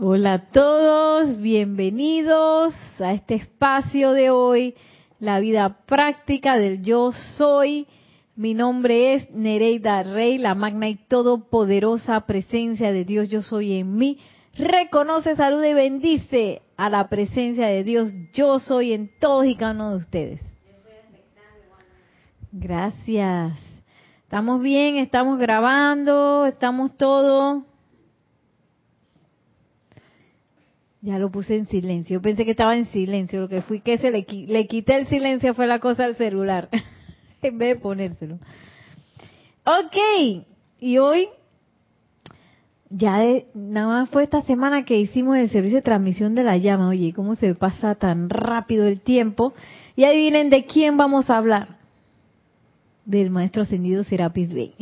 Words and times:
Hola 0.00 0.34
a 0.34 0.50
todos, 0.52 1.40
bienvenidos 1.40 2.72
a 3.00 3.14
este 3.14 3.34
espacio 3.34 4.12
de 4.12 4.30
hoy, 4.30 4.76
la 5.18 5.40
vida 5.40 5.80
práctica 5.86 6.56
del 6.56 6.82
yo 6.82 7.10
soy. 7.36 7.88
Mi 8.36 8.54
nombre 8.54 9.14
es 9.14 9.28
Nereida 9.32 10.04
Rey, 10.04 10.38
la 10.38 10.54
magna 10.54 10.88
y 10.88 10.94
todopoderosa 10.94 12.20
presencia 12.26 12.92
de 12.92 13.04
Dios 13.04 13.28
yo 13.28 13.42
soy 13.42 13.72
en 13.72 13.96
mí. 13.96 14.20
Reconoce, 14.54 15.34
saluda 15.34 15.68
y 15.68 15.74
bendice 15.74 16.62
a 16.76 16.90
la 16.90 17.08
presencia 17.08 17.66
de 17.66 17.82
Dios 17.82 18.12
yo 18.32 18.60
soy 18.60 18.92
en 18.92 19.10
todos 19.18 19.46
y 19.46 19.56
cada 19.56 19.72
uno 19.72 19.90
de 19.90 19.96
ustedes. 19.96 20.40
Gracias. 22.52 23.60
Estamos 24.22 24.62
bien, 24.62 24.94
estamos 24.94 25.40
grabando, 25.40 26.46
estamos 26.46 26.96
todos. 26.96 27.64
Ya 31.00 31.18
lo 31.18 31.30
puse 31.30 31.56
en 31.56 31.66
silencio. 31.68 32.14
Yo 32.14 32.22
pensé 32.22 32.44
que 32.44 32.52
estaba 32.52 32.76
en 32.76 32.86
silencio. 32.86 33.40
Lo 33.40 33.48
que 33.48 33.62
fui 33.62 33.80
que 33.80 33.98
se 33.98 34.10
le, 34.10 34.26
le 34.28 34.66
quité 34.66 34.96
el 34.96 35.06
silencio 35.06 35.54
fue 35.54 35.66
la 35.66 35.78
cosa 35.78 36.04
al 36.04 36.16
celular. 36.16 36.68
en 37.42 37.58
vez 37.58 37.76
de 37.76 37.80
ponérselo. 37.80 38.38
Ok. 39.64 40.44
Y 40.80 40.98
hoy, 40.98 41.28
ya 42.90 43.20
nada 43.54 44.00
más 44.00 44.10
fue 44.10 44.24
esta 44.24 44.42
semana 44.42 44.84
que 44.84 44.98
hicimos 44.98 45.36
el 45.36 45.50
servicio 45.50 45.78
de 45.78 45.82
transmisión 45.82 46.34
de 46.34 46.44
la 46.44 46.56
llama. 46.56 46.88
Oye, 46.88 47.12
¿cómo 47.12 47.34
se 47.34 47.54
pasa 47.54 47.94
tan 47.94 48.28
rápido 48.28 48.86
el 48.86 49.00
tiempo? 49.00 49.54
Y 49.94 50.04
adivinen 50.04 50.50
de 50.50 50.66
quién 50.66 50.96
vamos 50.96 51.30
a 51.30 51.36
hablar 51.36 51.77
del 53.08 53.30
maestro 53.30 53.62
ascendido 53.62 54.04
Serapis 54.04 54.52
Bey. 54.52 54.74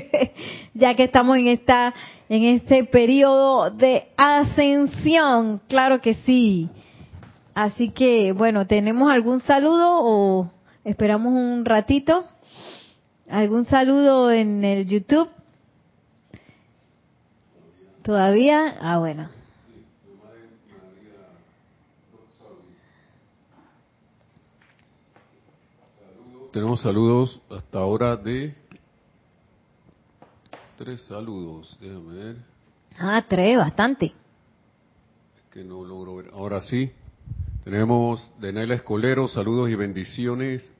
ya 0.74 0.96
que 0.96 1.04
estamos 1.04 1.38
en 1.38 1.46
esta 1.46 1.94
en 2.28 2.42
este 2.42 2.84
periodo 2.84 3.70
de 3.70 4.08
ascensión, 4.16 5.60
claro 5.68 6.00
que 6.00 6.14
sí. 6.14 6.68
Así 7.54 7.90
que, 7.90 8.32
bueno, 8.32 8.66
¿tenemos 8.66 9.10
algún 9.10 9.40
saludo 9.40 10.00
o 10.02 10.50
esperamos 10.84 11.32
un 11.32 11.64
ratito? 11.64 12.24
¿Algún 13.28 13.64
saludo 13.66 14.32
en 14.32 14.64
el 14.64 14.86
YouTube? 14.86 15.28
¿Todavía? 18.02 18.76
Ah, 18.80 18.98
bueno. 18.98 19.28
Tenemos 26.52 26.82
saludos 26.82 27.40
hasta 27.48 27.78
ahora 27.78 28.16
de 28.16 28.52
tres 30.76 31.00
saludos. 31.02 31.78
Déjame 31.80 32.14
ver. 32.14 32.36
Ah, 32.98 33.24
tres, 33.28 33.56
bastante. 33.56 34.06
Es 34.06 35.42
que 35.52 35.62
no 35.62 35.84
logro 35.84 36.16
ver. 36.16 36.30
Ahora 36.32 36.60
sí. 36.60 36.90
Tenemos 37.62 38.32
de 38.40 38.52
Naila 38.52 38.74
Escolero, 38.74 39.28
saludos 39.28 39.70
y 39.70 39.76
bendiciones. 39.76 40.72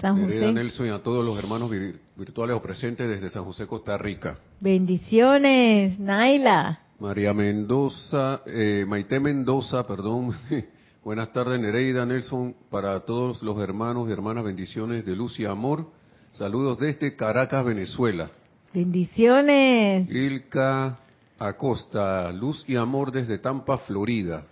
San 0.00 0.22
José. 0.22 0.52
Nelson 0.52 0.86
y 0.86 0.90
a 0.90 1.02
todos 1.02 1.24
los 1.24 1.36
hermanos 1.38 1.68
virtuales 2.14 2.56
o 2.56 2.62
presentes 2.62 3.08
desde 3.08 3.30
San 3.30 3.44
José, 3.44 3.66
Costa 3.66 3.98
Rica. 3.98 4.38
Bendiciones, 4.60 5.98
Naila. 5.98 6.82
María 7.00 7.34
Mendoza, 7.34 8.42
eh, 8.46 8.84
Maite 8.86 9.18
Mendoza, 9.18 9.82
perdón. 9.82 10.36
Buenas 11.06 11.32
tardes, 11.32 11.60
Nereida, 11.60 12.04
Nelson, 12.04 12.56
para 12.68 12.98
todos 12.98 13.40
los 13.40 13.56
hermanos 13.60 14.08
y 14.08 14.12
hermanas, 14.12 14.42
bendiciones 14.42 15.06
de 15.06 15.14
luz 15.14 15.38
y 15.38 15.44
amor. 15.44 15.86
Saludos 16.32 16.80
desde 16.80 17.14
Caracas, 17.14 17.64
Venezuela. 17.64 18.28
Bendiciones. 18.74 20.10
Ilka 20.10 20.98
Acosta, 21.38 22.32
luz 22.32 22.64
y 22.66 22.74
amor 22.74 23.12
desde 23.12 23.38
Tampa, 23.38 23.78
Florida. 23.78 24.46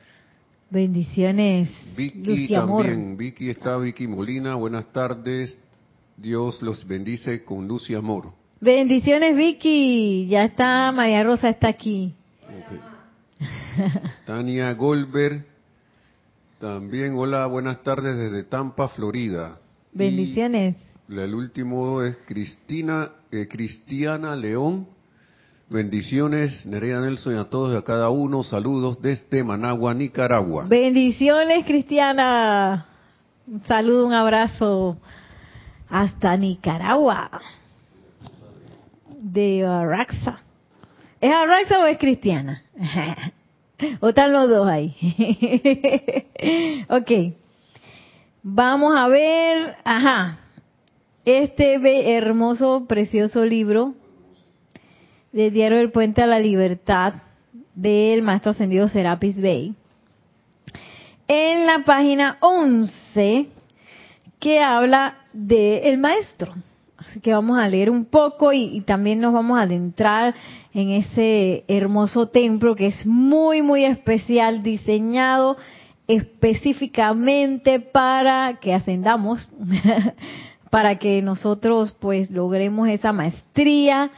Bendiciones. 0.70 1.70
Vicky 1.96 2.46
también, 2.46 3.16
Vicky 3.16 3.50
está, 3.50 3.76
Vicky 3.76 4.06
Molina, 4.06 4.54
buenas 4.54 4.92
tardes. 4.92 5.58
Dios 6.16 6.62
los 6.62 6.86
bendice 6.86 7.42
con 7.42 7.66
luz 7.66 7.90
y 7.90 7.96
amor. 7.96 8.30
Bendiciones, 8.60 9.36
Vicky. 9.36 10.28
Ya 10.28 10.44
está, 10.44 10.92
María 10.92 11.24
Rosa 11.24 11.48
está 11.48 11.66
aquí. 11.66 12.14
Tania 14.24 14.72
Goldberg, 14.74 15.53
también, 16.64 17.14
hola, 17.14 17.44
buenas 17.44 17.82
tardes 17.82 18.16
desde 18.16 18.42
Tampa, 18.42 18.88
Florida. 18.88 19.58
Bendiciones. 19.92 20.74
el 21.10 21.34
último 21.34 22.00
es 22.00 22.16
Cristina, 22.24 23.10
eh, 23.30 23.46
Cristiana 23.48 24.34
León. 24.34 24.88
Bendiciones, 25.68 26.64
Nereida 26.64 27.02
Nelson 27.02 27.34
y 27.34 27.36
a 27.36 27.50
todos 27.50 27.74
y 27.74 27.76
a 27.76 27.82
cada 27.82 28.08
uno. 28.08 28.42
Saludos 28.44 29.02
desde 29.02 29.44
Managua, 29.44 29.92
Nicaragua. 29.92 30.64
Bendiciones, 30.66 31.66
Cristiana. 31.66 32.86
Un 33.46 33.62
saludo, 33.64 34.06
un 34.06 34.14
abrazo 34.14 34.96
hasta 35.90 36.34
Nicaragua. 36.34 37.42
De 39.20 39.66
Araxa. 39.66 40.38
¿Es 41.20 41.30
Araxa 41.30 41.78
o 41.80 41.84
es 41.84 41.98
Cristiana? 41.98 42.62
¿O 44.00 44.08
están 44.08 44.32
los 44.32 44.48
dos 44.48 44.66
ahí? 44.66 44.94
ok. 46.88 47.34
Vamos 48.42 48.94
a 48.96 49.08
ver, 49.08 49.76
ajá, 49.84 50.38
este 51.24 52.14
hermoso, 52.16 52.84
precioso 52.86 53.44
libro 53.44 53.94
de 55.32 55.50
Diario 55.50 55.78
del 55.78 55.90
Puente 55.90 56.22
a 56.22 56.26
la 56.26 56.38
Libertad 56.38 57.14
del 57.74 58.22
Maestro 58.22 58.52
Ascendido 58.52 58.88
Serapis 58.88 59.40
Bey. 59.40 59.74
En 61.26 61.66
la 61.66 61.84
página 61.84 62.36
11 62.40 63.48
que 64.38 64.60
habla 64.60 65.16
del 65.32 65.98
maestro. 65.98 66.52
Que 67.22 67.32
vamos 67.32 67.58
a 67.58 67.68
leer 67.68 67.90
un 67.90 68.04
poco 68.04 68.52
y, 68.52 68.80
también 68.82 69.20
nos 69.20 69.32
vamos 69.32 69.58
a 69.58 69.62
adentrar 69.62 70.34
en 70.72 70.90
ese 70.90 71.64
hermoso 71.68 72.28
templo 72.28 72.74
que 72.74 72.86
es 72.86 73.06
muy, 73.06 73.62
muy 73.62 73.84
especial, 73.84 74.62
diseñado 74.62 75.56
específicamente 76.06 77.80
para 77.80 78.58
que 78.60 78.74
ascendamos, 78.74 79.48
para 80.70 80.98
que 80.98 81.22
nosotros 81.22 81.96
pues 81.98 82.30
logremos 82.30 82.88
esa 82.88 83.12
maestría 83.12 84.10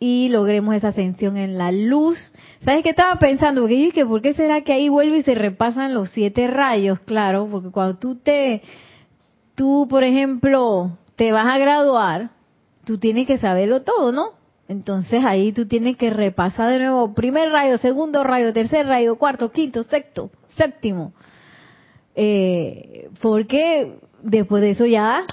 y 0.00 0.28
logremos 0.28 0.74
esa 0.74 0.88
ascensión 0.88 1.36
en 1.36 1.58
la 1.58 1.72
luz. 1.72 2.18
¿Sabes 2.64 2.82
qué 2.82 2.90
estaba 2.90 3.18
pensando? 3.18 3.62
Porque 3.62 3.74
dije, 3.74 4.06
¿por 4.06 4.22
qué 4.22 4.34
será 4.34 4.62
que 4.62 4.72
ahí 4.72 4.88
vuelve 4.88 5.18
y 5.18 5.22
se 5.22 5.34
repasan 5.34 5.94
los 5.94 6.10
siete 6.10 6.46
rayos? 6.46 7.00
Claro, 7.00 7.48
porque 7.50 7.70
cuando 7.70 7.98
tú 7.98 8.16
te, 8.16 8.62
tú 9.54 9.86
por 9.90 10.04
ejemplo, 10.04 10.96
te 11.18 11.32
vas 11.32 11.52
a 11.52 11.58
graduar, 11.58 12.30
tú 12.84 12.98
tienes 12.98 13.26
que 13.26 13.38
saberlo 13.38 13.82
todo, 13.82 14.12
¿no? 14.12 14.34
Entonces 14.68 15.24
ahí 15.24 15.50
tú 15.50 15.66
tienes 15.66 15.96
que 15.96 16.10
repasar 16.10 16.70
de 16.70 16.78
nuevo 16.78 17.12
primer 17.12 17.50
rayo, 17.50 17.76
segundo 17.78 18.22
rayo, 18.22 18.52
tercer 18.52 18.86
rayo, 18.86 19.16
cuarto, 19.16 19.50
quinto, 19.50 19.82
sexto, 19.82 20.30
séptimo. 20.56 21.12
Eh, 22.14 23.08
porque 23.20 23.98
después 24.22 24.62
de 24.62 24.70
eso 24.70 24.86
ya 24.86 25.24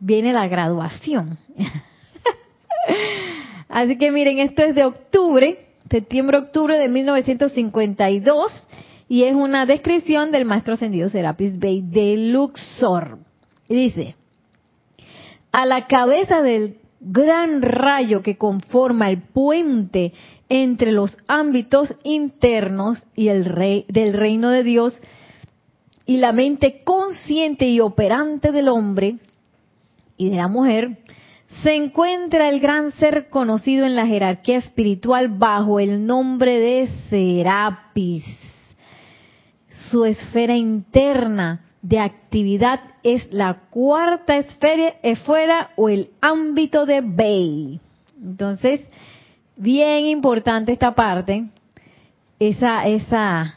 viene 0.00 0.32
la 0.32 0.48
graduación. 0.48 1.38
Así 3.68 3.96
que 3.98 4.10
miren, 4.10 4.40
esto 4.40 4.64
es 4.64 4.74
de 4.74 4.86
octubre, 4.86 5.66
septiembre-octubre 5.88 6.78
de 6.78 6.88
1952, 6.88 8.68
y 9.08 9.22
es 9.22 9.36
una 9.36 9.66
descripción 9.66 10.32
del 10.32 10.46
maestro 10.46 10.74
ascendido 10.74 11.10
Serapis 11.10 11.60
Bey 11.60 11.80
de 11.80 12.16
Luxor. 12.16 13.18
Y 13.68 13.76
dice, 13.76 14.16
a 15.52 15.66
la 15.66 15.86
cabeza 15.86 16.42
del 16.42 16.78
gran 17.00 17.62
rayo 17.62 18.22
que 18.22 18.38
conforma 18.38 19.10
el 19.10 19.22
puente 19.22 20.12
entre 20.48 20.92
los 20.92 21.16
ámbitos 21.28 21.94
internos 22.04 23.06
y 23.14 23.28
el 23.28 23.44
rey 23.44 23.84
del 23.88 24.14
reino 24.14 24.50
de 24.50 24.62
Dios 24.62 24.94
y 26.06 26.16
la 26.16 26.32
mente 26.32 26.82
consciente 26.84 27.68
y 27.68 27.80
operante 27.80 28.50
del 28.50 28.68
hombre 28.68 29.16
y 30.16 30.30
de 30.30 30.36
la 30.36 30.48
mujer, 30.48 30.98
se 31.62 31.74
encuentra 31.74 32.48
el 32.48 32.60
gran 32.60 32.92
ser 32.92 33.28
conocido 33.28 33.86
en 33.86 33.94
la 33.94 34.06
jerarquía 34.06 34.58
espiritual 34.58 35.28
bajo 35.28 35.80
el 35.80 36.06
nombre 36.06 36.58
de 36.58 36.88
Serapis. 37.08 38.24
Su 39.90 40.04
esfera 40.04 40.56
interna 40.56 41.71
de 41.82 41.98
actividad 41.98 42.80
es 43.02 43.32
la 43.32 43.62
cuarta 43.70 44.36
esfera, 44.36 44.94
esfera 45.02 45.70
o 45.76 45.88
el 45.88 46.10
ámbito 46.20 46.86
de 46.86 47.00
Bey. 47.00 47.80
Entonces, 48.22 48.80
bien 49.56 50.06
importante 50.06 50.72
esta 50.72 50.94
parte, 50.94 51.48
esa, 52.38 52.86
esa 52.86 53.56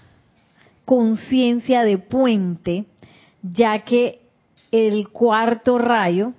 conciencia 0.85 1.83
de 1.83 1.99
puente, 1.99 2.85
ya 3.43 3.83
que 3.83 4.21
el 4.71 5.09
cuarto 5.09 5.77
rayo 5.77 6.33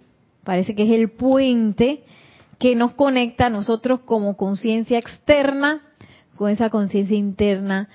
parece 0.44 0.74
que 0.74 0.84
es 0.84 0.90
el 0.90 1.10
puente 1.10 2.02
que 2.58 2.74
nos 2.74 2.92
conecta 2.92 3.46
a 3.46 3.50
nosotros 3.50 4.00
como 4.00 4.36
conciencia 4.36 4.98
externa 4.98 5.82
con 6.36 6.50
esa 6.50 6.70
conciencia 6.70 7.16
interna 7.16 7.88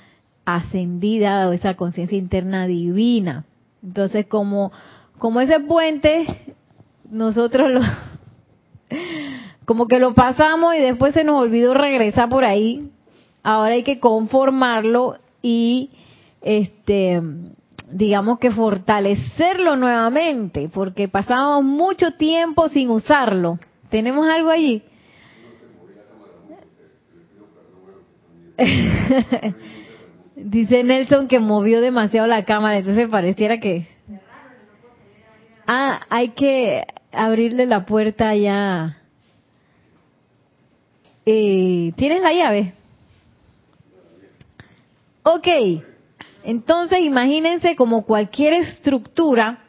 ascendida 0.46 1.48
o 1.48 1.54
esa 1.54 1.76
conciencia 1.76 2.18
interna 2.18 2.68
divina. 2.68 3.46
Entonces, 3.84 4.28
como, 4.28 4.72
como 5.18 5.42
ese 5.42 5.60
puente, 5.60 6.56
nosotros 7.10 7.72
lo, 7.72 7.82
como 9.66 9.88
que 9.88 10.00
lo 10.00 10.14
pasamos 10.14 10.76
y 10.76 10.80
después 10.80 11.14
se 11.14 11.24
nos 11.24 11.42
olvidó 11.42 11.74
regresar 11.74 12.30
por 12.30 12.44
ahí. 12.44 12.90
Ahora 13.44 13.74
hay 13.74 13.84
que 13.84 14.00
conformarlo 14.00 15.18
y, 15.42 15.90
este, 16.42 17.22
digamos 17.92 18.40
que 18.40 18.52
fortalecerlo 18.52 19.76
nuevamente, 19.76 20.70
porque 20.74 21.08
pasamos 21.08 21.64
mucho 21.64 22.14
tiempo 22.14 22.70
sin 22.70 22.90
usarlo. 22.90 23.60
¿Tenemos 23.90 24.28
algo 24.28 24.50
allí? 24.50 24.84
Dice 30.44 30.84
Nelson 30.84 31.28
que 31.28 31.40
movió 31.40 31.82
demasiado 31.82 32.28
la 32.28 32.46
cámara, 32.46 32.78
entonces 32.78 33.08
pareciera 33.10 33.60
que... 33.60 33.88
Ah, 35.68 36.02
hay 36.10 36.30
que 36.30 36.84
abrirle 37.12 37.66
la 37.66 37.86
puerta 37.86 38.36
ya. 38.36 38.98
Eh, 41.26 41.94
¿Tienes 41.96 42.22
la 42.22 42.34
llave? 42.34 42.74
Ok, 45.24 45.48
entonces 46.44 47.00
imagínense 47.04 47.76
como 47.76 48.06
cualquier 48.06 48.54
estructura 48.54 49.60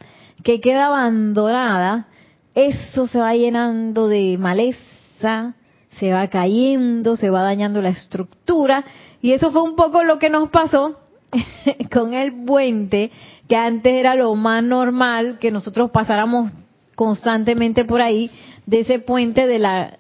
que 0.43 0.61
queda 0.61 0.87
abandonada, 0.87 2.09
eso 2.55 3.07
se 3.07 3.19
va 3.19 3.35
llenando 3.35 4.09
de 4.09 4.39
maleza, 4.39 5.55
se 5.99 6.13
va 6.13 6.27
cayendo, 6.29 7.17
se 7.17 7.29
va 7.29 7.43
dañando 7.43 7.83
la 7.83 7.91
estructura 7.91 8.85
y 9.23 9.33
eso 9.33 9.53
fue 9.53 9.63
un 9.63 9.77
poco 9.77 10.03
lo 10.03 10.19
que 10.19 10.29
nos 10.29 10.51
pasó 10.51 10.99
con 11.93 12.13
el 12.13 12.45
puente, 12.45 13.13
que 13.49 13.57
antes 13.57 13.95
era 13.95 14.17
lo 14.17 14.35
más 14.35 14.63
normal 14.63 15.39
que 15.41 15.53
nosotros 15.53 15.91
pasáramos 15.93 16.51
constantemente 16.97 17.85
por 17.85 18.03
ahí, 18.03 18.31
de 18.67 18.81
ese 18.81 18.99
puente 18.99 19.47
de 19.47 19.59
la 19.59 19.99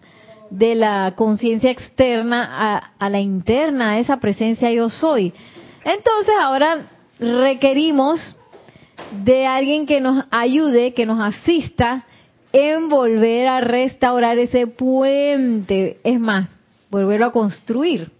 de 0.50 0.74
la 0.74 1.14
conciencia 1.16 1.70
externa 1.70 2.46
a, 2.52 2.92
a, 2.98 3.08
la 3.08 3.20
interna, 3.20 3.92
a 3.92 3.98
esa 4.00 4.18
presencia 4.18 4.70
yo 4.70 4.90
soy. 4.90 5.32
Entonces 5.82 6.34
ahora 6.42 6.90
requerimos 7.18 8.36
de 9.24 9.46
alguien 9.46 9.86
que 9.86 10.02
nos 10.02 10.26
ayude, 10.30 10.92
que 10.92 11.06
nos 11.06 11.20
asista 11.20 12.04
en 12.52 12.90
volver 12.90 13.48
a 13.48 13.62
restaurar 13.62 14.36
ese 14.36 14.66
puente, 14.66 15.96
es 16.04 16.20
más, 16.20 16.50
volverlo 16.90 17.26
a 17.26 17.32
construir. 17.32 18.10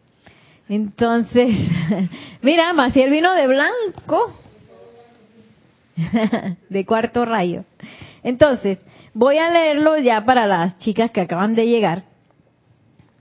Entonces, 0.69 1.50
mira, 2.43 2.73
Maciel 2.73 3.11
vino 3.11 3.35
de 3.35 3.47
blanco, 3.47 4.32
de 6.69 6.87
cuarto 6.87 7.25
rayo. 7.25 7.64
Entonces, 8.23 8.79
voy 9.14 9.38
a 9.38 9.50
leerlo 9.50 9.99
ya 9.99 10.25
para 10.25 10.47
las 10.47 10.79
chicas 10.79 11.11
que 11.11 11.20
acaban 11.20 11.55
de 11.55 11.67
llegar. 11.67 12.05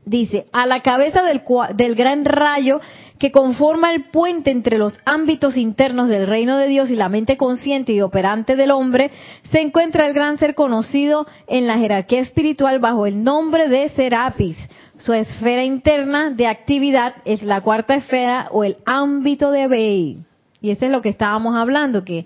Dice, 0.05 0.47
a 0.51 0.65
la 0.65 0.81
cabeza 0.81 1.21
del, 1.23 1.41
del 1.75 1.95
gran 1.95 2.25
rayo 2.25 2.81
que 3.19 3.31
conforma 3.31 3.93
el 3.93 4.05
puente 4.05 4.49
entre 4.49 4.79
los 4.79 4.97
ámbitos 5.05 5.55
internos 5.55 6.09
del 6.09 6.25
reino 6.25 6.57
de 6.57 6.67
Dios 6.67 6.89
y 6.89 6.95
la 6.95 7.07
mente 7.07 7.37
consciente 7.37 7.93
y 7.93 8.01
operante 8.01 8.55
del 8.55 8.71
hombre, 8.71 9.11
se 9.51 9.61
encuentra 9.61 10.07
el 10.07 10.15
gran 10.15 10.39
ser 10.39 10.55
conocido 10.55 11.27
en 11.45 11.67
la 11.67 11.77
jerarquía 11.77 12.21
espiritual 12.21 12.79
bajo 12.79 13.05
el 13.05 13.23
nombre 13.23 13.67
de 13.69 13.89
Serapis. 13.89 14.57
Su 15.03 15.13
esfera 15.13 15.63
interna 15.63 16.29
de 16.29 16.47
actividad 16.47 17.15
es 17.25 17.41
la 17.43 17.61
cuarta 17.61 17.95
esfera 17.95 18.49
o 18.51 18.63
el 18.63 18.77
ámbito 18.85 19.51
de 19.51 19.67
Bey. 19.67 20.17
Y 20.61 20.69
eso 20.69 20.85
es 20.85 20.91
lo 20.91 21.01
que 21.01 21.09
estábamos 21.09 21.55
hablando, 21.55 22.03
que 22.05 22.25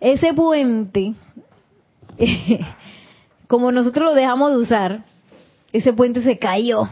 ese 0.00 0.32
puente, 0.32 1.14
como 3.48 3.72
nosotros 3.72 4.10
lo 4.10 4.14
dejamos 4.14 4.52
de 4.52 4.58
usar, 4.58 5.04
ese 5.72 5.92
puente 5.92 6.22
se 6.22 6.38
cayó 6.38 6.88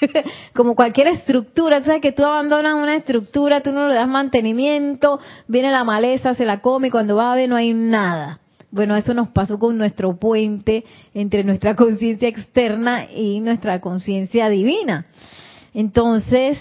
como 0.54 0.74
cualquier 0.74 1.08
estructura, 1.08 1.82
sabes 1.84 2.00
que 2.00 2.12
tú 2.12 2.24
abandonas 2.24 2.74
una 2.74 2.96
estructura, 2.96 3.62
tú 3.62 3.72
no 3.72 3.88
le 3.88 3.94
das 3.94 4.08
mantenimiento, 4.08 5.20
viene 5.46 5.70
la 5.70 5.84
maleza, 5.84 6.34
se 6.34 6.44
la 6.44 6.60
come 6.60 6.88
y 6.88 6.90
cuando 6.90 7.16
va 7.16 7.32
a 7.32 7.36
ver 7.36 7.48
no 7.48 7.56
hay 7.56 7.72
nada. 7.72 8.40
Bueno, 8.70 8.96
eso 8.96 9.14
nos 9.14 9.28
pasó 9.28 9.58
con 9.58 9.78
nuestro 9.78 10.16
puente 10.16 10.84
entre 11.14 11.44
nuestra 11.44 11.74
conciencia 11.76 12.28
externa 12.28 13.10
y 13.10 13.40
nuestra 13.40 13.80
conciencia 13.80 14.48
divina. 14.48 15.06
Entonces, 15.74 16.58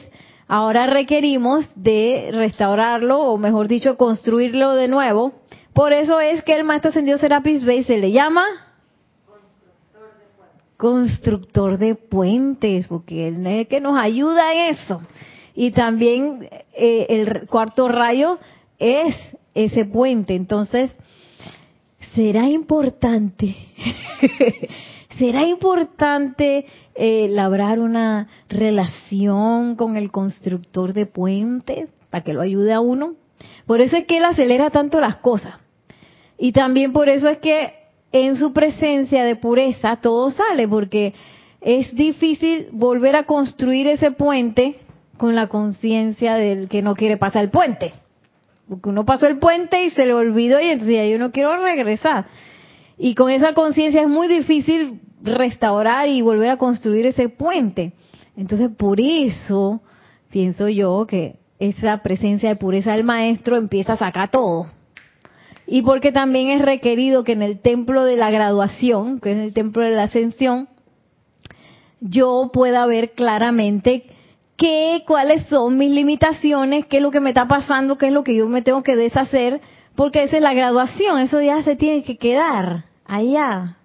ahora 0.47 0.87
requerimos 0.87 1.65
de 1.75 2.29
restaurarlo, 2.31 3.19
o 3.19 3.37
mejor 3.37 3.67
dicho, 3.67 3.97
construirlo 3.97 4.75
de 4.75 4.87
nuevo. 4.87 5.33
Por 5.73 5.93
eso 5.93 6.19
es 6.19 6.43
que 6.43 6.55
el 6.55 6.63
maestro 6.63 6.89
ascendido 6.89 7.17
Serapis 7.17 7.63
Bey 7.63 7.83
se 7.83 7.97
le 7.97 8.11
llama 8.11 8.43
constructor 10.77 11.79
de 11.79 11.95
puentes, 11.95 12.87
porque 12.87 13.27
él 13.27 13.45
es 13.45 13.61
el 13.61 13.67
que 13.67 13.81
nos 13.81 13.97
ayuda 13.99 14.53
en 14.53 14.75
eso. 14.75 15.01
Y 15.55 15.71
también 15.71 16.47
eh, 16.73 17.07
el 17.09 17.47
cuarto 17.47 17.89
rayo 17.89 18.37
es 18.77 19.15
ese 19.55 19.85
puente. 19.85 20.35
Entonces, 20.35 20.91
será 22.17 22.49
importante, 22.49 23.55
será 25.19 25.45
importante 25.45 26.65
eh, 26.95 27.27
labrar 27.29 27.77
una 27.77 28.27
relación 28.49 29.75
con 29.75 29.97
el 29.97 30.09
constructor 30.09 30.93
de 30.93 31.05
puentes 31.05 31.89
para 32.09 32.23
que 32.23 32.33
lo 32.33 32.41
ayude 32.41 32.73
a 32.73 32.79
uno. 32.79 33.13
Por 33.67 33.81
eso 33.81 33.97
es 33.97 34.05
que 34.05 34.17
él 34.17 34.25
acelera 34.25 34.71
tanto 34.71 34.99
las 34.99 35.17
cosas. 35.17 35.59
Y 36.39 36.53
también 36.53 36.91
por 36.91 37.07
eso 37.07 37.29
es 37.29 37.37
que 37.37 37.73
en 38.11 38.35
su 38.35 38.51
presencia 38.51 39.23
de 39.23 39.35
pureza 39.35 39.99
todo 40.01 40.31
sale, 40.31 40.67
porque 40.67 41.13
es 41.61 41.93
difícil 41.93 42.69
volver 42.71 43.15
a 43.15 43.25
construir 43.25 43.85
ese 43.85 44.09
puente 44.09 44.79
con 45.17 45.35
la 45.35 45.45
conciencia 45.45 46.33
del 46.33 46.67
que 46.67 46.81
no 46.81 46.95
quiere 46.95 47.17
pasar 47.17 47.43
el 47.43 47.51
puente. 47.51 47.93
Porque 48.67 48.89
uno 48.89 49.05
pasó 49.05 49.27
el 49.27 49.39
puente 49.39 49.85
y 49.85 49.89
se 49.91 50.05
le 50.05 50.13
olvidó 50.13 50.59
y 50.59 50.69
entonces 50.69 51.09
yo 51.09 51.17
no 51.17 51.31
quiero 51.31 51.55
regresar. 51.57 52.25
Y 52.97 53.15
con 53.15 53.29
esa 53.31 53.53
conciencia 53.53 54.01
es 54.01 54.07
muy 54.07 54.27
difícil 54.27 55.01
restaurar 55.21 56.09
y 56.09 56.21
volver 56.21 56.49
a 56.49 56.57
construir 56.57 57.05
ese 57.05 57.29
puente. 57.29 57.93
Entonces 58.35 58.69
por 58.69 58.99
eso 58.99 59.81
pienso 60.29 60.67
yo 60.69 61.05
que 61.07 61.39
esa 61.59 62.03
presencia 62.03 62.49
de 62.49 62.55
pureza 62.55 62.91
del 62.91 63.03
maestro 63.03 63.57
empieza 63.57 63.93
a 63.93 63.97
sacar 63.97 64.29
todo 64.29 64.67
y 65.67 65.81
porque 65.81 66.13
también 66.13 66.49
es 66.49 66.61
requerido 66.61 67.25
que 67.25 67.33
en 67.33 67.41
el 67.41 67.59
templo 67.59 68.05
de 68.05 68.15
la 68.15 68.31
graduación, 68.31 69.19
que 69.19 69.33
es 69.33 69.37
el 69.37 69.53
templo 69.53 69.83
de 69.83 69.91
la 69.91 70.03
ascensión, 70.03 70.69
yo 71.99 72.51
pueda 72.53 72.85
ver 72.85 73.11
claramente 73.11 74.05
qué, 74.57 75.03
cuáles 75.05 75.45
son 75.47 75.77
mis 75.77 75.91
limitaciones, 75.91 76.85
qué 76.87 76.97
es 76.97 77.03
lo 77.03 77.11
que 77.11 77.21
me 77.21 77.29
está 77.29 77.47
pasando, 77.47 77.97
qué 77.97 78.07
es 78.07 78.13
lo 78.13 78.23
que 78.23 78.35
yo 78.35 78.49
me 78.49 78.63
tengo 78.63 78.83
que 78.83 78.95
deshacer, 78.95 79.61
porque 79.95 80.23
esa 80.23 80.37
es 80.37 80.43
la 80.43 80.53
graduación, 80.53 81.19
eso 81.19 81.41
ya 81.41 81.61
se 81.63 81.75
tiene 81.75 82.03
que 82.03 82.17
quedar 82.17 82.85
allá. 83.05 83.77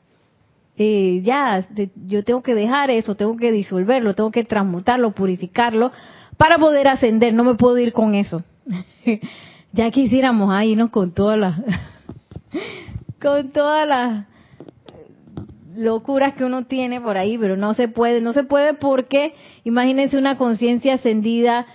Eh, 0.76 1.21
ya, 1.23 1.64
yo 2.07 2.25
tengo 2.25 2.43
que 2.43 2.55
dejar 2.55 2.91
eso, 2.91 3.14
tengo 3.14 3.37
que 3.37 3.52
disolverlo, 3.52 4.14
tengo 4.14 4.31
que 4.31 4.45
transmutarlo, 4.45 5.12
purificarlo, 5.12 5.93
para 6.38 6.59
poder 6.59 6.88
ascender, 6.88 7.35
no 7.35 7.45
me 7.45 7.55
puedo 7.55 7.79
ir 7.79 7.93
con 7.93 8.14
eso. 8.14 8.43
Ya 9.75 9.91
quisiéramos 9.91 10.52
ahí, 10.52 10.76
¿no? 10.76 10.91
Con 10.91 11.12
todas 11.12 11.38
las, 11.38 11.59
con 13.23 13.52
todas 13.52 13.88
las 13.88 14.26
locuras 15.75 16.35
que 16.35 16.45
uno 16.45 16.64
tiene 16.64 17.00
por 17.00 17.17
ahí, 17.17 17.38
pero 17.38 17.57
no 17.57 17.75
se 17.75 17.88
puede, 17.88 18.21
no 18.21 18.33
se 18.33 18.45
puede 18.45 18.75
porque 18.75 19.35
imagínense 19.64 20.17
una 20.17 20.37
conciencia 20.37 20.95
ascendida 20.95 21.67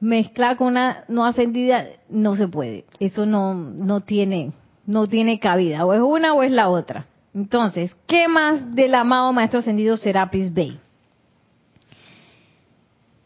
mezclada 0.00 0.56
con 0.56 0.68
una 0.68 1.04
no 1.08 1.24
ascendida, 1.24 1.86
no 2.08 2.36
se 2.36 2.48
puede. 2.48 2.84
Eso 3.00 3.26
no, 3.26 3.54
no 3.54 4.00
tiene, 4.00 4.52
no 4.86 5.06
tiene 5.06 5.38
cabida. 5.38 5.84
O 5.84 5.92
es 5.92 6.00
una 6.00 6.34
o 6.34 6.42
es 6.42 6.52
la 6.52 6.68
otra. 6.68 7.06
Entonces, 7.34 7.94
¿qué 8.06 8.28
más 8.28 8.74
del 8.74 8.94
amado 8.94 9.32
Maestro 9.32 9.60
Ascendido 9.60 9.96
Serapis 9.96 10.52
Bey? 10.52 10.78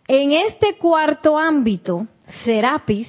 En 0.08 0.32
este 0.32 0.76
cuarto 0.76 1.38
ámbito, 1.38 2.06
Serapis 2.44 3.08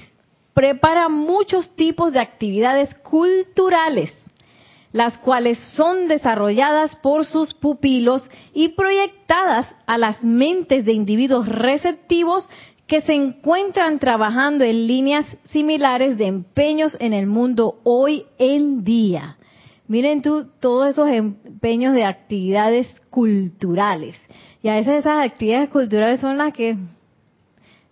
prepara 0.53 1.09
muchos 1.09 1.75
tipos 1.75 2.13
de 2.13 2.19
actividades 2.19 2.93
culturales, 2.95 4.13
las 4.93 5.17
cuales 5.17 5.59
son 5.75 6.07
desarrolladas 6.07 6.95
por 6.97 7.25
sus 7.25 7.53
pupilos 7.55 8.23
y 8.53 8.69
proyectadas 8.69 9.67
a 9.85 9.97
las 9.97 10.23
mentes 10.23 10.85
de 10.85 10.93
individuos 10.93 11.49
receptivos 11.49 12.47
que 12.87 13.01
se 13.01 13.13
encuentran 13.13 13.97
trabajando 13.97 14.63
en 14.63 14.87
líneas 14.87 15.25
similares 15.45 16.17
de 16.17 16.27
empeños 16.27 16.95
en 16.99 17.13
el 17.13 17.25
mundo 17.25 17.79
hoy 17.83 18.25
en 18.37 18.83
día. 18.83 19.37
Miren 19.87 20.21
tú 20.21 20.47
todos 20.59 20.91
esos 20.91 21.09
empeños 21.09 21.95
de 21.95 22.05
actividades 22.05 22.87
culturales. 23.09 24.15
Y 24.61 24.69
a 24.69 24.75
veces 24.75 24.99
esas 24.99 25.25
actividades 25.25 25.69
culturales 25.69 26.19
son 26.19 26.37
las 26.37 26.53
que 26.53 26.77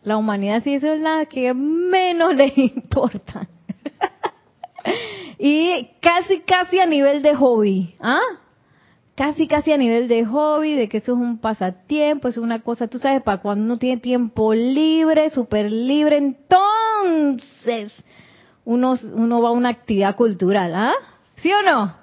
La 0.03 0.17
humanidad 0.17 0.63
sí 0.63 0.75
eso 0.75 0.93
es 0.93 0.99
la 0.99 1.25
que 1.25 1.53
menos 1.53 2.35
les 2.35 2.55
importa. 2.57 3.47
Y 5.43 5.89
casi, 6.01 6.41
casi 6.41 6.77
a 6.77 6.85
nivel 6.85 7.23
de 7.23 7.33
hobby, 7.33 7.95
¿ah? 7.99 8.21
Casi, 9.15 9.47
casi 9.47 9.71
a 9.71 9.77
nivel 9.77 10.07
de 10.07 10.23
hobby, 10.23 10.75
de 10.75 10.87
que 10.87 10.97
eso 10.97 11.13
es 11.13 11.17
un 11.17 11.39
pasatiempo, 11.39 12.27
es 12.27 12.37
una 12.37 12.61
cosa, 12.61 12.87
tú 12.87 12.99
sabes, 12.99 13.23
para 13.23 13.41
cuando 13.41 13.65
uno 13.65 13.79
tiene 13.79 13.99
tiempo 13.99 14.53
libre, 14.53 15.31
súper 15.31 15.71
libre, 15.71 16.17
entonces 16.17 18.05
uno, 18.65 18.93
uno 19.15 19.41
va 19.41 19.49
a 19.49 19.53
una 19.53 19.69
actividad 19.69 20.15
cultural, 20.15 20.75
¿ah? 20.75 20.93
¿Sí 21.37 21.51
o 21.51 21.63
no? 21.63 21.95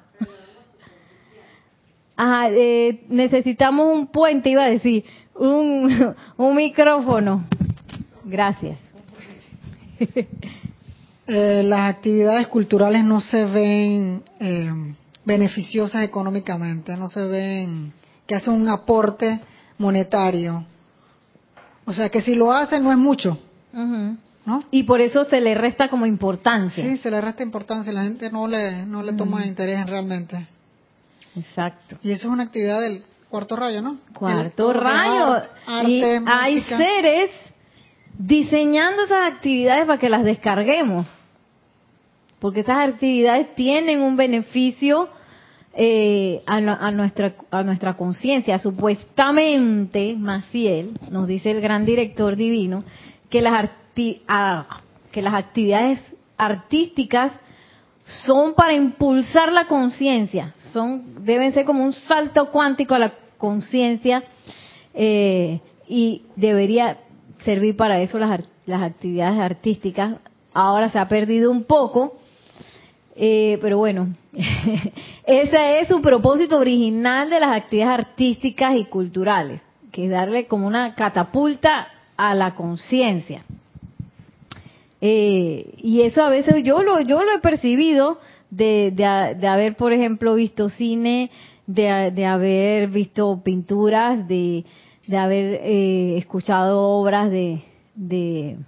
Ajá, 2.17 2.51
eh, 2.51 3.05
necesitamos 3.09 3.95
un 3.95 4.09
puente, 4.09 4.51
iba 4.51 4.65
a 4.65 4.71
decir, 4.71 5.05
un, 5.37 6.17
un 6.37 6.57
micrófono. 6.57 7.45
Gracias. 8.25 8.81
Eh, 11.31 11.63
las 11.63 11.95
actividades 11.95 12.47
culturales 12.47 13.05
no 13.05 13.21
se 13.21 13.45
ven 13.45 14.23
eh, 14.41 14.73
beneficiosas 15.27 16.03
económicamente, 16.03 16.97
no 16.97 17.07
se 17.09 17.23
ven 17.27 17.93
que 18.27 18.35
hacen 18.35 18.55
un 18.55 18.67
aporte 18.67 19.39
monetario. 19.77 20.65
O 21.85 21.93
sea 21.93 22.09
que 22.09 22.23
si 22.23 22.35
lo 22.35 22.51
hacen 22.51 22.83
no 22.83 22.93
es 22.93 22.97
mucho. 22.97 23.39
¿no? 23.75 24.65
Y 24.71 24.85
por 24.85 25.03
eso 25.03 25.27
se 25.27 25.43
le 25.43 25.55
resta 25.55 25.89
como 25.89 26.07
importancia. 26.07 26.83
Sí, 26.83 26.97
se 26.97 27.11
le 27.11 27.21
resta 27.21 27.43
importancia, 27.43 27.93
la 27.93 28.05
gente 28.05 28.31
no 28.31 28.49
le, 28.49 28.87
no 28.87 29.03
le 29.03 29.13
toma 29.13 29.45
interés 29.45 29.87
realmente. 29.87 30.47
Exacto. 31.37 31.99
Y 32.03 32.11
eso 32.11 32.29
es 32.29 32.33
una 32.33 32.45
actividad 32.45 32.81
del 32.81 33.03
cuarto 33.29 33.55
rayo, 33.55 33.83
¿no? 33.83 33.99
Cuarto 34.15 34.73
rayo. 34.73 35.43
y 35.87 36.03
hay 36.03 36.63
seres 36.63 37.31
diseñando 38.19 39.03
esas 39.03 39.31
actividades 39.31 39.85
para 39.85 39.99
que 39.99 40.09
las 40.09 40.25
descarguemos. 40.25 41.07
Porque 42.41 42.61
esas 42.61 42.89
actividades 42.89 43.55
tienen 43.55 44.01
un 44.01 44.17
beneficio 44.17 45.09
eh, 45.75 46.43
a, 46.47 46.91
nuestra 46.91 47.35
a 47.51 47.63
nuestra 47.63 47.97
conciencia. 47.97 48.59
Supuestamente, 48.59 50.15
Maciel, 50.17 50.99
nos 51.11 51.27
dice 51.27 51.51
el 51.51 51.61
gran 51.61 51.85
director 51.85 52.37
divino, 52.37 52.85
que 53.31 53.41
las, 53.41 53.71
que 53.95 55.23
las 55.23 55.35
actividades 55.35 56.01
artísticas 56.37 57.33
son 58.25 58.55
para 58.55 58.75
impulsar 58.75 59.53
la 59.53 59.67
conciencia, 59.67 60.55
son 60.73 61.25
deben 61.25 61.53
ser 61.53 61.65
como 61.65 61.85
un 61.85 61.93
salto 61.93 62.51
cuántico 62.51 62.95
a 62.95 62.99
la 62.99 63.13
conciencia 63.37 64.25
eh, 64.95 65.61
y 65.87 66.23
debería 66.35 66.99
servir 67.45 67.77
para 67.77 68.01
eso 68.01 68.19
las, 68.19 68.49
las 68.67 68.83
actividades 68.83 69.39
artísticas. 69.39 70.17
Ahora 70.55 70.89
se 70.89 70.99
ha 70.99 71.07
perdido 71.07 71.51
un 71.51 71.65
poco, 71.65 72.17
eh, 73.21 73.59
pero 73.61 73.79
bueno, 73.79 74.15
ese 75.27 75.81
es 75.81 75.89
su 75.89 76.01
propósito 76.01 76.57
original 76.57 77.29
de 77.29 77.41
las 77.41 77.57
actividades 77.57 78.07
artísticas 78.07 78.77
y 78.77 78.85
culturales, 78.85 79.61
que 79.91 80.05
es 80.05 80.11
darle 80.11 80.47
como 80.47 80.69
una 80.69 80.95
catapulta 80.95 81.89
a 82.17 82.35
la 82.37 82.55
conciencia. 82.55 83.43
Eh, 85.01 85.75
y 85.79 86.03
eso 86.03 86.23
a 86.23 86.29
veces 86.29 86.63
yo 86.63 86.83
lo, 86.83 87.01
yo 87.01 87.25
lo 87.25 87.33
he 87.33 87.41
percibido 87.41 88.19
de, 88.51 88.93
de, 88.93 89.49
haber, 89.49 89.77
por 89.77 89.93
ejemplo, 89.93 90.35
visto 90.35 90.69
cine, 90.69 91.31
de, 91.67 92.13
de 92.13 92.25
haber 92.25 92.89
visto 92.89 93.41
pinturas, 93.45 94.27
de, 94.29 94.65
haber 95.13 95.61
eh, 95.63 96.19
escuchado 96.19 96.81
obras 96.81 97.31
de, 97.31 97.63
de, 97.95 98.59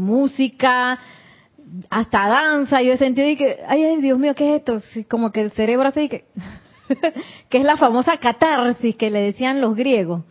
música, 0.00 0.98
hasta 1.88 2.28
danza. 2.28 2.82
Yo 2.82 2.92
he 2.92 2.98
sentido 2.98 3.26
que, 3.36 3.58
ay, 3.66 4.00
Dios 4.00 4.18
mío, 4.18 4.34
¿qué 4.34 4.56
es 4.56 4.60
esto? 4.60 4.82
Como 5.08 5.32
que 5.32 5.40
el 5.40 5.50
cerebro 5.52 5.88
así 5.88 6.08
que, 6.08 6.24
que 7.48 7.58
es 7.58 7.64
la 7.64 7.76
famosa 7.76 8.18
catarsis 8.18 8.96
que 8.96 9.10
le 9.10 9.20
decían 9.20 9.60
los 9.60 9.76
griegos, 9.76 10.24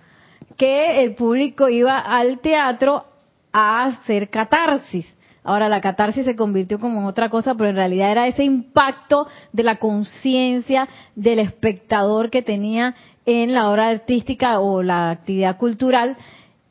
que 0.57 1.03
el 1.03 1.15
público 1.15 1.69
iba 1.69 1.99
al 1.99 2.39
teatro 2.39 3.05
a 3.51 3.85
hacer 3.85 4.29
catarsis. 4.29 5.07
Ahora 5.43 5.69
la 5.69 5.81
catarsis 5.81 6.25
se 6.25 6.35
convirtió 6.35 6.79
como 6.79 6.99
en 6.99 7.05
otra 7.05 7.29
cosa, 7.29 7.55
pero 7.55 7.69
en 7.69 7.77
realidad 7.77 8.11
era 8.11 8.27
ese 8.27 8.43
impacto 8.43 9.25
de 9.53 9.63
la 9.63 9.77
conciencia 9.77 10.87
del 11.15 11.39
espectador 11.39 12.29
que 12.29 12.41
tenía 12.41 12.95
en 13.25 13.53
la 13.53 13.69
obra 13.69 13.87
artística 13.87 14.59
o 14.59 14.83
la 14.83 15.11
actividad 15.11 15.57
cultural 15.57 16.17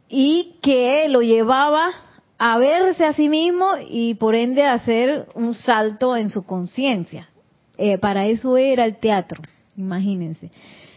y 0.08 0.58
que 0.62 1.08
lo 1.08 1.22
llevaba 1.22 1.88
a 2.38 2.58
verse 2.58 3.04
a 3.04 3.12
sí 3.12 3.28
mismo 3.28 3.66
y 3.90 4.14
por 4.14 4.34
ende 4.34 4.64
hacer 4.64 5.26
un 5.34 5.54
salto 5.54 6.16
en 6.16 6.30
su 6.30 6.44
conciencia. 6.44 7.28
Eh, 7.76 7.98
para 7.98 8.26
eso 8.26 8.56
era 8.56 8.84
el 8.84 8.96
teatro, 8.96 9.42
imagínense. 9.76 10.50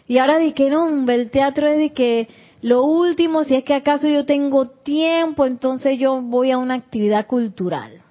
Y 0.07 0.17
ahora 0.17 0.37
dijeron, 0.37 1.09
el 1.09 1.29
teatro 1.29 1.67
es 1.67 1.77
de 1.77 1.93
que 1.93 2.27
lo 2.61 2.83
último, 2.83 3.43
si 3.43 3.55
es 3.55 3.63
que 3.63 3.73
acaso 3.73 4.07
yo 4.07 4.25
tengo 4.25 4.67
tiempo, 4.67 5.45
entonces 5.45 5.97
yo 5.97 6.21
voy 6.21 6.51
a 6.51 6.57
una 6.57 6.75
actividad 6.75 7.25
cultural. 7.25 8.01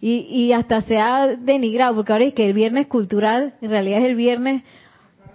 y, 0.00 0.20
y 0.20 0.52
hasta 0.52 0.80
se 0.82 0.98
ha 0.98 1.26
denigrado, 1.26 1.94
porque 1.96 2.12
ahora 2.12 2.24
es 2.24 2.34
que 2.34 2.46
el 2.46 2.54
viernes 2.54 2.86
cultural, 2.86 3.54
en 3.60 3.70
realidad 3.70 3.98
es 3.98 4.06
el 4.06 4.14
viernes 4.14 4.62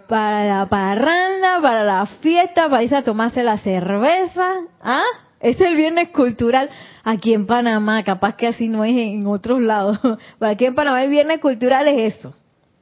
para 0.08 0.46
la 0.46 0.68
parranda, 0.68 1.62
para 1.62 1.84
la 1.84 2.06
fiesta, 2.06 2.70
para 2.70 2.84
irse 2.84 2.96
a 2.96 3.04
tomarse 3.04 3.44
la 3.44 3.58
cerveza. 3.58 4.48
¿Ah? 4.82 5.04
Es 5.44 5.60
el 5.60 5.76
viernes 5.76 6.10
cultural 6.10 6.70
aquí 7.04 7.34
en 7.34 7.46
Panamá, 7.46 8.02
capaz 8.06 8.38
que 8.38 8.48
así 8.48 8.70
no 8.70 8.86
es 8.86 8.96
en 8.96 9.28
otros 9.28 9.62
lados. 9.62 10.00
Pero 10.40 10.52
aquí 10.52 10.64
en 10.64 10.74
Panamá 10.74 11.04
el 11.04 11.10
viernes 11.10 11.42
cultural 11.42 11.86
es 11.90 12.16
eso. 12.16 12.34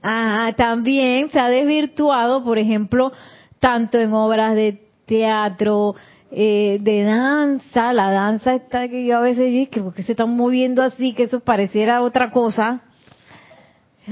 Ajá, 0.00 0.52
también 0.52 1.28
se 1.30 1.40
ha 1.40 1.48
desvirtuado, 1.48 2.44
por 2.44 2.56
ejemplo, 2.58 3.12
tanto 3.58 3.98
en 3.98 4.12
obras 4.12 4.54
de 4.54 4.80
teatro, 5.04 5.96
eh, 6.30 6.78
de 6.80 7.02
danza, 7.02 7.92
la 7.92 8.12
danza 8.12 8.54
está 8.54 8.86
que 8.88 9.04
yo 9.04 9.16
a 9.16 9.20
veces 9.20 9.46
digo 9.46 9.68
que 9.68 9.82
porque 9.82 10.04
se 10.04 10.12
están 10.12 10.36
moviendo 10.36 10.80
así, 10.80 11.12
que 11.12 11.24
eso 11.24 11.40
pareciera 11.40 12.02
otra 12.02 12.30
cosa. 12.30 12.82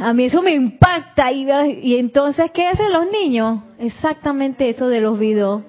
A 0.01 0.13
mí 0.13 0.25
eso 0.25 0.43
me 0.43 0.53
impacta 0.53 1.33
y, 1.33 1.49
y 1.83 1.97
entonces, 1.97 2.51
¿qué 2.53 2.67
hacen 2.67 2.93
los 2.93 3.11
niños? 3.11 3.61
Exactamente 3.79 4.69
eso 4.69 4.89
de 4.89 5.01
los 5.01 5.19
videos. 5.19 5.63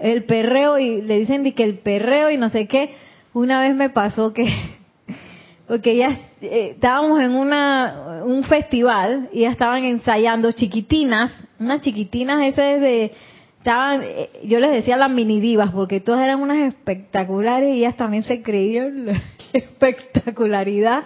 El 0.00 0.24
perreo 0.24 0.78
y 0.78 1.02
le 1.02 1.18
dicen 1.18 1.52
que 1.52 1.64
el 1.64 1.78
perreo 1.78 2.30
y 2.30 2.36
no 2.36 2.50
sé 2.50 2.66
qué. 2.66 2.94
Una 3.32 3.60
vez 3.60 3.74
me 3.74 3.90
pasó 3.90 4.32
que 4.32 4.44
porque 5.68 5.96
ya 5.96 6.18
eh, 6.40 6.72
estábamos 6.74 7.20
en 7.20 7.32
una 7.32 8.22
un 8.24 8.44
festival 8.44 9.28
y 9.32 9.40
ya 9.40 9.50
estaban 9.50 9.82
ensayando 9.84 10.52
chiquitinas, 10.52 11.32
unas 11.58 11.80
chiquitinas 11.80 12.46
esas 12.46 12.80
de 12.80 13.12
estaban 13.58 14.02
eh, 14.04 14.28
yo 14.44 14.60
les 14.60 14.70
decía 14.70 14.96
las 14.96 15.10
mini 15.10 15.40
divas 15.40 15.70
porque 15.70 16.00
todas 16.00 16.22
eran 16.22 16.40
unas 16.40 16.58
espectaculares 16.58 17.74
y 17.74 17.78
ellas 17.78 17.96
también 17.96 18.22
se 18.22 18.42
creían 18.42 19.06
la 19.06 19.22
espectacularidad 19.52 21.02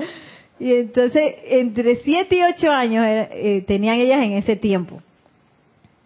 y 0.60 0.72
entonces 0.74 1.34
entre 1.46 1.96
7 1.96 2.34
y 2.34 2.42
8 2.42 2.70
años 2.70 3.04
eh, 3.06 3.64
tenían 3.66 3.96
ellas 3.96 4.24
en 4.24 4.32
ese 4.32 4.56
tiempo. 4.56 5.00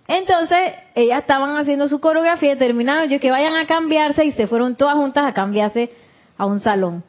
Entonces, 0.09 0.59
ellas 0.95 1.21
estaban 1.21 1.57
haciendo 1.57 1.89
su 1.89 2.01
coreografía, 2.01 2.59
terminaron, 2.59 3.09
yo 3.09 3.19
que 3.21 3.31
vayan 3.31 3.57
a 3.57 3.67
cambiarse 3.67 4.25
y 4.25 4.33
se 4.33 4.47
fueron 4.47 4.77
todas 4.77 4.97
juntas 4.97 5.25
a 5.25 5.33
cambiarse 5.33 5.91
a 6.37 6.45
un 6.45 6.61
salón. 6.61 7.03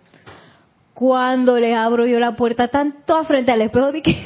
Cuando 0.94 1.60
le 1.60 1.76
abro 1.76 2.06
yo 2.06 2.20
la 2.20 2.36
puerta, 2.36 2.68
tanto 2.68 3.24
frente 3.26 3.52
al 3.52 3.62
espejo, 3.62 3.92
dije... 3.92 4.24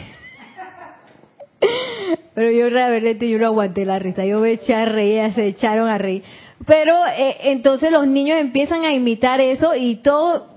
Pero 2.36 2.52
yo 2.52 2.70
realmente 2.70 3.28
yo 3.28 3.40
no 3.40 3.48
aguanté 3.48 3.84
la 3.84 3.98
risa, 3.98 4.24
yo 4.24 4.40
me 4.40 4.52
eché 4.52 4.76
a 4.76 4.86
reír, 4.86 5.34
se 5.34 5.48
echaron 5.48 5.90
a 5.90 5.98
reír. 5.98 6.22
Pero 6.68 6.94
eh, 7.08 7.36
entonces 7.46 7.92
los 7.92 8.06
niños 8.06 8.40
empiezan 8.40 8.84
a 8.84 8.94
imitar 8.94 9.42
eso 9.42 9.74
y 9.76 9.96
todo 9.96 10.57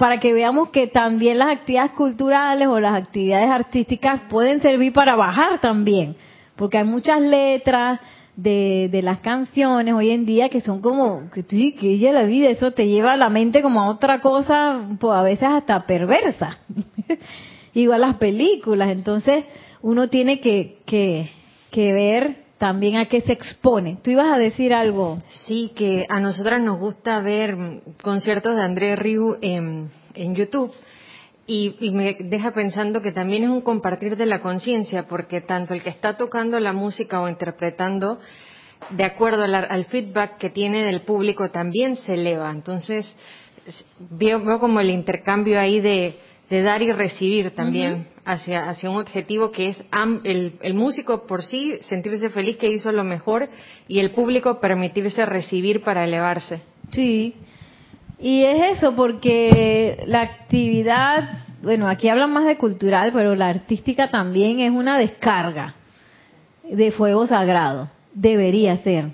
para 0.00 0.18
que 0.18 0.32
veamos 0.32 0.70
que 0.70 0.86
también 0.86 1.38
las 1.38 1.58
actividades 1.58 1.90
culturales 1.90 2.66
o 2.68 2.80
las 2.80 2.94
actividades 2.94 3.50
artísticas 3.50 4.22
pueden 4.30 4.62
servir 4.62 4.94
para 4.94 5.14
bajar 5.14 5.60
también, 5.60 6.16
porque 6.56 6.78
hay 6.78 6.84
muchas 6.84 7.20
letras, 7.20 8.00
de, 8.34 8.88
de 8.90 9.02
las 9.02 9.18
canciones 9.18 9.92
hoy 9.92 10.08
en 10.08 10.24
día 10.24 10.48
que 10.48 10.62
son 10.62 10.80
como, 10.80 11.28
que 11.30 11.42
sí, 11.42 11.72
que 11.72 11.90
ella 11.90 12.12
la 12.12 12.22
vida, 12.22 12.48
eso 12.48 12.70
te 12.70 12.86
lleva 12.86 13.12
a 13.12 13.16
la 13.18 13.28
mente 13.28 13.60
como 13.60 13.82
a 13.82 13.90
otra 13.90 14.22
cosa, 14.22 14.88
pues 14.98 15.12
a 15.12 15.22
veces 15.22 15.44
hasta 15.44 15.84
perversa. 15.84 16.58
Igual 17.74 18.00
las 18.00 18.16
películas, 18.16 18.88
entonces 18.92 19.44
uno 19.82 20.08
tiene 20.08 20.40
que, 20.40 20.78
que, 20.86 21.28
que 21.70 21.92
ver 21.92 22.36
también 22.60 22.96
a 22.96 23.06
qué 23.06 23.22
se 23.22 23.32
expone. 23.32 23.96
Tú 24.04 24.10
ibas 24.10 24.34
a 24.34 24.38
decir 24.38 24.74
algo. 24.74 25.18
Sí, 25.46 25.72
que 25.74 26.04
a 26.10 26.20
nosotras 26.20 26.60
nos 26.60 26.78
gusta 26.78 27.18
ver 27.22 27.56
conciertos 28.02 28.54
de 28.54 28.62
André 28.62 28.96
Rieu 28.96 29.38
en, 29.40 29.90
en 30.12 30.34
YouTube 30.34 30.70
Y, 31.46 31.90
me 31.92 32.18
deja 32.20 32.50
pensando 32.50 33.00
que 33.00 33.12
también 33.12 33.44
es 33.44 33.48
un 33.48 33.62
compartir 33.62 34.14
de 34.14 34.26
la 34.26 34.42
conciencia, 34.42 35.08
porque 35.08 35.40
tanto 35.40 35.72
el 35.72 35.82
que 35.82 35.88
está 35.88 36.18
tocando 36.18 36.60
la 36.60 36.74
música 36.74 37.22
o 37.22 37.30
interpretando, 37.30 38.20
de 38.90 39.04
acuerdo 39.04 39.44
al, 39.44 39.84
feedback 39.86 40.36
que 40.36 40.50
tiene 40.50 40.84
del 40.84 41.00
público, 41.00 41.50
también 41.50 41.96
se 41.96 42.12
eleva. 42.12 42.50
Entonces, 42.50 43.16
veo, 43.98 44.60
como 44.60 44.80
el 44.80 44.90
intercambio 44.90 45.58
ahí 45.58 45.80
de, 45.80 46.14
dar 46.50 46.82
y 46.82 46.92
recibir 46.92 47.52
también 47.52 48.06
hacia, 48.32 48.68
hacia 48.68 48.90
un 48.90 48.96
objetivo 48.96 49.50
que 49.50 49.68
es 49.68 49.82
el, 50.24 50.58
el, 50.60 50.74
músico 50.74 51.26
por 51.26 51.42
sí 51.42 51.78
sentirse 51.82 52.30
feliz 52.30 52.56
que 52.56 52.70
hizo 52.70 52.92
lo 52.92 53.04
mejor 53.04 53.48
y 53.88 54.00
el 54.00 54.12
público 54.12 54.60
permitirse 54.60 55.26
recibir 55.26 55.82
para 55.82 56.04
elevarse. 56.04 56.60
Sí, 56.92 57.34
y 58.20 58.42
es 58.44 58.76
eso, 58.76 58.94
porque 58.94 60.02
la 60.06 60.20
actividad, 60.20 61.44
bueno, 61.62 61.88
aquí 61.88 62.08
hablan 62.08 62.32
más 62.32 62.44
de 62.44 62.58
cultural, 62.58 63.12
pero 63.14 63.34
la 63.34 63.48
artística 63.48 64.10
también 64.10 64.60
es 64.60 64.70
una 64.70 64.98
descarga 64.98 65.74
de 66.64 66.92
fuego 66.92 67.26
sagrado. 67.26 67.88
Debería 68.12 68.76
ser, 68.78 69.06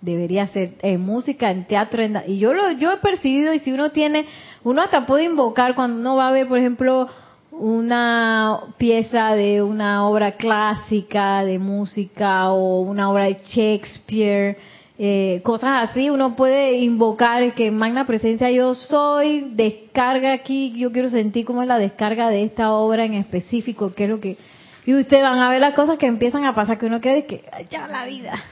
debería 0.00 0.46
ser 0.48 0.74
en 0.82 1.00
música, 1.00 1.50
en 1.50 1.66
teatro, 1.66 2.02
y 2.26 2.38
yo 2.38 2.54
lo 2.54 2.70
yo 2.72 2.92
he 2.92 2.98
percibido 2.98 3.52
y 3.52 3.58
si 3.58 3.72
uno 3.72 3.90
tiene, 3.90 4.26
uno 4.62 4.82
hasta 4.82 5.06
puede 5.06 5.24
invocar 5.24 5.74
cuando 5.74 5.98
uno 5.98 6.14
va 6.14 6.28
a 6.28 6.32
ver, 6.32 6.46
por 6.46 6.58
ejemplo, 6.58 7.08
una 7.52 8.60
pieza 8.78 9.34
de 9.34 9.62
una 9.62 10.08
obra 10.08 10.32
clásica 10.32 11.44
de 11.44 11.58
música 11.58 12.50
o 12.50 12.80
una 12.80 13.10
obra 13.10 13.26
de 13.26 13.38
Shakespeare 13.44 14.58
eh, 14.98 15.40
cosas 15.42 15.90
así, 15.90 16.10
uno 16.10 16.36
puede 16.36 16.78
invocar 16.78 17.54
que 17.54 17.70
magna 17.70 18.06
presencia 18.06 18.50
yo 18.50 18.74
soy, 18.74 19.50
descarga 19.54 20.32
aquí, 20.32 20.72
yo 20.76 20.92
quiero 20.92 21.10
sentir 21.10 21.44
cómo 21.44 21.62
es 21.62 21.68
la 21.68 21.78
descarga 21.78 22.28
de 22.28 22.44
esta 22.44 22.72
obra 22.72 23.04
en 23.04 23.14
específico, 23.14 23.94
qué 23.94 24.04
es 24.04 24.10
lo 24.10 24.20
que... 24.20 24.36
Y 24.84 24.94
ustedes 24.94 25.22
van 25.22 25.38
a 25.38 25.48
ver 25.48 25.60
las 25.60 25.74
cosas 25.74 25.98
que 25.98 26.06
empiezan 26.06 26.44
a 26.44 26.54
pasar, 26.54 26.78
que 26.78 26.86
uno 26.86 27.00
quede 27.00 27.26
que 27.26 27.44
ya 27.70 27.88
la 27.88 28.04
vida. 28.04 28.44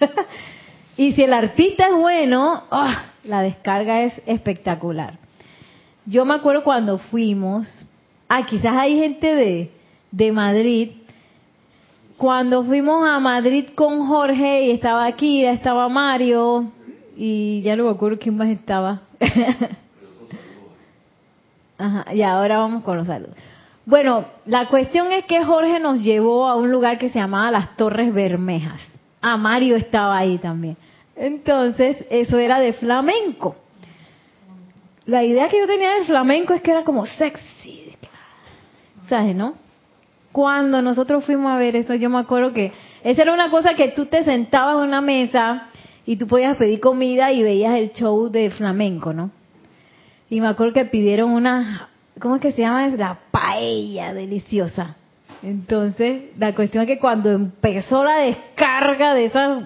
y 0.96 1.12
si 1.12 1.24
el 1.24 1.32
artista 1.34 1.88
es 1.88 1.94
bueno, 1.94 2.62
¡ah! 2.70 3.06
la 3.24 3.42
descarga 3.42 4.02
es 4.02 4.14
espectacular. 4.24 5.18
Yo 6.06 6.24
me 6.24 6.34
acuerdo 6.34 6.64
cuando 6.64 6.98
fuimos, 6.98 7.86
ah, 8.36 8.46
quizás 8.46 8.72
hay 8.76 8.98
gente 8.98 9.34
de, 9.34 9.70
de 10.10 10.32
Madrid 10.32 10.90
cuando 12.16 12.64
fuimos 12.64 13.04
a 13.08 13.18
Madrid 13.18 13.66
con 13.74 14.06
Jorge 14.06 14.66
y 14.66 14.70
estaba 14.70 15.06
aquí, 15.06 15.44
estaba 15.44 15.88
Mario 15.88 16.70
y 17.16 17.60
ya 17.62 17.74
no 17.76 17.84
me 17.84 17.90
acuerdo 17.90 18.18
quién 18.18 18.36
más 18.36 18.48
estaba. 18.48 19.02
Ajá, 21.78 22.14
y 22.14 22.22
ahora 22.22 22.58
vamos 22.58 22.84
con 22.84 22.96
los 22.96 23.08
saludos. 23.08 23.34
Bueno, 23.84 24.24
la 24.46 24.68
cuestión 24.68 25.10
es 25.10 25.24
que 25.24 25.44
Jorge 25.44 25.80
nos 25.80 25.98
llevó 25.98 26.46
a 26.46 26.54
un 26.54 26.70
lugar 26.70 26.98
que 26.98 27.10
se 27.10 27.18
llamaba 27.18 27.50
las 27.50 27.76
Torres 27.76 28.14
Bermejas. 28.14 28.80
A 29.20 29.36
Mario 29.36 29.74
estaba 29.74 30.16
ahí 30.16 30.38
también. 30.38 30.76
Entonces, 31.16 32.04
eso 32.08 32.38
era 32.38 32.60
de 32.60 32.72
flamenco. 32.72 33.56
La 35.06 35.24
idea 35.24 35.48
que 35.48 35.58
yo 35.58 35.66
tenía 35.66 35.94
del 35.94 36.06
flamenco 36.06 36.54
es 36.54 36.62
que 36.62 36.70
era 36.70 36.84
como 36.84 37.04
sexy. 37.04 37.81
¿Sabes, 39.12 39.36
no? 39.36 39.56
Cuando 40.32 40.80
nosotros 40.80 41.22
fuimos 41.26 41.52
a 41.52 41.58
ver 41.58 41.76
eso, 41.76 41.94
yo 41.94 42.08
me 42.08 42.16
acuerdo 42.16 42.54
que 42.54 42.72
esa 43.04 43.20
era 43.20 43.34
una 43.34 43.50
cosa 43.50 43.74
que 43.74 43.88
tú 43.88 44.06
te 44.06 44.24
sentabas 44.24 44.78
en 44.78 44.88
una 44.88 45.02
mesa 45.02 45.64
y 46.06 46.16
tú 46.16 46.26
podías 46.26 46.56
pedir 46.56 46.80
comida 46.80 47.30
y 47.30 47.42
veías 47.42 47.78
el 47.78 47.92
show 47.92 48.30
de 48.30 48.50
flamenco, 48.50 49.12
¿no? 49.12 49.30
Y 50.30 50.40
me 50.40 50.46
acuerdo 50.46 50.72
que 50.72 50.86
pidieron 50.86 51.30
una, 51.30 51.90
¿cómo 52.18 52.36
es 52.36 52.40
que 52.40 52.52
se 52.52 52.62
llama? 52.62 52.88
La 52.88 53.18
paella 53.30 54.14
deliciosa. 54.14 54.96
Entonces, 55.42 56.30
la 56.38 56.54
cuestión 56.54 56.84
es 56.84 56.88
que 56.88 56.98
cuando 56.98 57.32
empezó 57.32 58.04
la 58.04 58.16
descarga 58.16 59.12
de 59.12 59.26
esas 59.26 59.64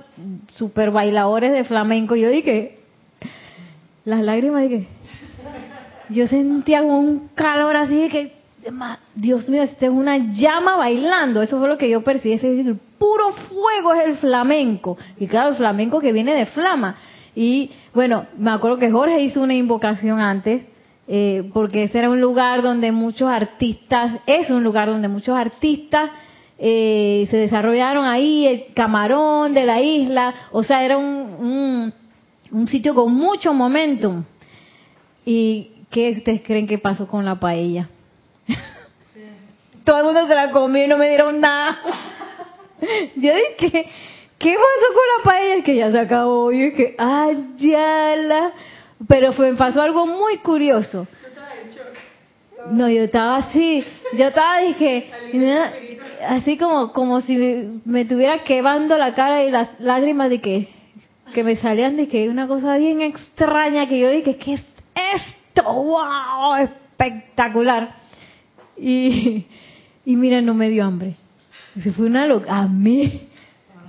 super 0.56 0.90
bailadores 0.90 1.52
de 1.52 1.62
flamenco, 1.62 2.16
yo 2.16 2.30
dije, 2.30 2.80
las 4.04 4.22
lágrimas, 4.22 4.62
dije, 4.62 4.88
yo 6.08 6.26
sentía 6.26 6.82
un 6.82 7.28
calor 7.36 7.76
así 7.76 7.94
de 7.94 8.08
que 8.08 8.45
Dios 9.14 9.48
mío, 9.48 9.62
este 9.62 9.86
es 9.86 9.92
una 9.92 10.16
llama 10.32 10.76
bailando. 10.76 11.42
Eso 11.42 11.58
fue 11.58 11.68
lo 11.68 11.78
que 11.78 11.88
yo 11.88 12.02
percibí. 12.02 12.34
Es 12.34 12.42
decir, 12.42 12.76
puro 12.98 13.32
fuego 13.32 13.94
es 13.94 14.06
el 14.06 14.16
flamenco. 14.16 14.98
Y 15.18 15.26
claro, 15.26 15.50
el 15.50 15.56
flamenco 15.56 16.00
que 16.00 16.12
viene 16.12 16.34
de 16.34 16.46
flama. 16.46 16.96
Y 17.34 17.70
bueno, 17.94 18.26
me 18.38 18.50
acuerdo 18.50 18.78
que 18.78 18.90
Jorge 18.90 19.20
hizo 19.20 19.42
una 19.42 19.54
invocación 19.54 20.20
antes, 20.20 20.62
eh, 21.06 21.50
porque 21.52 21.84
ese 21.84 21.98
era 21.98 22.10
un 22.10 22.20
lugar 22.20 22.62
donde 22.62 22.92
muchos 22.92 23.28
artistas, 23.28 24.20
es 24.26 24.50
un 24.50 24.64
lugar 24.64 24.88
donde 24.88 25.08
muchos 25.08 25.36
artistas 25.36 26.10
eh, 26.58 27.26
se 27.30 27.36
desarrollaron 27.36 28.06
ahí, 28.06 28.46
el 28.46 28.74
camarón 28.74 29.52
de 29.52 29.64
la 29.64 29.80
isla. 29.80 30.34
O 30.52 30.62
sea, 30.62 30.84
era 30.84 30.96
un, 30.96 31.92
un 32.50 32.66
sitio 32.66 32.94
con 32.94 33.12
mucho 33.12 33.52
momentum. 33.52 34.24
¿Y 35.24 35.70
qué 35.90 36.12
ustedes 36.18 36.42
creen 36.42 36.66
que 36.66 36.78
pasó 36.78 37.06
con 37.06 37.24
la 37.24 37.38
paella? 37.38 37.88
Todo 39.84 39.98
el 39.98 40.04
mundo 40.04 40.26
se 40.26 40.34
la 40.34 40.50
comió 40.50 40.84
y 40.84 40.88
no 40.88 40.96
me 40.96 41.08
dieron 41.08 41.40
nada. 41.40 41.78
Yo 43.14 43.32
dije, 43.34 43.90
¿qué 44.38 44.54
pasó 44.54 44.94
con 44.94 45.06
la 45.16 45.24
paella? 45.24 45.64
Que 45.64 45.76
ya 45.76 45.90
se 45.90 45.98
acabó. 45.98 46.50
Yo 46.50 46.64
dije, 46.64 46.94
ay, 46.98 47.54
ya 47.58 48.16
la... 48.16 48.52
Pero 49.06 49.32
fue, 49.32 49.54
pasó 49.54 49.82
algo 49.82 50.06
muy 50.06 50.38
curioso. 50.38 51.06
No, 52.70 52.88
yo 52.88 53.04
estaba 53.04 53.36
así, 53.36 53.84
yo 54.14 54.26
estaba, 54.26 54.58
dije, 54.60 55.10
así 56.26 56.56
como 56.56 56.92
como 56.92 57.20
si 57.20 57.80
me, 57.84 58.04
tuviera 58.04 58.42
quemando 58.42 58.98
la 58.98 59.14
cara 59.14 59.44
y 59.44 59.50
las 59.50 59.68
lágrimas 59.78 60.30
de 60.30 60.40
que, 60.40 60.68
que 61.32 61.44
me 61.44 61.56
salían 61.56 61.96
de 61.96 62.08
que 62.08 62.28
una 62.28 62.48
cosa 62.48 62.76
bien 62.76 63.02
extraña 63.02 63.88
que 63.88 64.00
yo 64.00 64.10
dije, 64.10 64.36
¿qué 64.36 64.54
es 64.54 64.64
esto? 64.94 65.62
¡Wow! 65.62 66.56
Espectacular. 66.56 68.05
Y, 68.78 69.46
y 70.04 70.16
mira, 70.16 70.40
no 70.40 70.54
me 70.54 70.68
dio 70.68 70.84
hambre. 70.84 71.14
Se 71.82 71.92
fue 71.92 72.06
una 72.06 72.26
loca. 72.26 72.56
A 72.56 72.68
mí, 72.68 73.28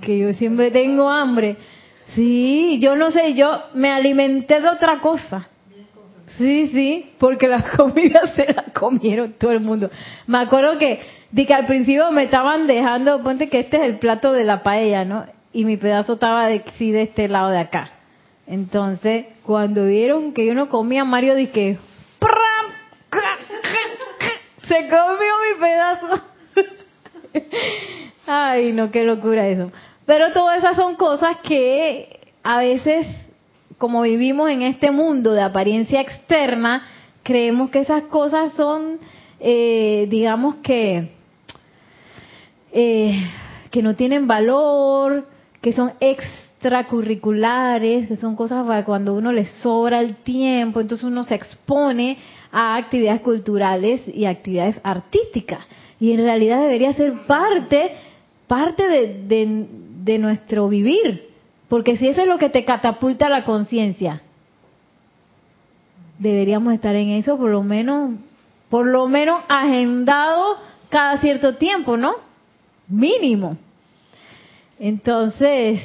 que 0.00 0.18
yo 0.18 0.32
siempre 0.34 0.70
tengo 0.70 1.10
hambre. 1.10 1.56
Sí, 2.14 2.78
yo 2.80 2.96
no 2.96 3.10
sé, 3.10 3.34
yo 3.34 3.62
me 3.74 3.90
alimenté 3.90 4.60
de 4.60 4.68
otra 4.68 5.00
cosa. 5.00 5.48
Sí, 6.36 6.68
sí, 6.72 7.12
porque 7.18 7.48
las 7.48 7.68
comidas 7.76 8.34
se 8.34 8.52
las 8.52 8.72
comieron 8.72 9.32
todo 9.32 9.52
el 9.52 9.60
mundo. 9.60 9.90
Me 10.26 10.38
acuerdo 10.38 10.78
que, 10.78 11.00
de 11.30 11.46
que 11.46 11.54
al 11.54 11.66
principio 11.66 12.10
me 12.12 12.24
estaban 12.24 12.66
dejando, 12.66 13.22
ponte 13.22 13.48
que 13.48 13.60
este 13.60 13.78
es 13.78 13.82
el 13.82 13.98
plato 13.98 14.32
de 14.32 14.44
la 14.44 14.62
paella, 14.62 15.04
¿no? 15.04 15.26
Y 15.52 15.64
mi 15.64 15.76
pedazo 15.76 16.14
estaba 16.14 16.46
de, 16.46 16.62
sí, 16.76 16.92
de 16.92 17.02
este 17.02 17.28
lado 17.28 17.50
de 17.50 17.58
acá. 17.58 17.90
Entonces, 18.46 19.26
cuando 19.44 19.86
vieron 19.86 20.32
que 20.32 20.46
yo 20.46 20.54
no 20.54 20.68
comía, 20.68 21.04
Mario 21.04 21.34
dije, 21.34 21.78
se 24.68 24.88
comió 24.88 25.34
mi 25.48 25.60
pedazo. 25.60 26.06
Ay, 28.26 28.72
no, 28.72 28.90
qué 28.90 29.04
locura 29.04 29.46
eso. 29.48 29.70
Pero 30.04 30.32
todas 30.32 30.58
esas 30.58 30.76
son 30.76 30.96
cosas 30.96 31.38
que 31.42 32.20
a 32.42 32.58
veces, 32.58 33.06
como 33.78 34.02
vivimos 34.02 34.50
en 34.50 34.60
este 34.62 34.90
mundo 34.90 35.32
de 35.32 35.42
apariencia 35.42 36.00
externa, 36.00 36.86
creemos 37.22 37.70
que 37.70 37.78
esas 37.80 38.04
cosas 38.04 38.52
son, 38.52 38.98
eh, 39.40 40.06
digamos 40.08 40.56
que, 40.56 41.10
eh, 42.72 43.30
que 43.70 43.82
no 43.82 43.96
tienen 43.96 44.26
valor, 44.26 45.26
que 45.60 45.72
son 45.72 45.92
extracurriculares, 46.00 48.08
que 48.08 48.16
son 48.16 48.36
cosas 48.36 48.66
para 48.66 48.84
cuando 48.84 49.14
uno 49.14 49.32
le 49.32 49.46
sobra 49.46 50.00
el 50.00 50.16
tiempo, 50.16 50.80
entonces 50.80 51.04
uno 51.04 51.24
se 51.24 51.34
expone 51.34 52.18
a 52.52 52.76
actividades 52.76 53.20
culturales 53.20 54.02
y 54.06 54.24
actividades 54.24 54.80
artísticas. 54.82 55.60
Y 56.00 56.12
en 56.12 56.18
realidad 56.18 56.60
debería 56.60 56.92
ser 56.92 57.12
parte, 57.26 57.92
parte 58.46 58.88
de, 58.88 59.66
de, 60.04 60.18
nuestro 60.18 60.68
vivir. 60.68 61.28
Porque 61.68 61.96
si 61.96 62.08
eso 62.08 62.22
es 62.22 62.28
lo 62.28 62.38
que 62.38 62.48
te 62.48 62.64
catapulta 62.64 63.28
la 63.28 63.44
conciencia, 63.44 64.22
deberíamos 66.18 66.72
estar 66.72 66.94
en 66.94 67.10
eso 67.10 67.36
por 67.36 67.50
lo 67.50 67.62
menos, 67.62 68.12
por 68.70 68.86
lo 68.86 69.06
menos 69.06 69.42
agendado 69.48 70.56
cada 70.88 71.18
cierto 71.18 71.56
tiempo, 71.56 71.96
¿no? 71.96 72.14
Mínimo. 72.88 73.56
Entonces, 74.78 75.80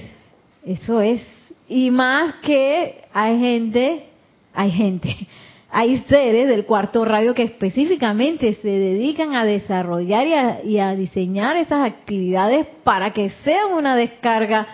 eso 0.65 1.01
es. 1.01 1.21
Y 1.67 1.91
más 1.91 2.35
que 2.35 3.03
hay 3.13 3.39
gente, 3.39 4.05
hay 4.53 4.71
gente, 4.71 5.27
hay 5.75 6.03
seres 6.07 6.47
del 6.47 6.65
cuarto 6.65 7.03
rayo 7.03 7.33
que 7.33 7.41
específicamente 7.41 8.53
se 8.61 8.67
dedican 8.67 9.35
a 9.35 9.43
desarrollar 9.43 10.63
y 10.63 10.77
a, 10.77 10.95
diseñar 10.95 11.57
esas 11.57 11.87
actividades 11.87 12.67
para 12.83 13.11
que 13.11 13.31
sean 13.43 13.73
una 13.73 13.95
descarga 13.95 14.67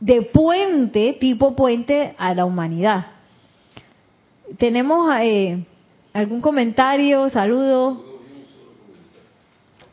de 0.00 0.22
puente, 0.22 1.12
tipo 1.20 1.54
puente 1.54 2.14
a 2.16 2.34
la 2.34 2.46
humanidad. 2.46 3.08
Tenemos, 4.56 5.14
eh, 5.20 5.62
¿Algún 6.14 6.40
comentario, 6.40 7.28
saludo? 7.28 8.02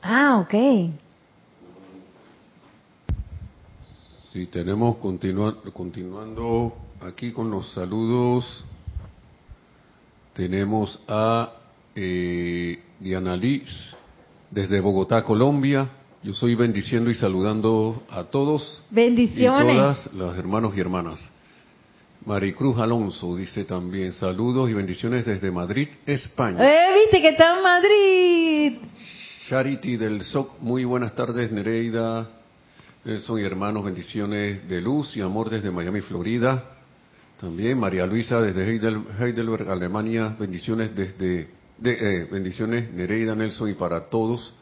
Ah, 0.02 0.40
ok. 0.40 0.94
Sí, 4.32 4.46
tenemos 4.46 4.96
continuando 4.96 6.74
aquí 7.02 7.34
con 7.34 7.52
los 7.52 7.72
saludos. 7.74 8.64
Tenemos 10.38 11.00
a 11.08 11.52
eh, 11.95 12.80
Diana 13.00 13.36
Liz 13.36 13.67
desde 14.52 14.80
Bogotá, 14.80 15.23
Colombia. 15.23 15.89
Yo 16.21 16.32
soy 16.36 16.54
bendiciendo 16.54 17.10
y 17.10 17.15
saludando 17.15 18.04
a 18.08 18.23
todos. 18.26 18.84
Bendiciones. 18.91 19.73
Y 19.73 19.80
todas 19.80 20.13
las 20.13 20.38
hermanos 20.38 20.78
y 20.78 20.80
hermanas. 20.80 21.28
Maricruz 22.23 22.78
Alonso 22.78 23.36
dice 23.36 23.65
también 23.65 24.13
saludos 24.13 24.69
y 24.69 24.73
bendiciones 24.76 25.26
desde 25.26 25.50
Madrid, 25.50 25.88
España. 26.06 26.60
¡Eh, 26.62 26.93
viste 27.02 27.19
que 27.19 27.30
está 27.30 27.58
en 27.58 27.63
Madrid! 27.63 28.73
Charity 29.50 29.97
del 29.97 30.21
SOC, 30.21 30.60
muy 30.60 30.86
buenas 30.86 31.15
tardes, 31.15 31.52
Nereida. 31.52 32.30
Nelson 33.04 33.39
y 33.39 33.43
hermanos, 33.43 33.84
bendiciones 33.84 34.69
de 34.69 34.82
luz 34.82 35.17
y 35.17 35.21
amor 35.21 35.50
desde 35.50 35.71
Miami, 35.71 36.02
Florida. 36.02 36.77
También 37.39 37.80
María 37.80 38.06
Luisa 38.06 38.41
desde 38.41 38.65
Heidelberg, 38.67 39.69
Alemania, 39.69 40.36
bendiciones 40.39 40.95
desde 40.95 41.47
de, 41.78 41.91
eh, 41.91 42.28
bendiciones 42.32 42.91
Nereida, 42.91 43.36
Nelson 43.36 43.69
y 43.69 43.73
para 43.73 44.10
todos. 44.10 44.54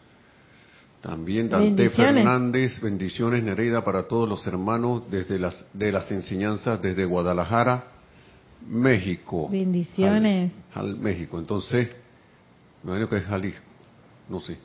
También 1.01 1.49
Dante 1.49 1.89
Fernández, 1.91 2.81
bendiciones 2.81 3.43
Nereida 3.43 3.83
para 3.83 4.07
todos 4.07 4.27
los 4.27 4.45
hermanos 4.47 5.03
desde 5.09 5.38
las 5.38 5.65
de 5.73 5.91
las 5.91 6.11
enseñanzas 6.11 6.81
desde 6.81 7.05
Guadalajara, 7.05 7.85
México. 8.67 9.47
Bendiciones. 9.49 10.51
Al, 10.73 10.97
México. 10.97 11.38
Entonces, 11.38 11.89
me 12.83 12.91
imagino 12.91 13.09
que 13.09 13.17
es 13.17 13.25
Jalisco, 13.25 13.65
no 14.29 14.39
sé. 14.39 14.57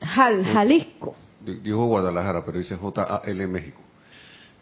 Jalisco. 0.00 1.16
Dijo 1.44 1.84
Guadalajara, 1.86 2.44
pero 2.44 2.58
dice 2.58 2.76
J-A-L 2.76 3.46
México. 3.48 3.80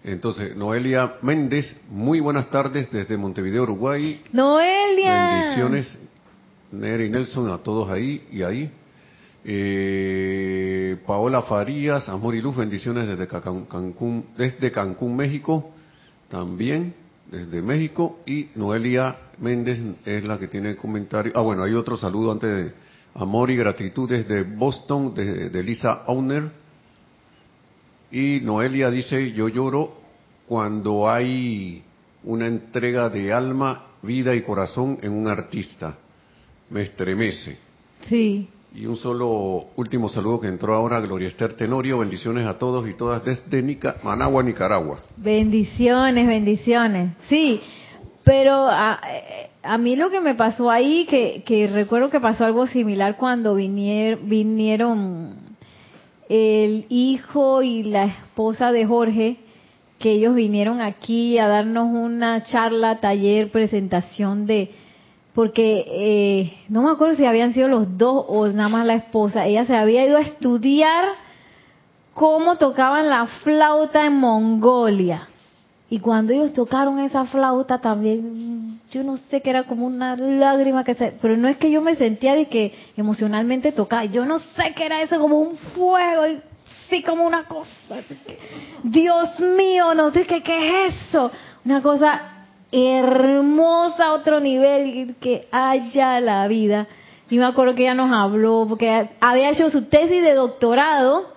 Entonces, 0.02 0.56
Noelia 0.56 1.16
Méndez, 1.22 1.76
muy 1.90 2.20
buenas 2.20 2.50
tardes 2.50 2.90
desde 2.90 3.16
Montevideo, 3.16 3.64
Uruguay. 3.64 4.22
Noelia. 4.32 5.28
Bendiciones, 5.28 5.98
Neri 6.72 7.06
y 7.06 7.10
Nelson, 7.10 7.50
a 7.50 7.58
todos 7.58 7.90
ahí 7.90 8.26
y 8.32 8.42
ahí. 8.42 8.70
Eh, 9.44 10.96
Paola 11.06 11.42
Farías, 11.42 12.08
amor 12.08 12.34
y 12.34 12.40
luz, 12.40 12.56
bendiciones 12.56 13.08
desde 13.08 13.26
Cancún, 13.26 14.26
desde 14.36 14.70
Cancún, 14.70 15.16
México, 15.16 15.70
también 16.28 16.94
desde 17.30 17.60
México. 17.60 18.20
Y 18.24 18.48
Noelia 18.54 19.16
Méndez 19.38 19.82
es 20.06 20.24
la 20.24 20.38
que 20.38 20.48
tiene 20.48 20.70
el 20.70 20.76
comentario. 20.76 21.32
Ah, 21.34 21.42
bueno, 21.42 21.62
hay 21.62 21.74
otro 21.74 21.98
saludo 21.98 22.32
antes 22.32 22.50
de 22.50 22.72
amor 23.14 23.50
y 23.50 23.56
gratitud 23.56 24.08
desde 24.08 24.44
Boston, 24.44 25.12
de, 25.12 25.50
de 25.50 25.62
Lisa 25.62 26.04
Auner. 26.06 26.59
Y 28.10 28.40
Noelia 28.40 28.90
dice, 28.90 29.32
yo 29.32 29.48
lloro 29.48 29.92
cuando 30.46 31.08
hay 31.08 31.82
una 32.24 32.46
entrega 32.46 33.08
de 33.08 33.32
alma, 33.32 33.86
vida 34.02 34.34
y 34.34 34.42
corazón 34.42 34.98
en 35.02 35.12
un 35.12 35.28
artista. 35.28 35.96
Me 36.70 36.82
estremece. 36.82 37.56
Sí. 38.08 38.48
Y 38.74 38.86
un 38.86 38.96
solo 38.96 39.66
último 39.76 40.08
saludo 40.08 40.40
que 40.40 40.48
entró 40.48 40.74
ahora, 40.74 41.00
Gloria 41.00 41.28
Esther 41.28 41.54
Tenorio. 41.54 41.98
Bendiciones 41.98 42.46
a 42.46 42.58
todos 42.58 42.88
y 42.88 42.94
todas 42.94 43.24
desde 43.24 43.62
Nica, 43.62 43.96
Managua, 44.02 44.42
Nicaragua. 44.42 45.00
Bendiciones, 45.16 46.26
bendiciones. 46.26 47.12
Sí, 47.28 47.60
pero 48.24 48.68
a, 48.68 49.00
a, 49.62 49.78
mí 49.78 49.96
lo 49.96 50.10
que 50.10 50.20
me 50.20 50.34
pasó 50.34 50.70
ahí, 50.70 51.06
que, 51.08 51.42
que 51.44 51.66
recuerdo 51.66 52.10
que 52.10 52.20
pasó 52.20 52.44
algo 52.44 52.66
similar 52.68 53.16
cuando 53.16 53.56
vinier, 53.56 54.18
vinieron 54.18 55.49
el 56.30 56.86
hijo 56.88 57.60
y 57.60 57.82
la 57.82 58.04
esposa 58.04 58.70
de 58.70 58.86
Jorge, 58.86 59.38
que 59.98 60.12
ellos 60.12 60.36
vinieron 60.36 60.80
aquí 60.80 61.36
a 61.38 61.48
darnos 61.48 61.88
una 61.90 62.44
charla, 62.44 63.00
taller, 63.00 63.50
presentación 63.50 64.46
de 64.46 64.70
porque 65.34 65.84
eh, 65.88 66.58
no 66.68 66.82
me 66.82 66.90
acuerdo 66.90 67.16
si 67.16 67.24
habían 67.24 67.52
sido 67.52 67.68
los 67.68 67.98
dos 67.98 68.24
o 68.28 68.46
nada 68.48 68.68
más 68.68 68.86
la 68.86 68.94
esposa, 68.94 69.46
ella 69.46 69.64
se 69.64 69.76
había 69.76 70.06
ido 70.06 70.18
a 70.18 70.22
estudiar 70.22 71.04
cómo 72.14 72.58
tocaban 72.58 73.08
la 73.08 73.26
flauta 73.26 74.06
en 74.06 74.16
Mongolia. 74.16 75.28
Y 75.88 75.98
cuando 75.98 76.32
ellos 76.32 76.52
tocaron 76.52 77.00
esa 77.00 77.24
flauta 77.24 77.80
también, 77.80 78.69
yo 78.90 79.04
no 79.04 79.16
sé 79.16 79.40
que 79.40 79.50
era 79.50 79.64
como 79.64 79.86
una 79.86 80.16
lágrima 80.16 80.82
que 80.84 80.94
se, 80.94 81.12
pero 81.22 81.36
no 81.36 81.48
es 81.48 81.56
que 81.56 81.70
yo 81.70 81.80
me 81.80 81.94
sentía 81.94 82.34
de 82.34 82.46
que 82.48 82.74
emocionalmente 82.96 83.72
tocaba, 83.72 84.04
yo 84.04 84.24
no 84.24 84.38
sé 84.40 84.72
qué 84.74 84.86
era 84.86 85.00
eso 85.02 85.18
como 85.18 85.38
un 85.38 85.56
fuego, 85.56 86.26
y 86.26 86.40
sí 86.88 87.02
como 87.02 87.24
una 87.24 87.44
cosa. 87.44 88.02
Dios 88.82 89.38
mío, 89.38 89.94
no 89.94 90.10
sé 90.10 90.26
qué, 90.26 90.42
qué 90.42 90.86
es 90.86 90.94
eso. 91.08 91.30
Una 91.64 91.80
cosa 91.80 92.20
hermosa 92.72 94.06
a 94.06 94.12
otro 94.12 94.40
nivel 94.40 95.14
que 95.20 95.46
haya 95.52 96.20
la 96.20 96.46
vida. 96.48 96.86
Y 97.30 97.38
me 97.38 97.44
acuerdo 97.44 97.76
que 97.76 97.82
ella 97.82 97.94
nos 97.94 98.12
habló, 98.12 98.66
porque 98.68 99.08
había 99.20 99.50
hecho 99.50 99.70
su 99.70 99.84
tesis 99.84 100.20
de 100.22 100.34
doctorado 100.34 101.32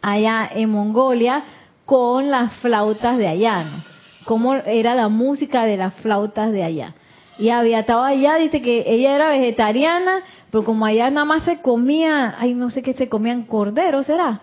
allá 0.00 0.48
en 0.52 0.70
Mongolia 0.70 1.42
con 1.84 2.30
las 2.30 2.52
flautas 2.54 3.18
de 3.18 3.26
allá. 3.26 3.84
Cómo 4.24 4.54
era 4.54 4.94
la 4.94 5.08
música 5.08 5.64
de 5.64 5.76
las 5.76 5.94
flautas 5.94 6.52
de 6.52 6.64
allá. 6.64 6.94
Y 7.38 7.50
había 7.50 7.80
estado 7.80 8.04
allá, 8.04 8.36
dice 8.36 8.62
que 8.62 8.84
ella 8.86 9.14
era 9.14 9.28
vegetariana, 9.28 10.22
pero 10.50 10.64
como 10.64 10.86
allá 10.86 11.10
nada 11.10 11.24
más 11.24 11.44
se 11.44 11.60
comía, 11.60 12.36
ay, 12.38 12.54
no 12.54 12.70
sé 12.70 12.82
qué 12.82 12.92
se 12.92 13.08
comían 13.08 13.42
cordero, 13.42 14.02
¿será? 14.04 14.40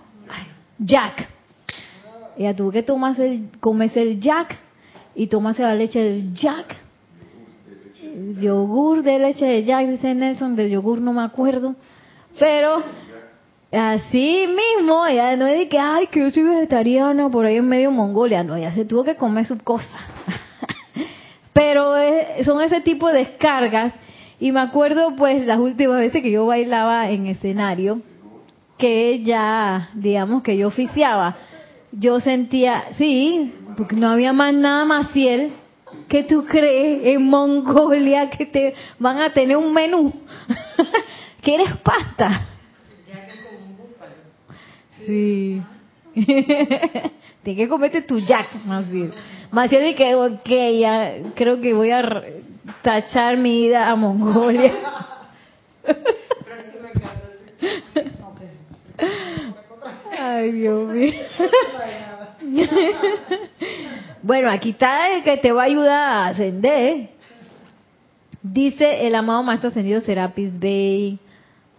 jack. 0.77 1.27
Ella 2.37 2.55
tuvo 2.55 2.71
que 2.71 2.83
tomarse 2.83 3.25
el, 3.25 3.49
comerse 3.59 4.01
el 4.01 4.19
jack 4.19 4.57
y 5.15 5.27
tomarse 5.27 5.61
la 5.61 5.75
leche 5.75 5.99
del 5.99 6.33
Jack. 6.33 6.75
yogur 8.39 9.03
de 9.03 9.19
leche 9.19 9.45
de 9.45 9.63
Jack, 9.63 9.87
dice 9.87 10.13
Nelson, 10.13 10.55
del 10.55 10.69
yogur 10.69 10.99
no 10.99 11.13
me 11.13 11.21
acuerdo. 11.21 11.75
Pero 12.39 12.81
así 13.71 14.47
mismo, 14.47 15.05
ella 15.05 15.35
no 15.35 15.47
es 15.47 15.59
de 15.59 15.69
que, 15.69 15.79
ay, 15.79 16.07
que 16.07 16.19
yo 16.19 16.31
soy 16.31 16.43
vegetariana 16.43 17.29
por 17.29 17.45
ahí 17.45 17.57
en 17.57 17.67
medio 17.67 17.91
Mongolia. 17.91 18.43
No, 18.43 18.55
ella 18.55 18.73
se 18.73 18.85
tuvo 18.85 19.03
que 19.03 19.15
comer 19.15 19.45
sus 19.45 19.61
cosas. 19.63 19.89
Pero 21.53 21.93
son 22.43 22.61
ese 22.61 22.81
tipo 22.81 23.07
de 23.07 23.19
descargas. 23.19 23.93
Y 24.39 24.51
me 24.51 24.59
acuerdo, 24.59 25.15
pues, 25.15 25.45
las 25.45 25.59
últimas 25.59 25.97
veces 25.97 26.21
que 26.23 26.31
yo 26.31 26.47
bailaba 26.47 27.09
en 27.09 27.27
escenario, 27.27 28.01
que 28.77 29.21
ya, 29.23 29.89
digamos, 29.93 30.41
que 30.41 30.57
yo 30.57 30.67
oficiaba 30.67 31.35
yo 31.91 32.19
sentía, 32.19 32.85
sí, 32.97 33.53
porque 33.77 33.95
no 33.95 34.09
había 34.09 34.33
más 34.33 34.53
nada 34.53 34.85
más 34.85 35.11
fiel 35.11 35.51
que 36.07 36.23
tú 36.23 36.45
crees 36.45 37.01
en 37.05 37.25
Mongolia 37.27 38.29
que 38.29 38.45
te 38.45 38.73
van 38.97 39.19
a 39.19 39.33
tener 39.33 39.57
un 39.57 39.73
menú. 39.73 40.13
que 41.41 41.55
eres 41.55 41.75
pasta. 41.77 42.47
Sí. 45.05 45.61
Tienes 46.13 47.11
que 47.43 47.67
comerte 47.67 48.01
tu 48.01 48.19
jack, 48.19 48.63
más 48.65 48.89
bien. 48.91 49.11
Más 49.51 49.69
bien 49.69 49.83
de 49.83 49.95
que, 49.95 50.15
ok, 50.15 50.49
ya 50.79 51.13
creo 51.35 51.59
que 51.59 51.73
voy 51.73 51.91
a 51.91 52.23
tachar 52.81 53.37
mi 53.37 53.63
ida 53.63 53.89
a 53.89 53.95
Mongolia. 53.95 54.73
Ay, 60.17 60.51
Dios 60.51 60.93
mío. 60.93 61.13
bueno, 64.21 64.51
aquí 64.51 64.69
está 64.71 65.15
el 65.15 65.23
que 65.23 65.37
te 65.37 65.51
va 65.51 65.63
a 65.63 65.65
ayudar 65.65 65.99
a 65.99 66.27
ascender. 66.27 67.09
Dice 68.43 69.07
el 69.07 69.15
amado 69.15 69.43
Maestro 69.43 69.69
Ascendido 69.69 70.01
Serapis 70.01 70.59
Bey. 70.59 71.19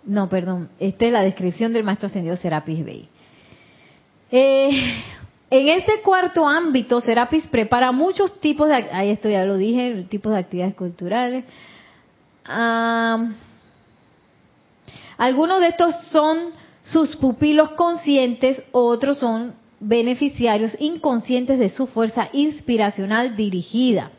No, 0.04 0.28
perdón. 0.28 0.68
Esta 0.80 1.06
es 1.06 1.12
la 1.12 1.22
descripción 1.22 1.72
del 1.72 1.84
Maestro 1.84 2.08
Ascendido 2.08 2.36
Serapis 2.36 2.84
Bey. 2.84 3.08
Eh, 4.34 5.04
en 5.50 5.68
este 5.68 6.00
cuarto 6.00 6.48
ámbito, 6.48 7.02
Serapis 7.02 7.46
prepara 7.48 7.92
muchos 7.92 8.40
tipos 8.40 8.66
de... 8.68 8.74
Ahí 8.74 9.10
esto 9.10 9.28
ya 9.28 9.44
lo 9.44 9.58
dije, 9.58 10.06
tipos 10.08 10.32
de 10.32 10.38
actividades 10.38 10.74
culturales. 10.74 11.44
algunos 15.18 15.60
de 15.60 15.68
estos 15.68 15.94
son 16.10 16.38
sus 16.82 17.14
pupilos 17.16 17.72
conscientes, 17.72 18.62
otros 18.72 19.18
son 19.18 19.54
beneficiarios 19.78 20.76
inconscientes 20.80 21.58
de 21.58 21.68
su 21.68 21.86
fuerza 21.86 22.28
inspiracional 22.32 23.36
dirigida. 23.36 24.12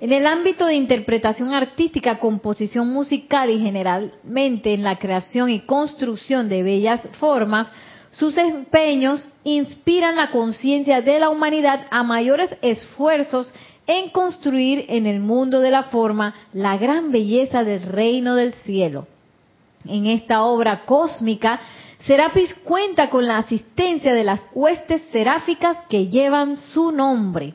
En 0.00 0.12
el 0.12 0.26
ámbito 0.26 0.66
de 0.66 0.74
interpretación 0.74 1.54
artística, 1.54 2.18
composición 2.18 2.88
musical 2.88 3.48
y 3.48 3.60
generalmente 3.60 4.74
en 4.74 4.82
la 4.82 4.98
creación 4.98 5.48
y 5.48 5.60
construcción 5.60 6.48
de 6.48 6.64
bellas 6.64 7.00
formas, 7.20 7.68
sus 8.16 8.36
empeños 8.38 9.28
inspiran 9.42 10.16
la 10.16 10.30
conciencia 10.30 11.02
de 11.02 11.18
la 11.18 11.30
humanidad 11.30 11.86
a 11.90 12.02
mayores 12.02 12.54
esfuerzos 12.62 13.52
en 13.86 14.10
construir 14.10 14.86
en 14.88 15.06
el 15.06 15.20
mundo 15.20 15.60
de 15.60 15.70
la 15.70 15.84
forma 15.84 16.34
la 16.52 16.76
gran 16.76 17.10
belleza 17.10 17.64
del 17.64 17.82
reino 17.82 18.34
del 18.34 18.54
cielo. 18.54 19.06
En 19.86 20.06
esta 20.06 20.44
obra 20.44 20.84
cósmica, 20.86 21.60
Serapis 22.06 22.54
cuenta 22.64 23.10
con 23.10 23.26
la 23.26 23.38
asistencia 23.38 24.14
de 24.14 24.24
las 24.24 24.46
huestes 24.54 25.02
seráficas 25.10 25.76
que 25.88 26.06
llevan 26.08 26.56
su 26.56 26.92
nombre. 26.92 27.54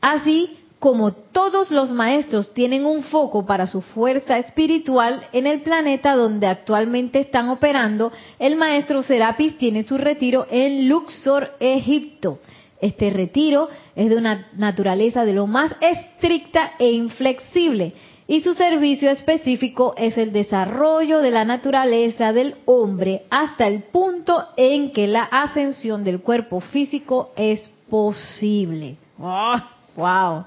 Así 0.00 0.58
como 0.84 1.12
todos 1.12 1.70
los 1.70 1.92
maestros 1.92 2.52
tienen 2.52 2.84
un 2.84 3.04
foco 3.04 3.46
para 3.46 3.66
su 3.66 3.80
fuerza 3.80 4.36
espiritual 4.36 5.26
en 5.32 5.46
el 5.46 5.62
planeta 5.62 6.14
donde 6.14 6.46
actualmente 6.46 7.20
están 7.20 7.48
operando, 7.48 8.12
el 8.38 8.56
maestro 8.56 9.02
Serapis 9.02 9.56
tiene 9.56 9.84
su 9.84 9.96
retiro 9.96 10.46
en 10.50 10.86
Luxor, 10.86 11.52
Egipto. 11.58 12.38
Este 12.82 13.08
retiro 13.08 13.70
es 13.96 14.10
de 14.10 14.16
una 14.18 14.48
naturaleza 14.58 15.24
de 15.24 15.32
lo 15.32 15.46
más 15.46 15.74
estricta 15.80 16.72
e 16.78 16.90
inflexible 16.90 17.94
y 18.26 18.42
su 18.42 18.52
servicio 18.52 19.08
específico 19.10 19.94
es 19.96 20.18
el 20.18 20.34
desarrollo 20.34 21.20
de 21.20 21.30
la 21.30 21.46
naturaleza 21.46 22.34
del 22.34 22.56
hombre 22.66 23.22
hasta 23.30 23.68
el 23.68 23.84
punto 23.84 24.48
en 24.58 24.92
que 24.92 25.06
la 25.06 25.22
ascensión 25.22 26.04
del 26.04 26.20
cuerpo 26.20 26.60
físico 26.60 27.32
es 27.36 27.70
posible. 27.88 28.98
¡Oh, 29.18 29.56
¡Wow! 29.96 30.44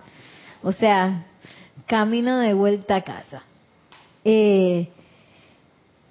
O 0.63 0.71
sea, 0.71 1.25
camino 1.85 2.39
de 2.39 2.53
vuelta 2.53 2.97
a 2.97 3.01
casa. 3.01 3.43
Eh, 4.23 4.89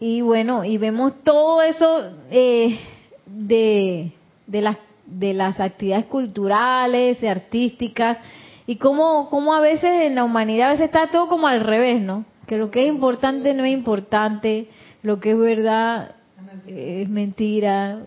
y 0.01 0.21
bueno, 0.21 0.65
y 0.65 0.79
vemos 0.79 1.23
todo 1.23 1.63
eso 1.63 2.11
eh, 2.31 2.79
de, 3.27 4.13
de, 4.47 4.61
las, 4.61 4.77
de 5.07 5.35
las 5.35 5.59
actividades 5.61 6.07
culturales 6.07 7.23
artísticas 7.25 8.19
y 8.67 8.77
cómo, 8.77 9.31
cómo 9.31 9.55
a 9.55 9.61
veces 9.61 10.03
en 10.03 10.17
la 10.17 10.25
humanidad 10.25 10.69
a 10.69 10.73
veces 10.73 10.87
está 10.87 11.09
todo 11.11 11.29
como 11.29 11.47
al 11.47 11.61
revés, 11.61 12.01
¿no? 12.01 12.25
Que 12.47 12.59
lo 12.59 12.71
que 12.71 12.83
es 12.83 12.89
importante 12.89 13.55
no 13.55 13.65
es 13.65 13.73
importante, 13.73 14.69
lo 15.03 15.21
que 15.21 15.33
es 15.33 15.39
verdad 15.39 16.16
es 16.67 17.09
mentira, 17.09 18.01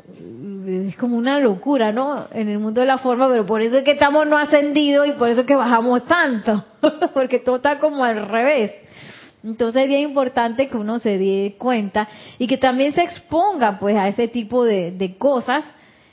es 0.67 0.95
como 0.97 1.17
una 1.17 1.39
locura, 1.39 1.91
¿no? 1.91 2.27
En 2.33 2.49
el 2.49 2.59
mundo 2.59 2.81
de 2.81 2.87
la 2.87 2.97
forma, 2.97 3.27
pero 3.29 3.45
por 3.45 3.61
eso 3.61 3.77
es 3.77 3.83
que 3.83 3.91
estamos 3.91 4.27
no 4.27 4.37
ascendidos 4.37 5.07
y 5.07 5.13
por 5.13 5.29
eso 5.29 5.41
es 5.41 5.47
que 5.47 5.55
bajamos 5.55 6.05
tanto, 6.05 6.63
porque 7.13 7.39
todo 7.39 7.57
está 7.57 7.79
como 7.79 8.03
al 8.03 8.27
revés. 8.27 8.71
Entonces 9.43 9.83
es 9.83 9.87
bien 9.87 10.01
importante 10.01 10.67
que 10.67 10.77
uno 10.77 10.99
se 10.99 11.17
dé 11.17 11.55
cuenta 11.57 12.07
y 12.37 12.47
que 12.47 12.57
también 12.57 12.93
se 12.93 13.01
exponga 13.01 13.79
pues 13.79 13.95
a 13.95 14.07
ese 14.07 14.27
tipo 14.27 14.65
de, 14.65 15.15
cosas. 15.17 15.63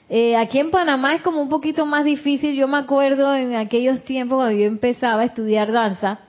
Eh, 0.08 0.36
aquí 0.36 0.60
en 0.60 0.70
Panamá 0.70 1.16
es 1.16 1.22
como 1.22 1.42
un 1.42 1.48
poquito 1.48 1.84
más 1.86 2.04
difícil. 2.04 2.54
Yo 2.54 2.68
me 2.68 2.78
acuerdo 2.78 3.34
en 3.34 3.56
aquellos 3.56 4.04
tiempos 4.04 4.36
cuando 4.36 4.56
yo 4.56 4.66
empezaba 4.66 5.22
a 5.22 5.24
estudiar 5.24 5.72
danza, 5.72 6.20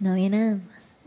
no 0.00 0.12
había 0.12 0.30
nada 0.30 0.58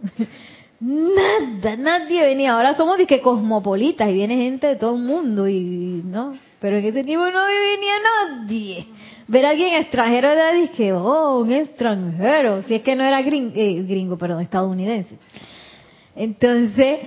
Nada, 0.81 1.75
nadie 1.75 2.25
venía. 2.25 2.53
Ahora 2.53 2.75
somos 2.75 2.97
que 3.07 3.21
cosmopolitas 3.21 4.09
y 4.09 4.13
viene 4.13 4.35
gente 4.35 4.65
de 4.65 4.75
todo 4.77 4.95
el 4.95 5.03
mundo 5.03 5.47
y 5.47 6.01
no, 6.03 6.33
pero 6.59 6.77
en 6.77 6.85
ese 6.85 7.03
tiempo 7.03 7.25
no 7.29 7.45
venía 7.45 7.93
nadie. 8.17 8.87
Ver 9.27 9.45
a 9.45 9.51
alguien 9.51 9.75
extranjero 9.75 10.29
era 10.29 10.51
dije, 10.53 10.91
oh, 10.91 11.39
un 11.41 11.51
extranjero, 11.51 12.63
si 12.63 12.73
es 12.73 12.81
que 12.81 12.95
no 12.95 13.03
era 13.03 13.21
gringo, 13.21 13.51
eh, 13.55 13.83
gringo, 13.83 14.17
perdón, 14.17 14.41
estadounidense. 14.41 15.15
Entonces, 16.15 16.99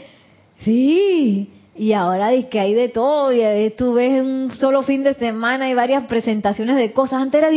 sí, 0.60 1.52
y 1.76 1.92
ahora 1.94 2.28
dice 2.28 2.48
que 2.48 2.60
hay 2.60 2.74
de 2.74 2.88
todo, 2.90 3.32
y 3.32 3.70
tú 3.70 3.94
ves 3.94 4.22
un 4.22 4.52
solo 4.56 4.84
fin 4.84 5.02
de 5.02 5.14
semana 5.14 5.68
y 5.68 5.74
varias 5.74 6.04
presentaciones 6.04 6.76
de 6.76 6.92
cosas. 6.92 7.20
Antes 7.20 7.40
era 7.40 7.50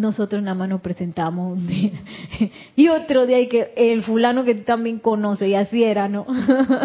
nosotros 0.00 0.42
nada 0.42 0.54
más 0.54 0.68
nos 0.68 0.80
presentamos 0.80 1.58
un 1.58 1.66
día. 1.66 1.92
y 2.76 2.88
otro 2.88 3.26
día 3.26 3.36
hay 3.36 3.48
que 3.48 3.72
el 3.76 4.02
fulano 4.02 4.44
que 4.44 4.54
tú 4.54 4.64
también 4.64 4.98
conoces, 4.98 5.48
y 5.48 5.54
así 5.54 5.84
era, 5.84 6.08
¿no? 6.08 6.26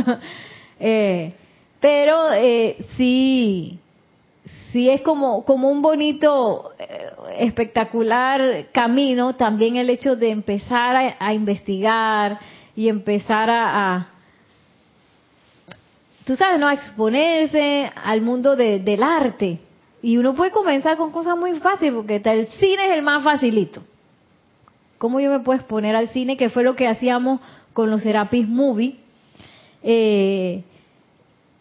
eh, 0.80 1.34
pero 1.80 2.34
eh, 2.34 2.78
sí, 2.97 3.80
sí 4.71 4.89
es 4.89 5.01
como, 5.01 5.45
como 5.45 5.69
un 5.69 5.82
bonito, 5.82 6.73
eh, 6.78 7.08
espectacular 7.39 8.67
camino 8.71 9.36
también 9.36 9.78
el 9.78 9.89
hecho 9.89 10.15
de 10.15 10.32
empezar 10.32 11.15
a, 11.17 11.34
investigar 11.34 12.39
y 12.75 12.89
empezar 12.89 13.49
a, 13.49 13.95
a, 13.95 14.08
tú 16.25 16.36
sabes, 16.36 16.60
¿no? 16.60 16.67
A 16.67 16.73
exponerse 16.73 17.89
al 17.95 18.21
mundo 18.21 18.56
de, 18.56 18.80
del 18.80 19.01
arte 19.01 19.60
y 20.06 20.18
uno 20.18 20.36
puede 20.36 20.52
comenzar 20.52 20.98
con 20.98 21.12
cosas 21.12 21.36
muy 21.36 21.60
fáciles, 21.60 21.96
porque 21.96 22.22
el 22.24 22.46
cine 22.60 22.86
es 22.86 22.96
el 22.96 23.02
más 23.02 23.24
facilito. 23.24 23.82
¿Cómo 25.00 25.20
yo 25.20 25.32
me 25.32 25.39
puedo 25.39 25.58
exponer 25.58 25.96
al 25.96 26.10
cine? 26.10 26.38
Que 26.38 26.52
fue 26.52 26.63
lo 26.63 26.76
que 26.76 26.88
hacíamos 26.88 27.39
con 27.74 27.89
los 27.89 28.04
Serapis 28.04 28.48
Movie. 28.48 28.98
Eh, 29.82 30.62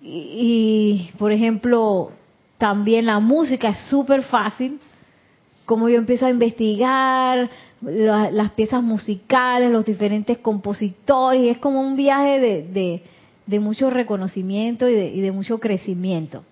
y, 0.02 1.08
por 1.18 1.32
ejemplo, 1.32 2.10
también 2.58 3.06
la 3.06 3.18
música 3.18 3.70
es 3.70 3.78
súper 3.88 4.24
fácil. 4.24 4.78
Como 5.64 5.88
yo 5.88 5.96
empiezo 5.96 6.26
a 6.26 6.30
investigar 6.30 7.48
las 7.80 8.50
piezas 8.50 8.82
musicales, 8.82 9.70
los 9.70 9.86
diferentes 9.86 10.36
compositores, 10.36 11.50
es 11.50 11.56
como 11.56 11.80
un 11.80 11.96
viaje 11.96 12.38
de, 13.46 13.58
mucho 13.58 13.88
reconocimiento 13.88 14.86
y 14.86 15.18
de 15.18 15.32
mucho 15.32 15.58
crecimiento. 15.60 16.44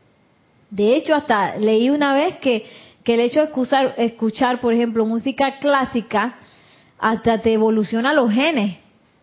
De 0.72 0.96
hecho, 0.96 1.14
hasta 1.14 1.56
leí 1.56 1.90
una 1.90 2.14
vez 2.14 2.38
que, 2.38 2.64
el 3.04 3.20
hecho 3.20 3.40
de 3.40 3.46
escuchar, 3.46 3.94
escuchar, 3.98 4.61
por 4.62 4.72
ejemplo, 4.72 5.04
música 5.04 5.58
clásica, 5.58 6.38
hasta 6.98 7.42
te 7.42 7.52
evoluciona 7.52 8.14
los 8.14 8.32
genes. 8.32 8.78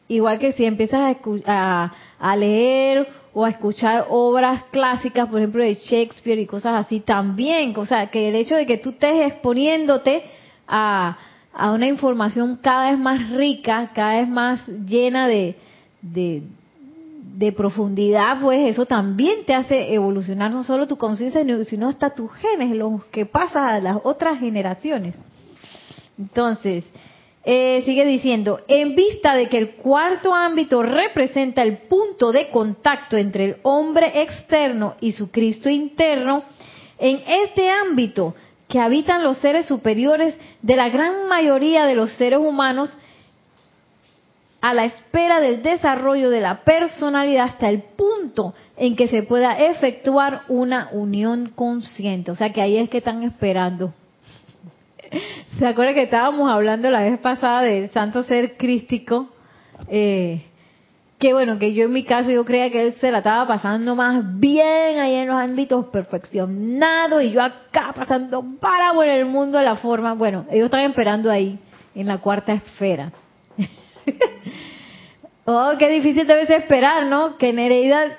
Igual 0.08 0.38
que 0.38 0.52
si 0.52 0.66
empiezas 0.66 1.18
a, 1.48 1.92
a, 2.20 2.36
leer 2.36 3.08
o 3.34 3.46
a 3.46 3.50
escuchar 3.50 4.06
obras 4.12 4.66
clásicas, 4.66 5.28
por 5.28 5.40
ejemplo, 5.40 5.64
de 5.64 5.74
Shakespeare 5.74 6.38
y 6.38 6.46
cosas 6.46 6.86
así, 6.86 7.00
también. 7.00 7.74
O 7.78 7.86
sea, 7.88 8.12
que 8.12 8.30
el 8.30 8.36
hecho 8.36 8.54
de 8.54 8.68
que 8.68 8.78
tú 8.78 8.92
estés 8.92 9.32
exponiéndote 9.32 10.22
a, 10.68 11.18
a 11.52 11.72
una 11.72 11.88
información 11.88 12.60
cada 12.62 12.92
vez 12.92 13.00
más 13.00 13.28
rica, 13.32 13.90
cada 13.96 14.20
vez 14.20 14.28
más 14.28 14.68
llena 14.68 15.28
de, 15.28 15.56
de 16.04 16.44
profundidad, 17.56 18.40
pues 18.42 18.70
eso 18.70 18.86
también 18.86 19.46
te 19.46 19.54
hace 19.54 19.94
evolucionar 19.94 20.52
no 20.52 20.64
solo 20.64 20.88
tu 20.88 20.98
conciencia, 20.98 21.44
sino 21.64 21.90
hasta 21.90 22.10
tus 22.12 22.32
genes, 22.34 22.76
los 22.76 23.04
que 23.06 23.26
pasan 23.26 23.66
a 23.66 23.80
las 23.80 23.98
otras 24.04 24.40
generaciones. 24.40 25.16
Entonces, 26.18 26.84
eh, 27.46 27.82
sigue 27.86 28.06
diciendo, 28.06 28.60
en 28.68 28.96
vista 28.96 29.34
de 29.34 29.48
que 29.48 29.58
el 29.58 29.72
cuarto 29.72 30.34
ámbito 30.34 30.84
representa 30.84 31.64
el 31.64 31.78
punto 31.78 32.32
de 32.32 32.50
contacto 32.50 33.16
entre 33.16 33.46
el 33.46 33.56
hombre 33.64 34.22
externo 34.22 34.96
y 35.00 35.14
su 35.14 35.32
Cristo 35.32 35.70
interno, 35.70 36.44
en 36.98 37.22
este 37.26 37.70
ámbito 37.70 38.36
que 38.68 38.80
habitan 38.80 39.24
los 39.24 39.40
seres 39.40 39.66
superiores 39.66 40.38
de 40.62 40.76
la 40.76 40.90
gran 40.90 41.28
mayoría 41.28 41.86
de 41.86 41.96
los 41.96 42.12
seres 42.18 42.40
humanos, 42.40 42.96
a 44.62 44.74
la 44.74 44.86
espera 44.86 45.40
del 45.40 45.62
desarrollo 45.62 46.30
de 46.30 46.42
la 46.42 46.64
personalidad 46.64 47.46
hasta 47.46 47.70
el 47.70 47.82
punto 47.82 48.54
en 48.78 48.96
que 48.96 49.08
se 49.08 49.24
pueda 49.24 49.58
efectuar 49.58 50.44
una 50.50 50.90
unión 50.92 51.52
consciente. 51.56 52.32
O 52.32 52.36
sea 52.36 52.52
que 52.52 52.62
ahí 52.62 52.78
es 52.78 52.90
que 52.90 52.98
están 52.98 53.24
esperando. 53.24 53.94
¿Se 55.60 55.66
acuerda 55.66 55.94
que 55.94 56.04
estábamos 56.04 56.52
hablando 56.52 56.90
la 56.92 57.02
vez 57.02 57.20
pasada 57.20 57.62
del 57.62 57.90
santo 57.92 58.24
ser 58.24 58.58
crístico? 58.58 59.30
Eh, 59.88 60.44
que 61.20 61.34
bueno, 61.34 61.60
que 61.60 61.74
yo 61.74 61.86
en 61.86 61.94
mi 61.94 62.06
caso 62.06 62.32
yo 62.32 62.46
creía 62.46 62.70
que 62.70 62.82
él 62.82 62.94
se 62.94 63.12
la 63.12 63.18
estaba 63.18 63.46
pasando 63.46 63.94
más 63.94 64.40
bien 64.40 65.00
ahí 65.00 65.16
en 65.16 65.28
los 65.28 65.36
ámbitos 65.36 65.88
perfeccionados 65.88 67.24
y 67.24 67.32
yo 67.32 67.42
acá 67.42 67.92
pasando 67.94 68.44
para 68.60 68.92
en 68.92 69.10
el 69.10 69.26
mundo 69.26 69.58
de 69.58 69.66
la 69.66 69.76
forma. 69.76 70.14
Bueno, 70.14 70.46
ellos 70.50 70.66
están 70.66 70.82
esperando 70.82 71.30
ahí, 71.30 71.60
en 71.94 72.08
la 72.08 72.20
cuarta 72.20 72.54
esfera. 72.54 73.12
oh, 75.46 75.74
qué 75.78 75.90
difícil 75.90 76.28
debe 76.28 76.46
ser 76.46 76.62
esperar, 76.62 77.06
¿no? 77.06 77.38
Que 77.38 77.54
Nereida, 77.54 78.18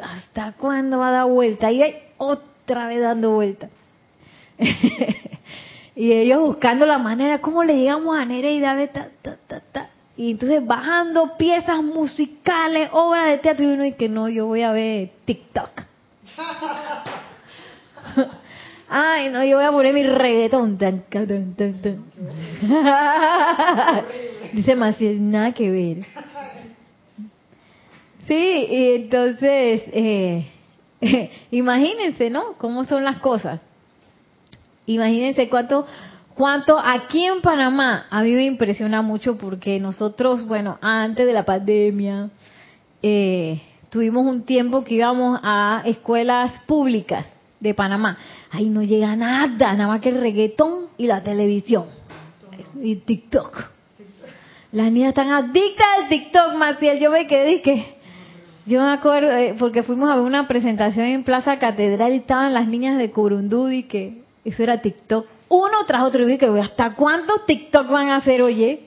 ¿hasta 0.00 0.52
cuándo 0.52 0.98
va 0.98 1.08
a 1.08 1.12
dar 1.12 1.26
vuelta? 1.26 1.70
Y 1.70 1.82
hay 1.82 1.96
otra 2.18 2.88
vez 2.88 3.00
dando 3.00 3.32
vuelta. 3.32 3.68
y 5.96 6.12
ellos 6.12 6.40
buscando 6.40 6.86
la 6.86 6.98
manera, 6.98 7.40
¿cómo 7.40 7.64
le 7.64 7.76
llegamos 7.76 8.16
a 8.16 8.24
Nereida? 8.24 8.76
Y 10.16 10.32
entonces 10.32 10.66
bajando 10.66 11.36
piezas 11.36 11.82
musicales, 11.82 12.90
obras 12.92 13.28
de 13.28 13.38
teatro, 13.38 13.64
y 13.64 13.68
uno 13.68 13.84
y 13.84 13.92
que 13.92 14.08
no, 14.08 14.28
yo 14.28 14.46
voy 14.46 14.62
a 14.62 14.72
ver 14.72 15.10
TikTok. 15.24 15.70
Ay, 18.94 19.30
no, 19.30 19.42
yo 19.42 19.56
voy 19.56 19.64
a 19.64 19.72
poner 19.72 19.94
mi 19.94 20.02
reggaetón. 20.02 20.78
Dice 24.52 24.76
más, 24.76 25.00
nada 25.00 25.52
que 25.52 25.70
ver. 25.70 26.06
Sí, 28.26 28.66
y 28.70 28.94
entonces, 28.94 29.82
eh, 29.92 30.46
imagínense, 31.50 32.30
¿no? 32.30 32.52
¿Cómo 32.58 32.84
son 32.84 33.04
las 33.04 33.18
cosas? 33.18 33.60
Imagínense 34.86 35.48
cuánto, 35.48 35.86
¿Cuánto 36.34 36.78
aquí 36.78 37.24
en 37.26 37.42
Panamá? 37.42 38.06
A 38.08 38.22
mí 38.22 38.32
me 38.32 38.46
impresiona 38.46 39.02
mucho 39.02 39.36
porque 39.36 39.78
nosotros, 39.78 40.46
bueno, 40.46 40.78
antes 40.80 41.26
de 41.26 41.32
la 41.32 41.44
pandemia, 41.44 42.30
eh, 43.02 43.60
tuvimos 43.90 44.24
un 44.24 44.44
tiempo 44.44 44.82
que 44.82 44.94
íbamos 44.94 45.38
a 45.42 45.82
escuelas 45.84 46.58
públicas 46.60 47.26
de 47.60 47.74
Panamá. 47.74 48.16
Ahí 48.50 48.70
no 48.70 48.82
llega 48.82 49.14
nada, 49.14 49.74
nada 49.74 49.88
más 49.88 50.00
que 50.00 50.08
el 50.08 50.20
reggaetón 50.20 50.86
y 50.96 51.06
la 51.06 51.22
televisión. 51.22 51.84
Y 52.82 52.96
TikTok. 52.96 53.71
Las 54.72 54.90
niñas 54.90 55.10
están 55.10 55.30
adictas 55.30 55.86
al 55.98 56.08
TikTok, 56.08 56.54
Maciel. 56.54 56.98
Yo 56.98 57.10
me 57.10 57.26
quedé 57.26 57.60
que... 57.60 57.94
Yo 58.64 58.80
me 58.80 58.92
acuerdo, 58.92 59.30
eh, 59.32 59.54
porque 59.58 59.82
fuimos 59.82 60.08
a 60.08 60.14
ver 60.14 60.24
una 60.24 60.46
presentación 60.46 61.06
en 61.06 61.24
Plaza 61.24 61.58
Catedral 61.58 62.12
y 62.14 62.18
estaban 62.18 62.54
las 62.54 62.68
niñas 62.68 62.96
de 62.96 63.10
Curundudi 63.10 63.82
que 63.82 64.22
eso 64.44 64.62
era 64.62 64.80
TikTok. 64.80 65.26
Uno 65.48 65.84
tras 65.86 66.04
otro. 66.04 66.26
Y 66.26 66.32
dije, 66.32 66.46
¿hasta 66.60 66.94
cuántos 66.94 67.44
TikTok 67.44 67.90
van 67.90 68.08
a 68.08 68.16
hacer, 68.16 68.40
oye? 68.40 68.84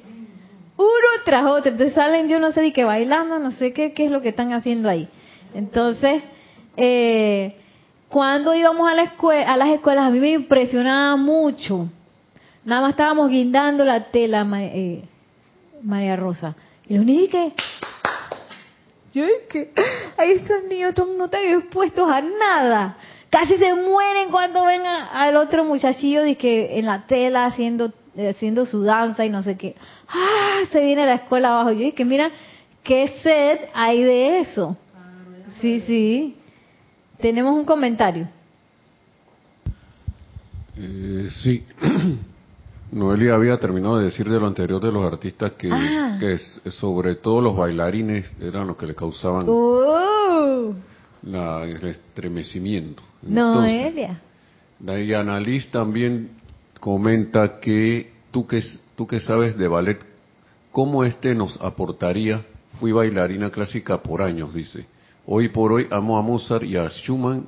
Uno 0.77 1.23
tras 1.23 1.45
otro. 1.45 1.71
Entonces 1.71 1.93
salen, 1.93 2.29
yo 2.29 2.39
no 2.39 2.51
sé, 2.51 2.61
de 2.61 2.73
que 2.73 2.83
bailando, 2.83 3.37
no 3.37 3.51
sé 3.51 3.73
qué, 3.73 3.93
qué 3.93 4.05
es 4.05 4.11
lo 4.11 4.21
que 4.21 4.29
están 4.29 4.53
haciendo 4.53 4.89
ahí. 4.89 5.07
Entonces, 5.53 6.23
eh, 6.77 7.57
cuando 8.07 8.55
íbamos 8.55 8.89
a, 8.89 8.95
la 8.95 9.03
escuela, 9.03 9.53
a 9.53 9.57
las 9.57 9.69
escuelas, 9.69 10.05
a 10.05 10.09
mí 10.09 10.19
me 10.19 10.31
impresionaba 10.31 11.15
mucho. 11.17 11.89
Nada 12.63 12.81
más 12.81 12.91
estábamos 12.91 13.29
guindando 13.29 13.85
la 13.85 14.05
tela, 14.05 14.47
eh, 14.61 15.03
María 15.81 16.15
Rosa. 16.15 16.55
Y 16.87 16.97
los 16.97 17.05
niños 17.05 17.29
que... 17.29 17.53
Yo 19.13 19.23
que 19.49 19.71
ahí 20.17 20.31
estos 20.31 20.63
niños 20.65 20.93
no 21.17 21.25
están 21.25 21.41
expuestos 21.45 22.09
a 22.09 22.21
nada. 22.21 22.97
Casi 23.29 23.57
se 23.57 23.73
mueren 23.73 24.29
cuando 24.29 24.65
ven 24.65 24.81
al 24.85 25.37
otro 25.37 25.63
muchachillo 25.63 26.21
de 26.23 26.35
que 26.35 26.77
en 26.79 26.85
la 26.85 27.05
tela 27.07 27.45
haciendo 27.45 27.93
haciendo 28.17 28.65
su 28.65 28.83
danza 28.83 29.25
y 29.25 29.29
no 29.29 29.43
sé 29.43 29.57
qué. 29.57 29.75
¡Ah! 30.07 30.61
Se 30.71 30.79
viene 30.81 31.03
a 31.03 31.05
la 31.05 31.13
escuela 31.15 31.49
abajo. 31.49 31.71
Yo 31.71 31.79
dije, 31.79 32.05
mira, 32.05 32.31
qué 32.83 33.19
sed 33.21 33.69
hay 33.73 34.03
de 34.03 34.39
eso. 34.39 34.77
Sí, 35.59 35.81
sí. 35.81 36.35
Tenemos 37.19 37.53
un 37.53 37.65
comentario. 37.65 38.27
Eh, 40.77 41.27
sí. 41.43 41.63
Noelia 42.95 43.35
había 43.35 43.57
terminado 43.59 43.97
de 43.97 44.05
decir 44.05 44.29
de 44.29 44.39
lo 44.39 44.47
anterior 44.47 44.81
de 44.81 44.89
los 44.91 45.03
artistas 45.05 45.51
que, 45.57 45.69
Ah. 45.71 46.17
que 46.17 46.37
sobre 46.71 47.15
todo 47.15 47.41
los 47.41 47.55
bailarines 47.57 48.31
eran 48.39 48.67
los 48.67 48.77
que 48.77 48.87
le 48.87 48.95
causaban 48.95 49.45
la- 51.23 51.63
el 51.65 51.83
estremecimiento. 51.85 53.03
Entonces, 53.21 53.93
Noelia. 53.93 54.21
Diana 54.79 55.39
Liz 55.41 55.69
también 55.71 56.29
comenta 56.79 57.59
que 57.59 58.11
tú 58.31 58.47
que 58.47 58.61
tú 58.95 59.05
que 59.05 59.19
sabes 59.19 59.57
de 59.57 59.67
ballet, 59.67 59.99
¿cómo 60.71 61.03
este 61.03 61.35
nos 61.35 61.59
aportaría? 61.61 62.45
Fui 62.79 62.93
bailarina 62.93 63.49
clásica 63.49 63.97
por 64.01 64.21
años, 64.21 64.53
dice. 64.53 64.85
Hoy 65.25 65.49
por 65.49 65.73
hoy 65.73 65.87
amo 65.91 66.17
a 66.17 66.21
Mozart 66.21 66.63
y 66.63 66.77
a 66.77 66.87
Schumann 66.89 67.45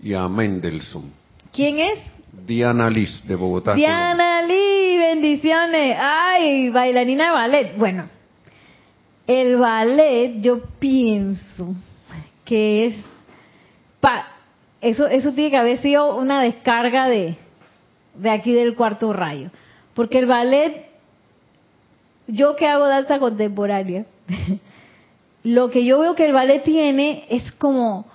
y 0.00 0.12
a 0.14 0.28
Mendelssohn. 0.28 1.10
¿Quién 1.52 1.78
es? 1.80 1.98
Diana 2.32 2.88
Liz 2.90 3.22
de 3.26 3.34
Bogotá. 3.34 3.74
Diana 3.74 4.42
Lee, 4.42 4.96
bendiciones. 4.98 5.96
Ay, 6.00 6.70
bailarina 6.70 7.24
de 7.26 7.30
ballet. 7.30 7.76
Bueno, 7.76 8.06
el 9.26 9.56
ballet 9.56 10.40
yo 10.40 10.60
pienso 10.78 11.74
que 12.44 12.86
es... 12.86 12.94
Pa, 14.00 14.26
eso, 14.80 15.06
eso 15.06 15.32
tiene 15.32 15.50
que 15.50 15.56
haber 15.56 15.82
sido 15.82 16.16
una 16.16 16.40
descarga 16.40 17.08
de, 17.08 17.36
de 18.14 18.30
aquí 18.30 18.52
del 18.52 18.74
cuarto 18.74 19.12
rayo. 19.12 19.50
Porque 19.94 20.18
el 20.18 20.26
ballet, 20.26 20.86
yo 22.26 22.56
que 22.56 22.66
hago 22.66 22.86
danza 22.86 23.18
contemporánea, 23.18 24.06
lo 25.42 25.70
que 25.70 25.84
yo 25.84 25.98
veo 25.98 26.14
que 26.14 26.26
el 26.26 26.32
ballet 26.32 26.62
tiene 26.62 27.26
es 27.28 27.50
como 27.52 28.06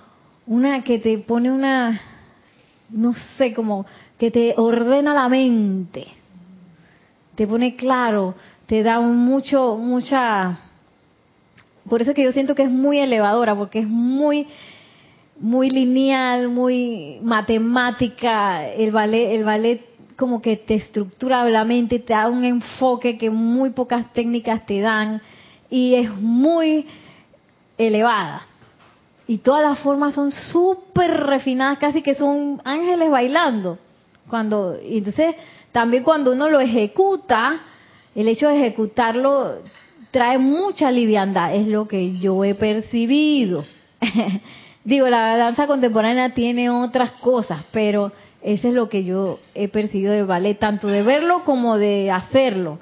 una 0.46 0.82
que 0.82 0.98
te 0.98 1.18
pone 1.18 1.50
una, 1.50 2.00
no 2.90 3.14
sé, 3.36 3.52
como 3.52 3.86
que 4.24 4.30
te 4.30 4.54
ordena 4.56 5.12
la 5.12 5.28
mente, 5.28 6.06
te 7.34 7.46
pone 7.46 7.76
claro, 7.76 8.34
te 8.64 8.82
da 8.82 8.98
mucho, 8.98 9.76
mucha, 9.76 10.60
por 11.86 12.00
eso 12.00 12.12
es 12.12 12.16
que 12.16 12.24
yo 12.24 12.32
siento 12.32 12.54
que 12.54 12.62
es 12.62 12.70
muy 12.70 13.00
elevadora, 13.00 13.54
porque 13.54 13.80
es 13.80 13.86
muy, 13.86 14.46
muy 15.38 15.68
lineal, 15.68 16.48
muy 16.48 17.18
matemática, 17.20 18.66
el 18.66 18.92
ballet, 18.92 19.34
el 19.34 19.44
ballet 19.44 19.84
como 20.16 20.40
que 20.40 20.56
te 20.56 20.76
estructura 20.76 21.44
la 21.50 21.66
mente, 21.66 21.98
te 21.98 22.14
da 22.14 22.26
un 22.26 22.44
enfoque 22.44 23.18
que 23.18 23.28
muy 23.28 23.72
pocas 23.72 24.10
técnicas 24.14 24.64
te 24.64 24.80
dan 24.80 25.20
y 25.68 25.96
es 25.96 26.10
muy 26.14 26.86
elevada. 27.76 28.40
Y 29.26 29.36
todas 29.36 29.62
las 29.62 29.80
formas 29.80 30.14
son 30.14 30.32
súper 30.32 31.10
refinadas, 31.10 31.78
casi 31.78 32.00
que 32.00 32.14
son 32.14 32.62
ángeles 32.64 33.10
bailando. 33.10 33.78
Cuando, 34.28 34.76
entonces, 34.82 35.34
también 35.72 36.02
cuando 36.02 36.32
uno 36.32 36.48
lo 36.48 36.60
ejecuta, 36.60 37.60
el 38.14 38.28
hecho 38.28 38.48
de 38.48 38.56
ejecutarlo 38.56 39.58
trae 40.10 40.38
mucha 40.38 40.90
liviandad, 40.90 41.54
es 41.54 41.66
lo 41.66 41.88
que 41.88 42.18
yo 42.18 42.44
he 42.44 42.54
percibido. 42.54 43.64
Digo, 44.84 45.08
la 45.08 45.36
danza 45.36 45.66
contemporánea 45.66 46.34
tiene 46.34 46.70
otras 46.70 47.12
cosas, 47.12 47.64
pero 47.72 48.12
eso 48.42 48.68
es 48.68 48.74
lo 48.74 48.88
que 48.88 49.04
yo 49.04 49.40
he 49.54 49.68
percibido 49.68 50.12
de 50.12 50.22
ballet, 50.22 50.58
tanto 50.58 50.86
de 50.86 51.02
verlo 51.02 51.42
como 51.44 51.78
de 51.78 52.10
hacerlo. 52.10 52.78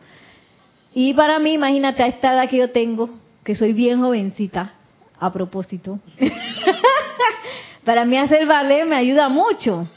Y 0.94 1.14
para 1.14 1.38
mí, 1.38 1.54
imagínate 1.54 2.02
a 2.02 2.08
esta 2.08 2.34
edad 2.34 2.50
que 2.50 2.58
yo 2.58 2.70
tengo, 2.70 3.08
que 3.44 3.54
soy 3.54 3.72
bien 3.72 4.00
jovencita, 4.00 4.74
a 5.18 5.32
propósito. 5.32 5.98
para 7.84 8.04
mí 8.04 8.18
hacer 8.18 8.46
ballet 8.46 8.84
me 8.84 8.96
ayuda 8.96 9.28
mucho 9.28 9.88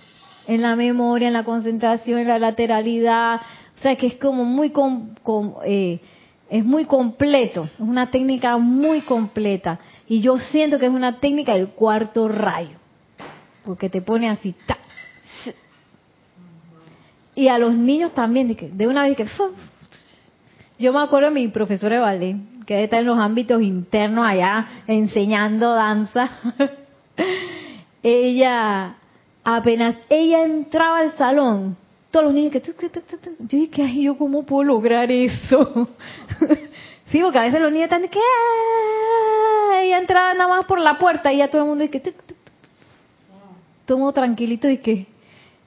en 0.48 0.62
la 0.62 0.76
memoria, 0.76 1.28
en 1.28 1.34
la 1.34 1.44
concentración, 1.44 2.20
en 2.20 2.28
la 2.28 2.40
lateralidad. 2.40 3.42
O 3.78 3.82
sea, 3.82 3.96
que 3.96 4.08
es 4.08 4.16
como 4.16 4.46
muy 4.46 4.70
com- 4.72 5.10
eh, 5.66 6.00
es 6.50 6.64
muy 6.64 6.86
completo, 6.86 7.66
es 7.74 7.80
una 7.80 8.12
técnica 8.12 8.58
muy 8.58 9.02
completa. 9.02 9.80
Y 10.08 10.22
yo 10.22 10.38
siento 10.38 10.78
que 10.78 10.86
es 10.86 10.92
una 10.92 11.20
técnica 11.20 11.56
del 11.56 11.70
cuarto 11.70 12.28
rayo, 12.28 12.78
porque 13.64 13.90
te 13.90 14.02
pone 14.02 14.30
así, 14.30 14.54
y 17.36 17.50
a 17.50 17.58
los 17.58 17.76
niños 17.76 18.14
también, 18.14 18.56
de, 18.56 18.88
una 18.88 19.04
vez 19.04 19.18
que... 19.18 19.28
Yo 20.80 20.94
me 20.94 21.00
acuerdo 21.00 21.30
de 21.30 21.36
mi 21.36 21.48
profesora 21.50 21.96
de 21.98 22.02
ballet, 22.02 22.36
que 22.66 22.84
está 22.84 23.00
en 23.00 23.06
los 23.06 23.20
ámbitos 23.20 23.62
internos 23.62 24.26
allá 24.26 24.66
enseñando 24.88 25.74
danza. 25.74 26.30
ella, 28.04 28.96
apenas 29.46 29.96
ella 30.10 30.44
entraba 30.44 31.00
al 31.00 31.16
salón, 31.16 31.78
todos 32.12 32.26
los 32.26 32.34
niños 32.34 32.52
que... 32.52 32.62
Yo 32.62 33.58
dije, 33.60 33.84
ay, 33.84 34.04
¿yo 34.04 34.18
cómo 34.18 34.44
puedo 34.44 34.64
lograr 34.64 35.12
eso? 35.12 35.88
sí, 37.12 37.20
porque 37.22 37.38
a 37.38 37.44
veces 37.44 37.62
los 37.62 37.72
niños 37.72 37.86
están 37.86 38.02
de 38.02 38.10
que... 38.10 38.20
"Ah", 38.20 39.80
Ella 39.82 40.00
entraba 40.00 40.34
nada 40.34 40.50
más 40.50 40.66
por 40.66 40.80
la 40.80 40.98
puerta 40.98 41.32
y 41.32 41.38
ya 41.38 41.50
todo 41.50 41.62
el 41.62 41.68
mundo 41.68 41.84
dice 41.84 42.02
que... 42.02 42.14
Todo 43.86 44.12
tranquilito 44.12 44.68
y 44.68 44.80
que... 44.80 45.06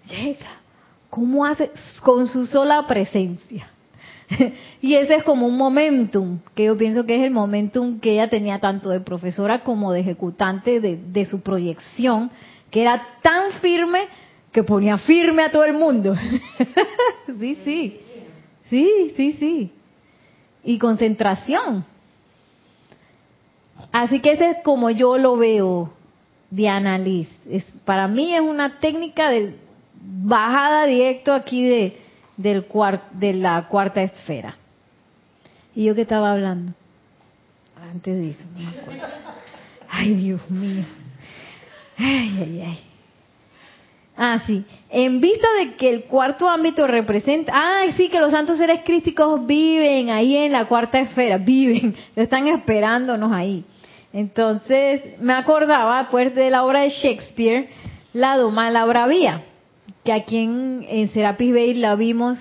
Llega. 0.09 0.59
¿Cómo 1.09 1.47
hace? 1.47 1.71
Con 2.03 2.27
su 2.27 2.47
sola 2.47 2.87
presencia. 2.87 3.69
y 4.83 4.95
ese 4.95 5.17
es 5.17 5.23
como 5.23 5.47
un 5.47 5.57
momentum, 5.57 6.41
que 6.55 6.65
yo 6.65 6.77
pienso 6.77 7.07
que 7.07 7.17
es 7.17 7.23
el 7.23 7.31
momentum 7.31 8.01
que 8.01 8.13
ella 8.13 8.29
tenía 8.29 8.59
tanto 8.59 8.91
de 8.91 9.01
profesora 9.01 9.63
como 9.63 9.93
de 9.93 10.01
ejecutante 10.01 10.81
de 10.81 11.27
su 11.27 11.41
proyección, 11.41 12.31
que 12.71 12.83
era 12.83 13.07
tan 13.23 13.53
firme 13.61 14.01
que 14.53 14.63
ponía 14.63 14.99
firme 14.99 15.43
a 15.43 15.51
todo 15.53 15.65
el 15.65 15.75
mundo. 15.75 16.15
sí, 17.39 17.55
sí. 17.65 18.01
Sí, 18.69 19.13
sí, 19.17 19.33
sí. 19.33 19.73
Y 20.65 20.79
concentración. 20.79 21.85
Así 23.93 24.21
que 24.21 24.33
ese 24.33 24.51
es 24.51 24.57
como 24.65 24.91
yo 24.91 25.17
lo 25.19 25.37
veo, 25.37 25.93
Diana 26.51 26.99
Liz. 26.99 27.29
Es, 27.49 27.65
para 27.85 28.09
mí 28.09 28.35
es 28.35 28.41
una 28.41 28.79
técnica 28.81 29.31
de 29.31 29.57
bajada 30.01 30.85
directo 30.87 31.33
aquí 31.33 31.65
de, 31.67 31.99
del 32.37 32.69
cuar- 32.69 33.09
de 33.13 33.35
la 33.35 33.67
cuarta 33.69 34.03
esfera. 34.03 34.57
¿Y 35.75 35.85
yo 35.85 35.95
qué 35.95 36.03
estaba 36.03 36.33
hablando? 36.33 36.73
Antes 37.93 38.17
de 38.19 38.31
eso. 38.31 38.43
Ay, 39.89 40.15
Dios 40.15 40.51
mío. 40.51 40.85
Ay, 41.99 42.39
ay, 42.41 42.63
ay. 42.65 42.79
Ah, 44.21 44.41
sí. 44.47 44.65
En 44.91 45.21
vista 45.21 45.47
de 45.61 45.75
que 45.75 45.89
el 45.91 46.05
cuarto 46.05 46.49
ámbito 46.49 46.87
representa, 46.87 47.53
ay, 47.55 47.93
sí, 47.93 48.09
que 48.09 48.19
los 48.19 48.33
santos 48.33 48.59
seres 48.59 48.81
crísticos 48.85 49.47
viven 49.47 50.11
ahí 50.11 50.37
en 50.37 50.53
la 50.53 50.67
cuarta 50.67 50.99
esfera, 50.99 51.39
viven, 51.39 51.95
están 52.17 52.49
esperándonos 52.49 53.31
ahí. 53.33 53.65
Entonces, 54.13 55.21
me 55.21 55.35
acordaba, 55.35 56.09
pues, 56.11 56.35
de 56.35 56.51
la 56.51 56.65
obra 56.65 56.81
de 56.81 56.91
Shakespeare, 56.91 57.69
La 58.13 58.37
Doma 58.37 58.71
la 58.71 58.85
Bravía. 58.87 59.43
que 60.05 60.13
aquí 60.13 60.39
en, 60.39 60.85
en 60.89 61.11
Serapis 61.11 61.53
Bay 61.53 61.75
la 61.75 61.95
vimos 61.95 62.39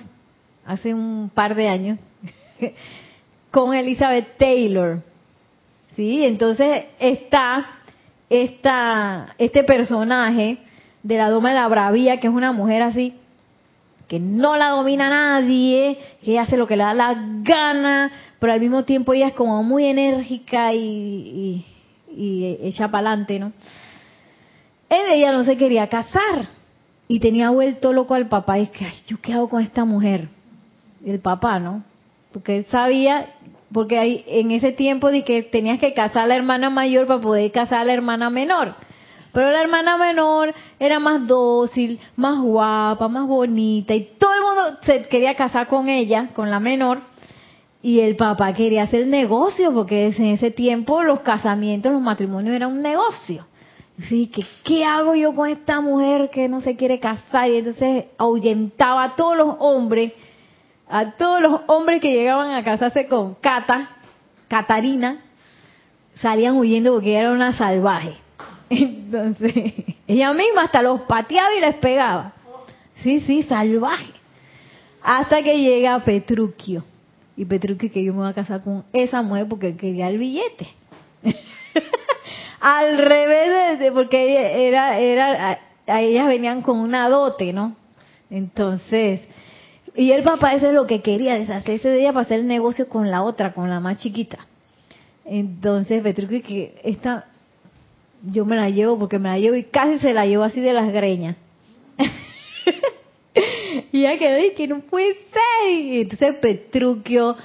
hace 0.66 0.94
un 0.94 1.30
par 1.32 1.54
de 1.54 1.68
años 1.68 1.98
con 3.52 3.74
Elizabeth 3.74 4.36
Taylor. 4.36 5.02
¿Sí? 5.94 6.24
Entonces 6.24 6.84
está 6.98 7.77
esta, 8.30 9.34
este 9.38 9.64
personaje 9.64 10.58
de 11.02 11.16
la 11.16 11.30
Doma 11.30 11.50
de 11.50 11.54
la 11.56 11.68
Bravía, 11.68 12.20
que 12.20 12.26
es 12.26 12.32
una 12.32 12.52
mujer 12.52 12.82
así, 12.82 13.14
que 14.08 14.18
no 14.18 14.56
la 14.56 14.70
domina 14.70 15.10
nadie, 15.10 15.98
que 16.24 16.38
hace 16.38 16.56
lo 16.56 16.66
que 16.66 16.76
le 16.76 16.84
da 16.84 16.94
la 16.94 17.14
gana, 17.42 18.10
pero 18.38 18.52
al 18.52 18.60
mismo 18.60 18.84
tiempo 18.84 19.12
ella 19.12 19.28
es 19.28 19.34
como 19.34 19.62
muy 19.62 19.86
enérgica 19.86 20.72
y, 20.72 21.64
y, 22.10 22.56
echa 22.62 22.90
para 22.90 23.10
adelante, 23.10 23.38
¿no? 23.38 23.52
Él, 24.88 25.06
ella 25.10 25.32
no 25.32 25.44
se 25.44 25.58
quería 25.58 25.88
casar 25.88 26.48
y 27.06 27.20
tenía 27.20 27.50
vuelto 27.50 27.92
loco 27.92 28.14
al 28.14 28.28
papá. 28.28 28.58
Y 28.58 28.62
es 28.62 28.70
que, 28.70 28.86
ay, 28.86 28.94
¿yo 29.06 29.18
qué 29.20 29.34
hago 29.34 29.48
con 29.48 29.62
esta 29.62 29.84
mujer? 29.84 30.28
El 31.04 31.20
papá, 31.20 31.58
¿no? 31.58 31.82
Porque 32.32 32.56
él 32.56 32.66
sabía, 32.70 33.34
porque 33.72 34.24
en 34.26 34.50
ese 34.50 34.72
tiempo 34.72 35.10
de 35.10 35.24
que 35.24 35.42
tenías 35.42 35.78
que 35.78 35.94
casar 35.94 36.24
a 36.24 36.26
la 36.26 36.36
hermana 36.36 36.70
mayor 36.70 37.06
para 37.06 37.20
poder 37.20 37.50
casar 37.52 37.80
a 37.80 37.84
la 37.84 37.92
hermana 37.92 38.30
menor. 38.30 38.74
Pero 39.32 39.50
la 39.50 39.60
hermana 39.60 39.96
menor 39.96 40.54
era 40.80 40.98
más 40.98 41.26
dócil, 41.26 42.00
más 42.16 42.40
guapa, 42.40 43.08
más 43.08 43.26
bonita 43.26 43.94
y 43.94 44.08
todo 44.18 44.32
el 44.34 44.40
mundo 44.40 44.78
se 44.82 45.02
quería 45.08 45.34
casar 45.34 45.68
con 45.68 45.88
ella, 45.88 46.30
con 46.34 46.50
la 46.50 46.60
menor. 46.60 47.00
Y 47.80 48.00
el 48.00 48.16
papá 48.16 48.52
quería 48.54 48.84
hacer 48.84 49.06
negocio 49.06 49.72
porque 49.72 50.06
en 50.06 50.26
ese 50.26 50.50
tiempo 50.50 51.02
los 51.02 51.20
casamientos, 51.20 51.92
los 51.92 52.02
matrimonios 52.02 52.56
eran 52.56 52.72
un 52.72 52.82
negocio. 52.82 53.46
Sí, 54.08 54.28
que 54.28 54.42
qué 54.64 54.84
hago 54.84 55.14
yo 55.14 55.34
con 55.34 55.48
esta 55.48 55.80
mujer 55.80 56.30
que 56.30 56.48
no 56.48 56.60
se 56.60 56.76
quiere 56.76 56.98
casar 57.00 57.50
y 57.50 57.56
entonces 57.56 58.06
ahuyentaba 58.16 59.04
a 59.04 59.16
todos 59.16 59.36
los 59.36 59.56
hombres, 59.58 60.12
a 60.88 61.12
todos 61.12 61.40
los 61.42 61.60
hombres 61.66 62.00
que 62.00 62.12
llegaban 62.12 62.52
a 62.52 62.64
casarse 62.64 63.06
con 63.06 63.34
Cata, 63.34 63.90
Catarina, 64.48 65.18
salían 66.16 66.56
huyendo 66.56 66.94
porque 66.94 67.14
era 67.14 67.32
una 67.32 67.52
salvaje. 67.56 68.14
Entonces, 68.70 69.54
ella 70.06 70.32
misma 70.32 70.62
hasta 70.62 70.82
los 70.82 71.02
pateaba 71.02 71.54
y 71.54 71.60
les 71.60 71.74
pegaba. 71.76 72.32
Sí, 73.02 73.20
sí, 73.20 73.42
salvaje. 73.42 74.12
Hasta 75.02 75.42
que 75.42 75.58
llega 75.58 76.04
Petruquio. 76.04 76.84
Y 77.36 77.44
Petruquio 77.44 77.92
que 77.92 78.02
yo 78.02 78.12
me 78.12 78.20
voy 78.20 78.30
a 78.30 78.34
casar 78.34 78.62
con 78.62 78.84
esa 78.92 79.22
mujer 79.22 79.46
porque 79.48 79.76
quería 79.76 80.08
el 80.08 80.18
billete. 80.18 80.68
Al 82.60 82.98
revés 82.98 83.78
de, 83.78 83.92
porque 83.92 84.66
era, 84.66 84.98
era, 84.98 85.60
a, 85.86 86.00
ellas 86.00 86.26
venían 86.26 86.62
con 86.62 86.80
una 86.80 87.08
dote, 87.08 87.52
¿no? 87.52 87.76
Entonces, 88.30 89.20
y 89.98 90.12
el 90.12 90.22
papá 90.22 90.54
eso 90.54 90.68
es 90.68 90.74
lo 90.74 90.86
que 90.86 91.02
quería, 91.02 91.34
deshacerse 91.34 91.88
de 91.88 91.98
ella 91.98 92.12
para 92.12 92.24
hacer 92.24 92.38
el 92.38 92.46
negocio 92.46 92.88
con 92.88 93.10
la 93.10 93.24
otra, 93.24 93.52
con 93.52 93.68
la 93.68 93.80
más 93.80 93.98
chiquita. 93.98 94.38
Entonces, 95.24 96.04
Petruquio 96.04 96.40
que 96.40 96.80
esta, 96.84 97.26
yo 98.22 98.44
me 98.44 98.54
la 98.54 98.70
llevo 98.70 98.96
porque 98.96 99.18
me 99.18 99.28
la 99.28 99.40
llevo 99.40 99.56
y 99.56 99.64
casi 99.64 99.98
se 99.98 100.14
la 100.14 100.24
llevo 100.24 100.44
así 100.44 100.60
de 100.60 100.72
las 100.72 100.92
greñas. 100.92 101.34
y 103.92 104.02
ya 104.02 104.16
quedé 104.18 104.52
que 104.54 104.68
no 104.68 104.82
puede 104.82 105.14
ser. 105.14 105.68
Y 105.68 106.02
entonces 106.02 106.36
Petruquio 106.36 107.36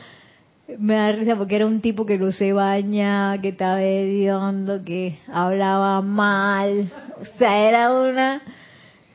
me 0.78 0.94
da 0.94 1.12
risa 1.12 1.36
porque 1.36 1.56
era 1.56 1.66
un 1.66 1.82
tipo 1.82 2.06
que 2.06 2.20
no 2.20 2.32
se 2.34 2.54
baña, 2.54 3.42
que 3.42 3.50
estaba 3.50 3.82
hediondo, 3.82 4.84
que 4.86 5.18
hablaba 5.28 6.04
mal. 6.04 6.92
O 7.20 7.26
sea, 7.40 7.68
era 7.68 7.92
una... 7.92 8.44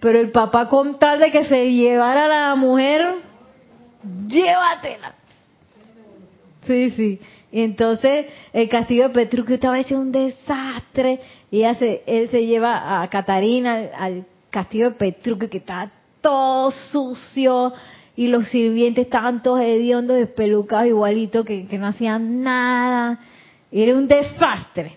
Pero 0.00 0.18
el 0.20 0.32
papá 0.32 0.68
con 0.68 0.98
tal 0.98 1.20
de 1.20 1.30
que 1.30 1.44
se 1.44 1.72
llevara 1.72 2.28
la 2.28 2.54
mujer, 2.56 3.27
llévatela. 4.28 5.14
Sí, 6.66 6.90
sí. 6.90 7.20
Entonces 7.50 8.26
el 8.52 8.68
castillo 8.68 9.08
de 9.08 9.14
Petruquio 9.14 9.54
estaba 9.54 9.78
hecho 9.78 9.98
un 9.98 10.12
desastre 10.12 11.20
y 11.50 11.62
él 11.62 12.28
se 12.30 12.46
lleva 12.46 13.02
a 13.02 13.08
Catarina 13.08 13.88
al, 13.96 14.26
castillo 14.50 14.90
de 14.90 14.96
Petruquio 14.96 15.50
que 15.50 15.58
estaba 15.58 15.90
todo 16.20 16.70
sucio 16.70 17.72
y 18.16 18.28
los 18.28 18.48
sirvientes 18.48 19.06
estaban 19.06 19.42
todos 19.42 19.60
hediondos, 19.60 20.16
despelucados 20.16 20.88
igualitos 20.88 21.44
que, 21.44 21.66
no 21.78 21.86
hacían 21.86 22.42
nada. 22.42 23.20
Era 23.70 23.94
un 23.94 24.08
desastre. 24.08 24.96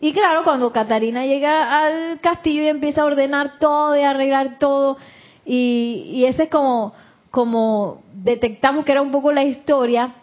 Y 0.00 0.12
claro, 0.12 0.44
cuando 0.44 0.72
Catarina 0.72 1.26
llega 1.26 1.84
al 1.84 2.20
castillo 2.20 2.62
y 2.62 2.68
empieza 2.68 3.02
a 3.02 3.06
ordenar 3.06 3.58
todo 3.58 3.96
y 3.96 4.02
arreglar 4.02 4.58
todo, 4.58 4.96
y, 5.44 6.10
y 6.12 6.24
ese 6.26 6.44
es 6.44 6.48
como, 6.48 6.94
como 7.30 8.02
detectamos 8.12 8.84
que 8.84 8.92
era 8.92 9.02
un 9.02 9.10
poco 9.10 9.32
la 9.32 9.44
historia, 9.44 10.14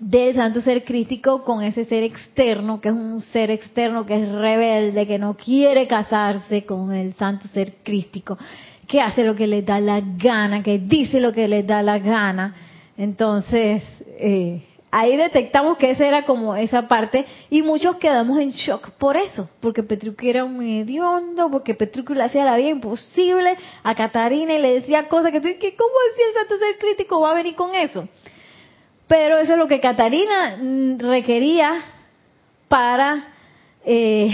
del 0.00 0.34
santo 0.34 0.62
ser 0.62 0.82
crístico 0.84 1.44
con 1.44 1.62
ese 1.62 1.84
ser 1.84 2.02
externo, 2.02 2.80
que 2.80 2.88
es 2.88 2.94
un 2.94 3.20
ser 3.32 3.50
externo 3.50 4.06
que 4.06 4.14
es 4.14 4.28
rebelde, 4.30 5.06
que 5.06 5.18
no 5.18 5.36
quiere 5.36 5.86
casarse 5.86 6.64
con 6.64 6.90
el 6.92 7.12
santo 7.14 7.46
ser 7.48 7.74
crístico, 7.82 8.38
que 8.86 9.02
hace 9.02 9.22
lo 9.22 9.34
que 9.34 9.46
le 9.46 9.60
da 9.60 9.78
la 9.78 10.00
gana, 10.00 10.62
que 10.62 10.78
dice 10.78 11.20
lo 11.20 11.32
que 11.32 11.46
le 11.46 11.64
da 11.64 11.82
la 11.82 11.98
gana. 11.98 12.54
Entonces, 12.96 13.82
eh, 14.18 14.62
ahí 14.90 15.16
detectamos 15.16 15.76
que 15.76 15.90
esa 15.90 16.06
era 16.06 16.24
como 16.24 16.56
esa 16.56 16.88
parte 16.88 17.26
y 17.48 17.62
muchos 17.62 17.96
quedamos 17.96 18.38
en 18.38 18.50
shock 18.50 18.90
por 18.92 19.16
eso, 19.16 19.48
porque 19.60 19.82
Petruccio 19.82 20.30
era 20.30 20.44
un 20.44 20.62
hediondo, 20.62 21.50
porque 21.50 21.74
Petruccio 21.74 22.14
le 22.14 22.24
hacía 22.24 22.44
la 22.44 22.56
vida 22.56 22.70
imposible 22.70 23.56
a 23.82 23.94
Catarina 23.94 24.54
y 24.54 24.58
le 24.58 24.74
decía 24.74 25.08
cosas 25.08 25.32
que, 25.32 25.40
que 25.40 25.76
¿cómo 25.76 25.94
decía 26.10 26.26
el 26.28 26.34
santo 26.34 26.58
ser 26.58 26.78
crítico 26.78 27.20
va 27.20 27.32
a 27.32 27.34
venir 27.34 27.54
con 27.54 27.74
eso? 27.74 28.08
Pero 29.06 29.38
eso 29.38 29.52
es 29.52 29.58
lo 29.58 29.66
que 29.66 29.80
Catarina 29.80 30.56
mm, 30.60 30.98
requería 30.98 31.82
para 32.68 33.28
eh, 33.84 34.30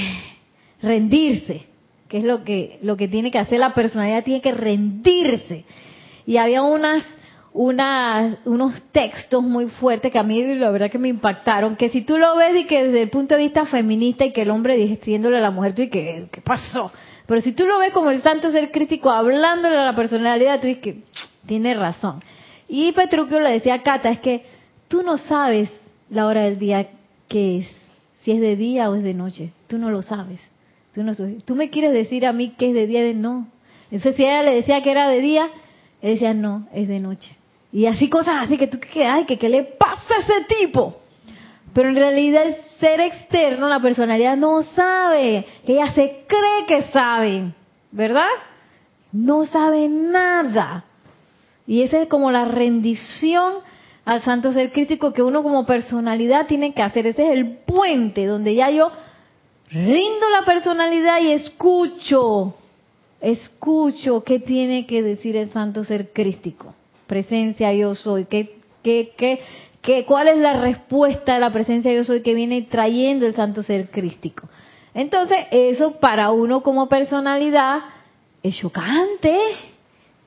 rendirse, 0.83 1.63
que 2.09 2.19
es 2.19 2.25
lo 2.25 2.45
que, 2.45 2.79
lo 2.83 2.97
que 2.97 3.09
tiene 3.09 3.31
que 3.31 3.39
hacer 3.39 3.59
la 3.59 3.73
personalidad, 3.73 4.25
tiene 4.25 4.43
que 4.43 4.53
rendirse. 4.53 5.65
Y 6.27 6.37
había 6.37 6.63
unas, 6.63 7.05
unas, 7.57 8.37
unos 8.45 8.83
textos 8.93 9.43
muy 9.43 9.69
fuertes 9.69 10.13
que 10.13 10.19
a 10.19 10.23
mí 10.23 10.43
la 10.55 10.71
verdad 10.71 10.91
que 10.91 10.99
me 10.99 11.09
impactaron, 11.09 11.77
que 11.77 11.89
si 11.89 12.03
tú 12.03 12.19
lo 12.19 12.37
ves 12.37 12.55
y 12.57 12.67
que 12.67 12.85
desde 12.85 13.03
el 13.03 13.11
punto 13.11 13.35
de 13.35 13.41
vista 13.41 13.67
feminista 13.67 14.25
y 14.25 14.33
que 14.33 14.43
el 14.43 14.51
hombre 14.51 14.77
diciéndole 14.77 15.39
a 15.39 15.41
la 15.41 15.51
mujer, 15.51 15.75
tú 15.75 15.83
y 15.83 15.89
que, 15.89 16.29
¿qué 16.31 16.41
pasó? 16.41 16.93
Pero 17.27 17.41
si 17.41 17.53
tú 17.53 17.67
lo 17.67 17.79
ves 17.79 17.93
como 17.93 18.11
el 18.11 18.23
santo 18.23 18.51
ser 18.51 18.71
crítico 18.71 19.11
hablándole 19.11 19.77
a 19.77 19.85
la 19.85 19.97
personalidad, 19.97 20.61
tú 20.61 20.67
dices 20.67 20.83
que 20.83 21.03
tiene 21.47 21.75
razón. 21.75 22.23
Y 22.69 22.93
Petruchio 22.93 23.41
le 23.41 23.53
decía 23.53 23.75
a 23.75 23.83
Cata, 23.83 24.11
es 24.11 24.21
que 24.21 24.45
Tú 24.89 25.03
no 25.03 25.19
sabes 25.19 25.71
la 26.11 26.27
hora 26.27 26.43
del 26.43 26.59
día 26.59 26.89
que 27.29 27.59
es, 27.59 27.69
si 28.23 28.33
es 28.33 28.41
de 28.41 28.57
día 28.57 28.89
o 28.91 28.95
es 28.95 29.03
de 29.03 29.15
noche. 29.15 29.51
Tú 29.67 29.79
no 29.79 29.91
lo 29.91 30.03
sabes. 30.03 30.41
Tú, 30.95 31.03
no, 31.03 31.15
tú 31.45 31.55
me 31.57 31.71
quieres 31.71 31.93
decir 31.93 32.25
a 32.25 32.33
mí 32.33 32.55
que 32.57 32.69
es 32.69 32.75
de 32.75 32.87
día 32.87 33.01
o 33.01 33.05
de 33.05 33.15
no. 33.15 33.49
Entonces 33.91 34.17
si 34.17 34.25
ella 34.25 34.43
le 34.43 34.55
decía 34.55 34.83
que 34.83 34.91
era 34.91 35.09
de 35.09 35.21
día, 35.21 35.51
él 36.03 36.15
decía 36.15 36.35
no, 36.35 36.69
es 36.73 36.89
de 36.89 37.01
noche. 37.01 37.37
Y 37.77 37.85
así 37.85 38.09
cosas 38.09 38.37
así 38.45 38.57
que 38.57 38.69
tú 38.69 38.81
que 38.81 39.05
ay, 39.05 39.27
que 39.27 39.37
qué 39.37 39.51
le 39.51 39.63
pasa 39.63 40.15
a 40.17 40.21
ese 40.21 40.47
tipo. 40.49 40.97
Pero 41.75 41.91
en 41.91 41.97
realidad 41.97 42.45
el 42.47 42.57
ser 42.81 43.01
externo, 43.01 43.69
la 43.69 43.81
personalidad 43.81 44.35
no 44.35 44.63
sabe, 44.63 45.45
que 45.67 45.75
ella 45.75 45.93
se 45.93 46.25
cree 46.27 46.65
que 46.67 46.85
sabe, 46.91 47.53
¿verdad? 47.93 48.31
No 49.13 49.45
sabe 49.45 49.91
nada. 49.91 50.87
Y 51.67 51.83
esa 51.83 52.01
es 52.01 52.09
como 52.09 52.31
la 52.31 52.47
rendición 52.47 53.57
al 54.07 54.23
santo 54.23 54.53
ser 54.53 54.73
crítico 54.73 55.13
que 55.13 55.23
uno 55.23 55.43
como 55.43 55.67
personalidad 55.67 56.47
tiene 56.47 56.73
que 56.73 56.81
hacer. 56.81 57.07
Ese 57.07 57.27
es 57.27 57.33
el 57.33 57.59
puente 57.59 58.25
donde 58.25 58.55
ya 58.55 58.71
yo 58.71 58.91
rindo 59.71 60.31
la 60.31 60.47
personalidad 60.47 61.21
y 61.21 61.33
escucho, 61.33 62.55
escucho 63.21 64.25
qué 64.25 64.39
tiene 64.39 64.87
que 64.87 65.03
decir 65.03 65.37
el 65.37 65.51
santo 65.51 65.85
ser 65.85 66.15
crístico. 66.15 66.73
Presencia 67.07 67.73
yo 67.73 67.95
soy, 67.95 68.25
¿qué, 68.27 68.57
qué, 68.83 69.13
qué, 69.17 69.41
qué, 69.83 70.05
cuál 70.05 70.29
es 70.29 70.39
la 70.39 70.61
respuesta 70.61 71.35
de 71.35 71.41
la 71.41 71.51
presencia 71.51 71.93
yo 71.93 72.05
soy 72.05 72.23
que 72.23 72.35
viene 72.35 72.63
trayendo 72.63 73.27
el 73.27 73.35
santo 73.35 73.63
ser 73.63 73.91
crístico. 73.91 74.49
Entonces, 74.95 75.39
eso 75.51 76.01
para 76.01 76.31
uno 76.31 76.63
como 76.63 76.89
personalidad 76.89 77.81
es 78.43 78.57
chocante. 78.57 79.39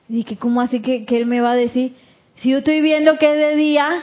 Y 0.08 0.24
que, 0.24 0.36
¿cómo 0.36 0.60
así 0.60 0.80
que, 0.80 1.04
que 1.04 1.16
él 1.16 1.26
me 1.26 1.40
va 1.40 1.52
a 1.52 1.56
decir? 1.56 1.94
Si 2.36 2.50
yo 2.50 2.58
estoy 2.58 2.80
viendo 2.80 3.18
que 3.18 3.32
es 3.32 3.38
de 3.38 3.56
día, 3.56 4.02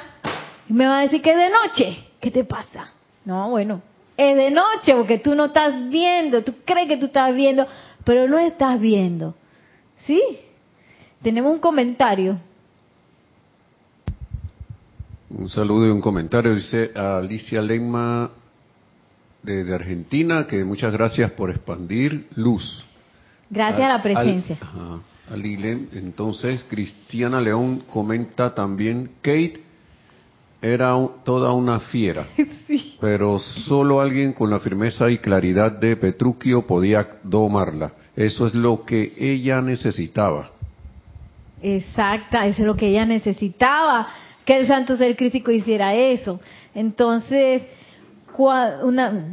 me 0.70 0.86
va 0.86 1.00
a 1.00 1.02
decir 1.02 1.22
que 1.22 1.32
es 1.32 1.38
de 1.38 1.50
noche. 1.50 1.98
¿Qué 2.20 2.32
te 2.32 2.44
pasa? 2.44 2.94
No, 3.26 3.50
bueno, 3.50 3.82
es 4.16 4.36
de 4.36 4.52
noche 4.52 4.94
porque 4.96 5.20
tú 5.20 5.36
no 5.36 5.46
estás 5.46 5.90
viendo, 5.90 6.44
tú 6.44 6.56
crees 6.66 6.88
que 6.88 6.98
tú 6.98 7.08
estás 7.08 7.34
viendo, 7.36 7.68
pero 8.04 8.28
no 8.28 8.38
estás 8.40 8.80
viendo. 8.80 9.36
¿Sí? 10.06 10.22
Tenemos 11.22 11.52
un 11.54 11.60
comentario. 11.60 12.40
Un 15.38 15.52
saludo 15.52 15.86
y 15.86 15.92
un 15.92 16.02
comentario. 16.02 16.56
Dice 16.56 16.92
Alicia 16.96 17.62
Lema 17.62 18.32
desde 19.44 19.76
Argentina 19.76 20.48
que 20.48 20.66
muchas 20.66 20.92
gracias 20.92 21.30
por 21.32 21.52
expandir 21.52 22.28
luz. 22.36 22.84
Gracias 23.48 23.84
a, 23.84 23.88
la 23.88 24.02
presencia. 24.02 24.58
Alile. 25.32 25.90
Entonces, 25.94 26.66
Cristiana 26.68 27.40
León 27.40 27.84
comenta 27.88 28.56
también, 28.56 29.12
Kate 29.22 29.62
era 30.60 30.98
toda 31.24 31.52
una 31.54 31.82
fiera, 31.82 32.26
pero 33.00 33.38
solo 33.38 34.02
alguien 34.02 34.34
con 34.34 34.50
la 34.50 34.60
firmeza 34.60 35.08
y 35.12 35.20
claridad 35.20 35.72
de 35.72 35.98
Petruchio 35.98 36.66
podía 36.66 37.08
domarla. 37.22 37.92
Eso 38.16 38.48
es 38.48 38.56
lo 38.56 38.84
que 38.84 39.14
ella 39.16 39.62
necesitaba. 39.62 40.50
Exacta, 41.62 42.48
eso 42.48 42.62
es 42.62 42.68
lo 42.68 42.76
que 42.76 42.88
ella 42.88 43.06
necesitaba, 43.06 44.08
que 44.48 44.56
el 44.56 44.66
santo 44.66 44.96
ser 44.96 45.18
crítico 45.18 45.52
hiciera 45.52 45.94
eso. 45.94 46.40
Entonces, 46.74 47.64
una, 48.38 49.26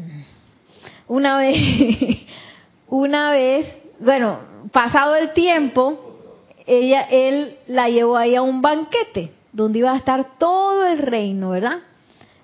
una 1.07 1.39
vez, 1.39 1.57
una 2.89 3.31
vez, 3.31 3.67
bueno, 4.01 4.41
pasado 4.73 5.15
el 5.15 5.33
tiempo, 5.33 6.19
ella, 6.67 7.03
él 7.03 7.55
la 7.69 7.89
llevó 7.89 8.17
ahí 8.17 8.35
a 8.35 8.43
un 8.43 8.61
banquete 8.61 9.31
donde 9.53 9.79
iba 9.79 9.93
a 9.93 9.99
estar 9.99 10.37
todo 10.37 10.85
el 10.89 10.99
reino, 10.99 11.51
¿verdad? 11.51 11.79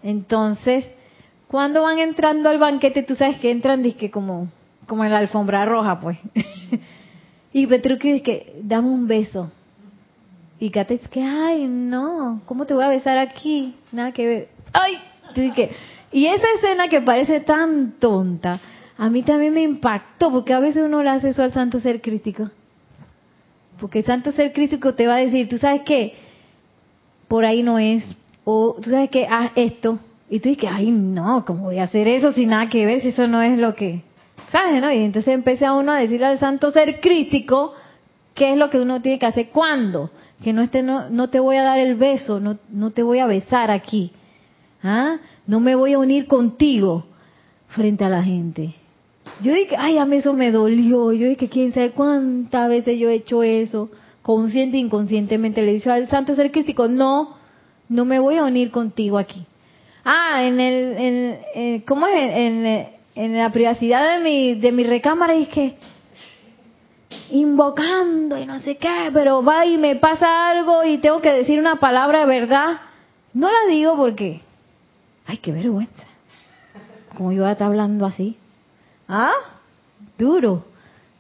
Entonces, 0.05 0.85
cuando 1.49 1.83
van 1.83 1.99
entrando 1.99 2.49
al 2.49 2.59
banquete, 2.59 3.03
tú 3.03 3.17
sabes 3.17 3.39
que 3.39 3.51
entran 3.51 3.83
que 3.95 4.13
como, 4.13 4.49
como 4.87 5.05
en 5.05 5.11
la 5.11 5.19
alfombra 5.19 5.65
roja, 5.65 5.99
pues. 5.99 6.19
y 7.53 7.67
Petruchio 7.67 8.15
dice 8.15 8.53
dame 8.63 8.91
un 8.91 9.09
beso. 9.09 9.51
Y 10.61 10.69
Kate 10.71 10.95
dice 10.95 11.09
que, 11.09 11.23
ay, 11.23 11.67
no, 11.67 12.43
¿cómo 12.45 12.67
te 12.67 12.75
voy 12.75 12.85
a 12.85 12.89
besar 12.89 13.17
aquí? 13.17 13.75
Nada 13.93 14.13
que 14.13 14.27
ver. 14.27 14.49
Ay, 14.75 14.99
que, 15.35 15.71
y 16.13 16.27
esa 16.27 16.47
escena 16.57 16.89
que 16.89 17.01
parece 17.01 17.41
tan 17.41 17.93
tonta, 17.93 18.61
a 18.99 19.09
mí 19.09 19.23
también 19.23 19.55
me 19.55 19.63
impactó, 19.63 20.31
porque 20.31 20.53
a 20.53 20.61
veces 20.61 20.83
uno 20.85 21.03
le 21.03 21.09
hace 21.09 21.31
eso 21.31 21.43
al 21.43 21.53
santo 21.53 21.81
ser 21.81 22.03
crítico. 22.03 22.51
Porque 23.81 24.01
el 24.01 24.05
santo 24.05 24.33
ser 24.33 24.53
crítico 24.53 24.95
te 24.95 25.07
va 25.07 25.15
a 25.15 25.25
decir, 25.25 25.49
tú 25.49 25.57
sabes 25.57 25.81
qué, 25.87 26.15
por 27.27 27.47
ahí 27.47 27.63
no 27.63 27.79
es, 27.79 28.05
o 28.45 28.77
tú 28.83 28.91
sabes 28.91 29.09
que 29.09 29.27
haz 29.27 29.53
esto, 29.55 29.99
y 30.29 30.41
tú 30.41 30.51
dices, 30.51 30.71
ay 30.71 30.91
no, 30.91 31.45
¿cómo 31.47 31.65
voy 31.65 31.79
a 31.79 31.85
hacer 31.85 32.07
eso 32.07 32.33
sin 32.33 32.51
nada 32.51 32.69
que 32.69 32.85
ver 32.85 33.01
si 33.01 33.09
eso 33.09 33.27
no 33.27 33.41
es 33.41 33.57
lo 33.59 33.75
que, 33.75 34.03
¿sabes? 34.53 34.83
No? 34.83 34.93
Y 34.93 34.99
entonces 34.99 35.33
empecé 35.33 35.65
a 35.65 35.73
uno 35.73 35.93
a 35.93 36.01
decirle 36.01 36.27
al 36.27 36.39
santo 36.39 36.71
ser 36.71 37.01
crítico 37.01 37.73
qué 38.35 38.53
es 38.53 38.59
lo 38.59 38.69
que 38.69 38.79
uno 38.79 39.01
tiene 39.01 39.19
que 39.19 39.27
hacer, 39.27 39.49
cuándo, 39.49 40.11
que 40.43 40.53
no, 40.53 40.63
esté, 40.63 40.83
no, 40.83 41.11
no 41.11 41.29
te 41.29 41.41
voy 41.41 41.57
a 41.57 41.63
dar 41.63 41.79
el 41.79 41.97
beso, 41.97 42.41
no, 42.41 42.59
no 42.71 42.91
te 42.91 43.03
voy 43.03 43.19
a 43.19 43.27
besar 43.27 43.71
aquí, 43.71 44.13
¿ah? 44.83 45.19
no 45.47 45.61
me 45.61 45.75
voy 45.75 45.93
a 45.93 45.99
unir 45.99 46.27
contigo 46.27 47.07
frente 47.69 48.05
a 48.05 48.09
la 48.09 48.23
gente. 48.23 48.75
Yo 49.43 49.55
dije, 49.55 49.77
ay, 49.79 49.99
a 49.99 50.05
mí 50.05 50.17
eso 50.17 50.35
me 50.35 50.51
dolió. 50.51 51.13
Yo 51.13 51.29
dije, 51.29 51.49
quién 51.49 51.73
sabe 51.73 51.93
cuántas 51.93 52.69
veces 52.69 52.99
yo 52.99 53.09
he 53.09 53.15
hecho 53.15 53.43
eso, 53.43 53.91
consciente 54.23 54.77
e 54.77 54.81
inconscientemente. 54.81 55.63
Le 55.63 55.71
he 55.71 55.75
dicho 55.75 55.91
al 55.91 56.09
santo 56.09 56.35
ser 56.35 56.51
crístico, 56.51 56.89
no, 56.89 57.37
no 57.89 58.05
me 58.05 58.19
voy 58.19 58.37
a 58.37 58.45
unir 58.45 58.71
contigo 58.71 59.19
aquí. 59.19 59.47
Ah, 60.05 60.45
en 60.45 60.61
el, 60.61 60.97
en, 60.97 61.39
eh, 61.55 61.83
¿cómo 61.87 62.07
es? 62.07 62.37
En, 62.37 62.89
en, 63.15 63.37
la 63.37 63.51
privacidad 63.51 64.17
de 64.17 64.25
mi, 64.25 64.55
de 64.55 64.73
mi 64.73 64.85
recámara 64.85 65.35
es 65.35 65.49
que 65.49 65.75
invocando 67.31 68.39
y 68.39 68.47
no 68.47 68.61
sé 68.61 68.77
qué, 68.77 69.11
pero 69.13 69.43
va 69.43 69.67
y 69.67 69.79
me 69.79 69.97
pasa 69.97 70.51
algo 70.51 70.85
y 70.85 70.99
tengo 70.99 71.21
que 71.21 71.33
decir 71.33 71.59
una 71.59 71.77
palabra 71.77 72.21
de 72.21 72.27
verdad. 72.27 72.81
No 73.33 73.49
la 73.49 73.73
digo 73.73 73.97
porque, 73.97 74.41
ay, 75.27 75.39
qué 75.39 75.53
vergüenza. 75.53 76.05
Como 77.17 77.33
yo 77.33 77.49
estar 77.49 77.69
hablando 77.69 78.07
así. 78.07 78.37
¿Ah? 79.09 79.33
Duro. 80.19 80.65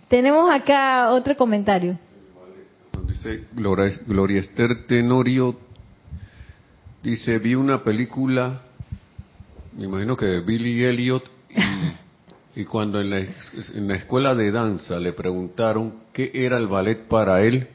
Tenemos 0.09 0.51
acá 0.51 1.11
otro 1.13 1.37
comentario. 1.37 1.99
Dice 3.07 3.47
Gloria, 3.53 4.41
Esther 4.41 4.87
Tenorio, 4.87 5.57
dice, 7.03 7.39
vi 7.39 7.55
una 7.55 7.83
película, 7.83 8.61
me 9.77 9.85
imagino 9.85 10.17
que 10.17 10.27
de 10.27 10.41
Billy 10.41 10.85
Elliot, 10.85 11.25
cuando 12.69 13.01
en 13.01 13.11
la, 13.11 13.19
en 13.19 13.89
la 13.89 13.95
escuela 13.95 14.35
de 14.35 14.51
danza 14.51 14.99
le 14.99 15.13
preguntaron 15.13 15.95
qué 16.13 16.31
era 16.35 16.57
el 16.57 16.67
ballet 16.67 17.07
para 17.07 17.43
él, 17.43 17.69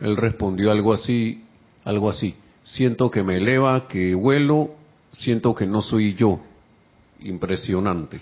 él 0.00 0.16
respondió 0.16 0.70
algo 0.70 0.92
así, 0.92 1.44
algo 1.84 2.08
así, 2.08 2.34
siento 2.64 3.10
que 3.10 3.22
me 3.22 3.36
eleva, 3.36 3.88
que 3.88 4.14
vuelo, 4.14 4.70
siento 5.12 5.54
que 5.54 5.66
no 5.66 5.82
soy 5.82 6.14
yo. 6.14 6.40
Impresionante. 7.20 8.20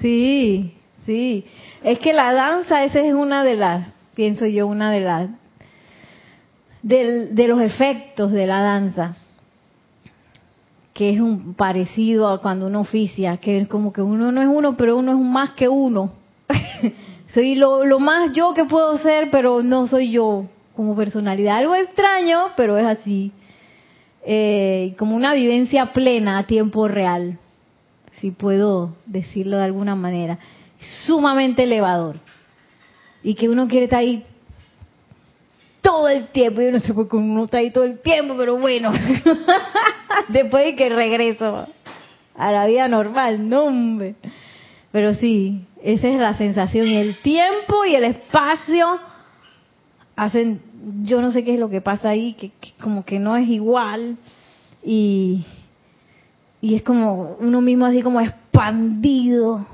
Sí, 0.00 0.74
sí. 1.06 1.44
Es 1.82 1.98
que 1.98 2.12
la 2.12 2.32
danza, 2.32 2.84
esa 2.84 3.00
es 3.00 3.14
una 3.14 3.44
de 3.44 3.56
las, 3.56 3.92
pienso 4.14 4.46
yo, 4.46 4.66
una 4.66 4.90
de 4.90 5.00
las, 5.00 5.30
de 6.82 7.48
los 7.48 7.60
efectos 7.60 8.32
de 8.32 8.46
la 8.46 8.60
danza, 8.60 9.16
que 11.00 11.08
es 11.08 11.18
un 11.18 11.54
parecido 11.54 12.28
a 12.28 12.42
cuando 12.42 12.66
uno 12.66 12.82
oficia, 12.82 13.38
que 13.38 13.56
es 13.56 13.68
como 13.68 13.90
que 13.90 14.02
uno 14.02 14.30
no 14.32 14.42
es 14.42 14.48
uno, 14.48 14.76
pero 14.76 14.98
uno 14.98 15.12
es 15.12 15.18
más 15.18 15.52
que 15.52 15.66
uno. 15.66 16.12
soy 17.32 17.54
lo, 17.54 17.86
lo 17.86 17.98
más 18.00 18.34
yo 18.34 18.52
que 18.52 18.66
puedo 18.66 18.98
ser, 18.98 19.30
pero 19.30 19.62
no 19.62 19.86
soy 19.86 20.10
yo 20.10 20.44
como 20.76 20.94
personalidad. 20.94 21.56
Algo 21.56 21.74
extraño, 21.74 22.48
pero 22.54 22.76
es 22.76 22.84
así. 22.84 23.32
Eh, 24.26 24.94
como 24.98 25.16
una 25.16 25.32
vivencia 25.32 25.94
plena 25.94 26.36
a 26.36 26.46
tiempo 26.46 26.86
real 26.86 27.38
si 28.16 28.30
puedo 28.30 28.94
decirlo 29.06 29.56
de 29.56 29.64
alguna 29.64 29.94
manera, 29.94 30.38
sumamente 31.06 31.62
elevador. 31.62 32.16
Y 33.22 33.36
que 33.36 33.48
uno 33.48 33.68
quiere 33.68 33.84
estar 33.84 34.00
ahí 34.00 34.26
todo 35.90 36.08
el 36.08 36.28
tiempo. 36.28 36.60
Yo 36.60 36.70
no 36.70 36.80
sé 36.80 36.94
por 36.94 37.08
qué 37.08 37.16
uno 37.16 37.44
está 37.44 37.58
ahí 37.58 37.72
todo 37.72 37.84
el 37.84 37.98
tiempo, 37.98 38.34
pero 38.38 38.56
bueno, 38.56 38.92
después 40.28 40.64
de 40.64 40.76
que 40.76 40.88
regreso 40.88 41.66
a 42.36 42.52
la 42.52 42.66
vida 42.66 42.86
normal, 42.86 43.48
no 43.48 43.64
hombre. 43.64 44.14
Pero 44.92 45.14
sí, 45.14 45.64
esa 45.82 46.08
es 46.08 46.20
la 46.20 46.34
sensación. 46.34 46.86
Y 46.86 46.96
el 46.96 47.16
tiempo 47.18 47.84
y 47.84 47.96
el 47.96 48.04
espacio 48.04 49.00
hacen, 50.14 50.60
yo 51.02 51.20
no 51.20 51.32
sé 51.32 51.42
qué 51.42 51.54
es 51.54 51.60
lo 51.60 51.70
que 51.70 51.80
pasa 51.80 52.10
ahí, 52.10 52.34
que 52.34 52.52
como 52.80 53.04
que 53.04 53.18
no 53.18 53.36
es 53.36 53.48
igual. 53.48 54.16
Y, 54.84 55.44
y 56.60 56.76
es 56.76 56.82
como 56.82 57.36
uno 57.40 57.60
mismo 57.60 57.86
así 57.86 58.00
como 58.02 58.20
expandido. 58.20 59.66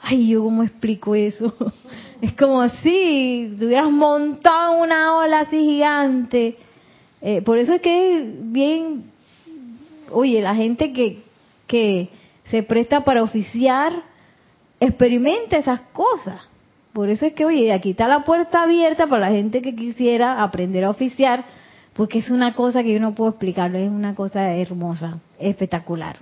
Ay, 0.00 0.28
yo 0.28 0.42
cómo 0.42 0.62
explico 0.62 1.14
eso. 1.14 1.54
Es 2.20 2.34
como 2.34 2.68
si 2.82 3.50
hubieras 3.56 3.90
montado 3.90 4.82
una 4.82 5.16
ola 5.16 5.40
así 5.40 5.56
gigante. 5.56 6.56
Eh, 7.22 7.40
por 7.42 7.58
eso 7.58 7.74
es 7.74 7.80
que 7.80 8.30
bien, 8.42 9.04
oye, 10.10 10.42
la 10.42 10.54
gente 10.54 10.92
que, 10.92 11.22
que 11.66 12.10
se 12.50 12.62
presta 12.62 13.04
para 13.04 13.22
oficiar, 13.22 14.02
experimenta 14.80 15.56
esas 15.56 15.80
cosas. 15.92 16.46
Por 16.92 17.08
eso 17.08 17.24
es 17.24 17.32
que, 17.32 17.46
oye, 17.46 17.72
aquí 17.72 17.90
está 17.90 18.06
la 18.06 18.24
puerta 18.24 18.64
abierta 18.64 19.06
para 19.06 19.30
la 19.30 19.34
gente 19.34 19.62
que 19.62 19.74
quisiera 19.74 20.42
aprender 20.42 20.84
a 20.84 20.90
oficiar, 20.90 21.44
porque 21.94 22.18
es 22.18 22.28
una 22.28 22.54
cosa 22.54 22.82
que 22.82 22.92
yo 22.92 23.00
no 23.00 23.14
puedo 23.14 23.30
explicarlo, 23.30 23.78
es 23.78 23.88
una 23.88 24.14
cosa 24.14 24.54
hermosa, 24.56 25.20
espectacular. 25.38 26.16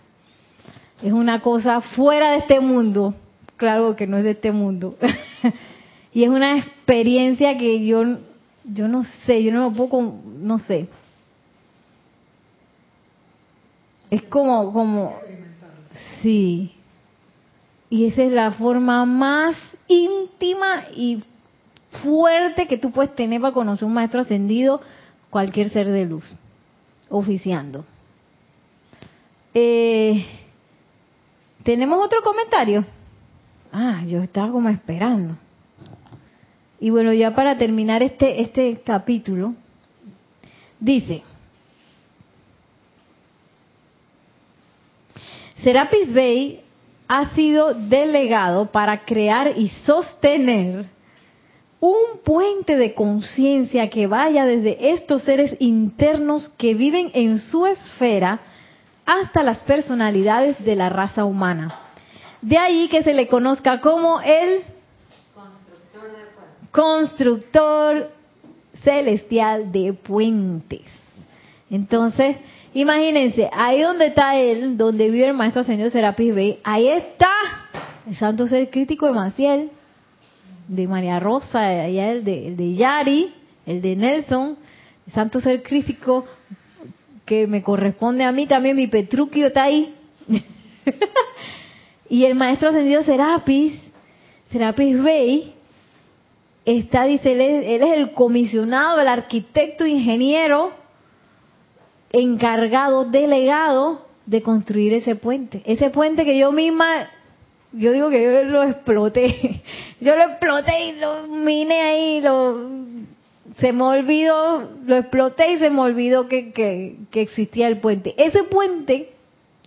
Es 1.03 1.12
una 1.12 1.40
cosa 1.40 1.80
fuera 1.80 2.32
de 2.32 2.38
este 2.38 2.61
mundo, 2.61 3.14
claro 3.57 3.96
que 3.96 4.07
no 4.07 4.18
es 4.18 4.24
de 4.24 4.32
este 4.32 4.53
mundo. 4.53 4.96
y 6.12 6.24
es 6.24 6.30
una 6.30 6.59
experiencia 6.59 7.56
que 7.59 7.84
yo 7.86 8.02
yo 8.72 8.88
no 8.88 9.04
sé, 9.26 9.42
yo 9.42 9.52
no 9.52 9.70
lo 9.70 9.72
puedo, 9.72 10.14
no 10.40 10.59
sé. 10.59 10.88
Es 14.11 14.22
como, 14.24 14.72
como, 14.72 15.14
sí. 16.22 16.72
Y 17.90 18.06
esa 18.06 18.22
es 18.22 18.32
la 18.32 18.50
forma 18.52 19.04
más 19.04 19.56
íntima 19.86 20.84
y 20.94 21.22
fuerte 22.02 22.66
que 22.66 22.78
tú 22.78 22.90
puedes 22.90 23.14
tener 23.14 23.40
para 23.40 23.54
conocer 23.54 23.86
un 23.86 23.94
maestro 23.94 24.20
ascendido, 24.20 24.80
cualquier 25.30 25.70
ser 25.70 25.88
de 25.88 26.04
luz, 26.04 26.24
oficiando. 27.09 27.84
Eh, 29.54 30.26
¿Tenemos 31.62 32.04
otro 32.04 32.22
comentario? 32.22 32.84
Ah, 33.72 34.02
yo 34.06 34.22
estaba 34.22 34.50
como 34.50 34.68
esperando. 34.68 35.36
Y 36.81 36.91
bueno, 36.91 37.12
ya 37.12 37.35
para 37.35 37.59
terminar 37.59 38.03
este, 38.03 38.41
este 38.41 38.81
capítulo, 38.85 39.55
dice, 40.79 41.22
Serapis 45.62 46.12
Bey 46.12 46.61
ha 47.09 47.35
sido 47.35 47.74
delegado 47.74 48.66
para 48.70 49.05
crear 49.05 49.59
y 49.59 49.70
sostener 49.70 50.87
un 51.81 52.20
puente 52.24 52.76
de 52.76 52.95
conciencia 52.95 53.89
que 53.89 54.07
vaya 54.07 54.45
desde 54.45 54.91
estos 54.91 55.22
seres 55.22 55.57
internos 55.59 56.49
que 56.59 56.74
viven 56.74 57.11
en 57.14 57.39
su 57.39 57.66
esfera 57.66 58.41
hasta 59.07 59.43
las 59.43 59.59
personalidades 59.59 60.62
de 60.64 60.76
la 60.76 60.91
raza 60.91 61.24
humana. 61.24 61.74
De 62.43 62.59
ahí 62.59 62.89
que 62.89 63.03
se 63.03 63.14
le 63.14 63.26
conozca 63.26 63.81
como 63.81 64.20
el 64.20 64.62
constructor 66.71 68.11
celestial 68.83 69.73
de 69.73 69.93
puentes. 69.93 70.83
Entonces, 71.71 72.37
imagínense, 72.75 73.49
ahí 73.53 73.83
donde 73.83 74.07
está 74.07 74.37
él, 74.37 74.77
donde 74.77 75.11
vive 75.11 75.27
el 75.27 75.35
maestro 75.35 75.62
ascendido 75.62 75.91
Serapis 75.91 76.35
Bey, 76.35 76.59
ahí 76.64 76.89
está 76.89 77.31
el 78.09 78.16
santo 78.16 78.47
ser 78.47 78.71
crítico 78.71 79.07
de 79.07 79.12
Maciel, 79.12 79.71
de 80.66 80.87
María 80.87 81.21
Rosa, 81.21 81.73
el 81.73 82.25
de, 82.25 82.49
el 82.49 82.57
de 82.57 82.75
Yari, 82.75 83.35
el 83.66 83.83
de 83.83 83.97
Nelson, 83.97 84.57
el 85.07 85.12
santo 85.12 85.41
ser 85.41 85.62
crítico 85.62 86.27
que 87.27 87.47
me 87.47 87.62
corresponde 87.62 88.25
a 88.25 88.33
mí 88.33 88.47
también, 88.47 88.77
mi 88.77 88.87
Petruquio 88.87 89.49
está 89.49 89.64
ahí. 89.64 89.95
y 92.09 92.25
el 92.25 92.35
maestro 92.35 92.71
ascendido 92.71 93.03
Serapis, 93.03 93.79
Serapis 94.51 95.03
Bey, 95.03 95.55
está, 96.77 97.05
dice, 97.05 97.33
él 97.33 97.41
es, 97.41 97.66
él 97.66 97.83
es 97.83 97.99
el 97.99 98.12
comisionado, 98.12 99.01
el 99.01 99.09
arquitecto, 99.09 99.87
ingeniero, 99.87 100.73
encargado, 102.12 103.05
delegado 103.05 104.07
de 104.27 104.43
construir 104.43 104.93
ese 104.93 105.16
puente. 105.16 105.62
Ese 105.64 105.91
puente 105.91 106.25
que 106.25 106.39
yo 106.39 106.53
misma, 106.53 107.09
yo 107.73 107.93
digo 107.93 108.11
que 108.11 108.23
yo 108.23 108.45
lo 108.45 108.62
exploté. 108.64 109.62
Yo 110.01 110.14
lo 110.14 110.23
exploté 110.23 110.91
y 110.91 110.93
lo 110.93 111.27
miné 111.27 111.81
ahí, 111.81 112.21
lo, 112.21 112.71
se 113.57 113.73
me 113.73 113.83
olvidó, 113.83 114.71
lo 114.87 114.97
exploté 114.97 115.55
y 115.55 115.59
se 115.59 115.71
me 115.71 115.81
olvidó 115.81 116.29
que, 116.29 116.53
que, 116.53 117.21
existía 117.21 117.66
el 117.66 117.79
puente. 117.79 118.14
Ese 118.16 118.45
puente 118.45 119.09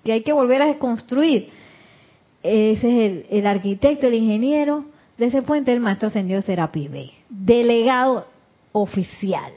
que 0.05 0.13
hay 0.13 0.21
que 0.21 0.31
volver 0.31 0.61
a 0.61 0.77
construir, 0.77 1.49
ese 2.43 3.05
es 3.05 3.25
el 3.29 3.45
arquitecto, 3.45 4.07
el 4.07 4.13
ingeniero 4.13 4.85
de 5.21 5.27
ese 5.27 5.43
puente, 5.43 5.71
el 5.71 5.79
maestro 5.79 6.07
ascendido 6.07 6.41
Serapis 6.41 6.89
Bey, 6.89 7.13
delegado 7.29 8.27
oficial. 8.71 9.53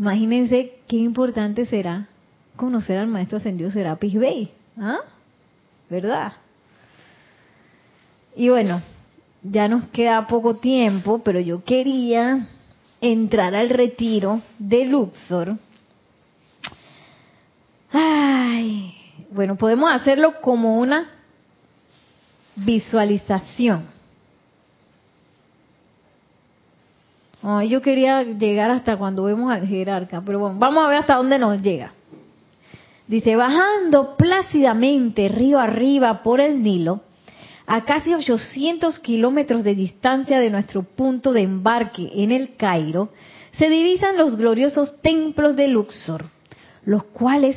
Imagínense 0.00 0.80
qué 0.88 0.96
importante 0.96 1.64
será 1.64 2.08
conocer 2.56 2.98
al 2.98 3.06
maestro 3.06 3.38
ascendido 3.38 3.70
Serapis 3.70 4.14
Bey, 4.14 4.50
¿ah? 4.80 4.98
¿Verdad? 5.88 6.32
Y 8.34 8.48
bueno, 8.48 8.82
ya 9.44 9.68
nos 9.68 9.84
queda 9.90 10.26
poco 10.26 10.56
tiempo, 10.56 11.20
pero 11.20 11.38
yo 11.38 11.62
quería 11.62 12.48
entrar 13.00 13.54
al 13.54 13.68
retiro 13.68 14.42
de 14.58 14.86
Luxor. 14.86 15.56
Ay, 17.92 18.92
bueno, 19.30 19.54
podemos 19.54 19.88
hacerlo 19.94 20.40
como 20.40 20.80
una 20.80 21.10
visualización. 22.56 23.94
Yo 27.68 27.80
quería 27.80 28.24
llegar 28.24 28.72
hasta 28.72 28.96
cuando 28.96 29.22
vemos 29.22 29.52
al 29.52 29.68
jerarca, 29.68 30.20
pero 30.26 30.40
bueno, 30.40 30.58
vamos 30.58 30.84
a 30.84 30.88
ver 30.88 30.98
hasta 30.98 31.14
dónde 31.14 31.38
nos 31.38 31.62
llega. 31.62 31.92
Dice, 33.06 33.36
bajando 33.36 34.16
plácidamente 34.16 35.28
río 35.28 35.60
arriba 35.60 36.24
por 36.24 36.40
el 36.40 36.60
Nilo, 36.60 37.02
a 37.68 37.84
casi 37.84 38.14
800 38.14 38.98
kilómetros 38.98 39.62
de 39.62 39.76
distancia 39.76 40.40
de 40.40 40.50
nuestro 40.50 40.82
punto 40.82 41.32
de 41.32 41.42
embarque 41.42 42.10
en 42.14 42.32
el 42.32 42.56
Cairo, 42.56 43.10
se 43.52 43.68
divisan 43.68 44.16
los 44.16 44.36
gloriosos 44.36 45.00
templos 45.00 45.54
de 45.54 45.68
Luxor, 45.68 46.24
los 46.84 47.04
cuales 47.04 47.56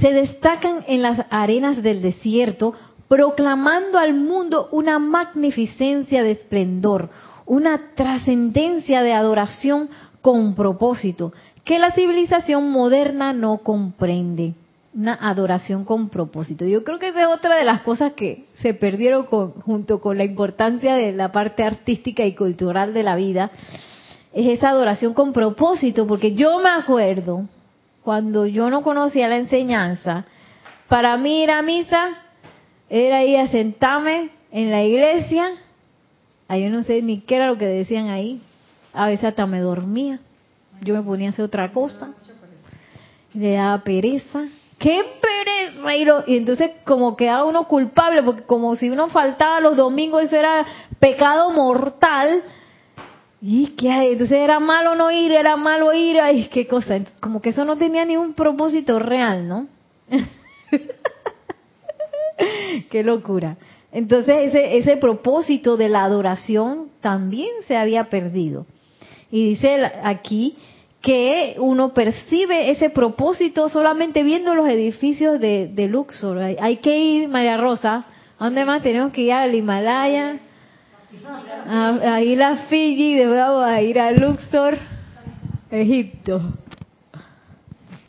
se 0.00 0.12
destacan 0.12 0.82
en 0.88 1.02
las 1.02 1.26
arenas 1.28 1.82
del 1.82 2.00
desierto, 2.00 2.72
proclamando 3.06 3.98
al 3.98 4.14
mundo 4.14 4.68
una 4.72 4.98
magnificencia 4.98 6.22
de 6.22 6.30
esplendor, 6.30 7.10
una 7.46 7.94
trascendencia 7.94 9.02
de 9.02 9.12
adoración 9.12 9.88
con 10.20 10.54
propósito, 10.54 11.32
que 11.64 11.78
la 11.78 11.92
civilización 11.92 12.70
moderna 12.70 13.32
no 13.32 13.58
comprende. 13.58 14.54
Una 14.94 15.14
adoración 15.14 15.84
con 15.84 16.08
propósito. 16.08 16.64
Yo 16.64 16.82
creo 16.82 16.98
que 16.98 17.08
es 17.08 17.26
otra 17.26 17.56
de 17.56 17.64
las 17.64 17.82
cosas 17.82 18.14
que 18.14 18.46
se 18.60 18.72
perdieron 18.72 19.26
junto 19.26 20.00
con 20.00 20.16
la 20.16 20.24
importancia 20.24 20.94
de 20.94 21.12
la 21.12 21.32
parte 21.32 21.64
artística 21.64 22.24
y 22.24 22.34
cultural 22.34 22.94
de 22.94 23.02
la 23.02 23.14
vida. 23.14 23.50
Es 24.32 24.46
esa 24.46 24.70
adoración 24.70 25.12
con 25.12 25.34
propósito, 25.34 26.06
porque 26.06 26.34
yo 26.34 26.58
me 26.60 26.70
acuerdo 26.70 27.44
cuando 28.02 28.46
yo 28.46 28.70
no 28.70 28.82
conocía 28.82 29.28
la 29.28 29.36
enseñanza, 29.36 30.24
para 30.88 31.16
mí 31.16 31.42
ir 31.42 31.50
misa 31.64 32.10
era 32.88 33.24
ir 33.24 33.38
a 33.38 33.48
sentarme 33.48 34.30
en 34.50 34.70
la 34.70 34.82
iglesia, 34.84 35.50
ahí 36.48 36.64
yo 36.64 36.70
no 36.70 36.82
sé 36.82 37.02
ni 37.02 37.20
qué 37.20 37.36
era 37.36 37.48
lo 37.48 37.58
que 37.58 37.66
decían 37.66 38.08
ahí, 38.08 38.40
a 38.92 39.06
veces 39.06 39.24
hasta 39.24 39.46
me 39.46 39.60
dormía, 39.60 40.20
yo 40.80 40.94
me 40.94 41.02
ponía 41.02 41.28
a 41.28 41.30
hacer 41.30 41.44
otra 41.44 41.72
cosa, 41.72 42.10
le 43.34 43.52
daba 43.52 43.82
pereza, 43.82 44.44
qué 44.78 45.04
pereza, 45.20 46.24
y, 46.26 46.36
entonces 46.36 46.72
como 46.84 47.16
quedaba 47.16 47.44
uno 47.44 47.68
culpable, 47.68 48.22
porque 48.22 48.42
como 48.42 48.76
si 48.76 48.90
uno 48.90 49.08
faltaba 49.08 49.60
los 49.60 49.76
domingos, 49.76 50.22
eso 50.22 50.36
era 50.36 50.64
pecado 50.98 51.50
mortal, 51.50 52.42
y 53.42 53.74
hay, 53.88 54.12
entonces 54.12 54.38
era 54.38 54.60
malo 54.60 54.94
no 54.94 55.10
ir, 55.10 55.32
era 55.32 55.56
malo 55.56 55.92
ir, 55.92 56.20
ay, 56.20 56.48
qué 56.48 56.66
cosa, 56.66 56.98
como 57.20 57.42
que 57.42 57.50
eso 57.50 57.64
no 57.64 57.76
tenía 57.76 58.04
ni 58.04 58.16
un 58.16 58.34
propósito 58.34 58.98
real, 58.98 59.46
¿no? 59.46 59.66
qué 62.90 63.02
locura. 63.02 63.56
Entonces 63.96 64.48
ese, 64.48 64.76
ese 64.76 64.98
propósito 64.98 65.78
de 65.78 65.88
la 65.88 66.04
adoración 66.04 66.88
también 67.00 67.48
se 67.66 67.78
había 67.78 68.10
perdido. 68.10 68.66
Y 69.30 69.48
dice 69.48 69.90
aquí 70.04 70.54
que 71.00 71.56
uno 71.58 71.94
percibe 71.94 72.70
ese 72.70 72.90
propósito 72.90 73.70
solamente 73.70 74.22
viendo 74.22 74.54
los 74.54 74.68
edificios 74.68 75.40
de, 75.40 75.88
Luxor. 75.90 76.36
Hay, 76.60 76.76
que 76.76 76.98
ir, 76.98 77.28
María 77.30 77.56
Rosa, 77.56 78.04
¿a 78.38 78.44
dónde 78.44 78.66
más 78.66 78.82
tenemos 78.82 79.14
que 79.14 79.22
ir? 79.22 79.32
Al 79.32 79.54
Himalaya, 79.54 80.40
a, 81.66 82.20
ir 82.20 82.42
a 82.42 82.66
Fiji, 82.68 83.14
de 83.14 83.24
nuevo 83.24 83.60
a 83.60 83.80
ir 83.80 83.98
a 83.98 84.10
Luxor, 84.10 84.76
Egipto. 85.70 86.42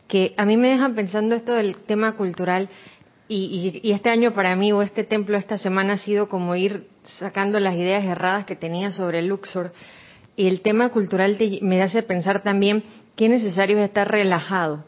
Que 0.09 0.33
a 0.35 0.43
mí 0.43 0.57
me 0.57 0.67
dejan 0.67 0.95
pensando 0.95 1.33
esto 1.33 1.53
del 1.53 1.77
tema 1.77 2.17
cultural 2.17 2.67
y, 3.27 3.81
y, 3.83 3.91
este 3.91 4.09
año 4.09 4.33
para 4.33 4.55
mí 4.55 4.71
o 4.71 4.81
este 4.81 5.03
templo 5.03 5.37
esta 5.37 5.57
semana 5.57 5.93
ha 5.93 5.97
sido 5.97 6.29
como 6.29 6.55
ir 6.55 6.87
sacando 7.03 7.59
las 7.59 7.75
ideas 7.75 8.05
erradas 8.05 8.45
que 8.45 8.55
tenía 8.55 8.91
sobre 8.91 9.21
Luxor. 9.21 9.73
Y 10.35 10.47
el 10.47 10.61
tema 10.61 10.89
cultural 10.89 11.37
me 11.61 11.81
hace 11.81 12.03
pensar 12.03 12.43
también 12.43 12.83
es 13.25 13.29
necesario 13.29 13.79
estar 13.79 14.09
relajado. 14.09 14.85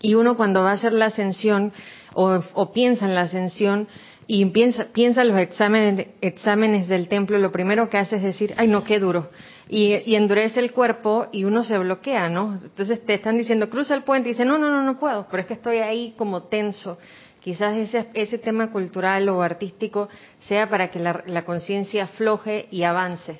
Y 0.00 0.14
uno 0.14 0.36
cuando 0.36 0.62
va 0.62 0.70
a 0.70 0.74
hacer 0.74 0.92
la 0.92 1.06
ascensión 1.06 1.72
o, 2.14 2.40
o 2.54 2.72
piensa 2.72 3.06
en 3.06 3.14
la 3.14 3.22
ascensión, 3.22 3.88
y 4.28 4.44
piensa, 4.46 4.86
piensa 4.92 5.22
los 5.22 5.38
exámenes, 5.38 6.08
exámenes 6.20 6.88
del 6.88 7.08
templo, 7.08 7.38
lo 7.38 7.52
primero 7.52 7.88
que 7.88 7.98
hace 7.98 8.16
es 8.16 8.22
decir, 8.22 8.54
ay 8.56 8.66
no, 8.66 8.82
qué 8.82 8.98
duro. 8.98 9.30
Y, 9.68 9.94
y, 10.04 10.14
endurece 10.14 10.60
el 10.60 10.72
cuerpo 10.72 11.26
y 11.32 11.44
uno 11.44 11.64
se 11.64 11.78
bloquea, 11.78 12.28
¿no? 12.28 12.56
Entonces 12.60 13.04
te 13.04 13.14
están 13.14 13.36
diciendo, 13.36 13.68
cruza 13.68 13.94
el 13.94 14.02
puente 14.02 14.28
y 14.28 14.32
dice, 14.32 14.44
no, 14.44 14.58
no, 14.58 14.70
no, 14.70 14.82
no 14.82 14.98
puedo, 14.98 15.26
pero 15.30 15.40
es 15.40 15.46
que 15.46 15.54
estoy 15.54 15.78
ahí 15.78 16.14
como 16.16 16.44
tenso. 16.44 16.98
Quizás 17.46 17.76
ese, 17.76 18.08
ese 18.14 18.38
tema 18.38 18.72
cultural 18.72 19.28
o 19.28 19.40
artístico 19.40 20.08
sea 20.48 20.68
para 20.68 20.90
que 20.90 20.98
la, 20.98 21.22
la 21.28 21.44
conciencia 21.44 22.02
afloje 22.02 22.66
y 22.72 22.82
avance. 22.82 23.38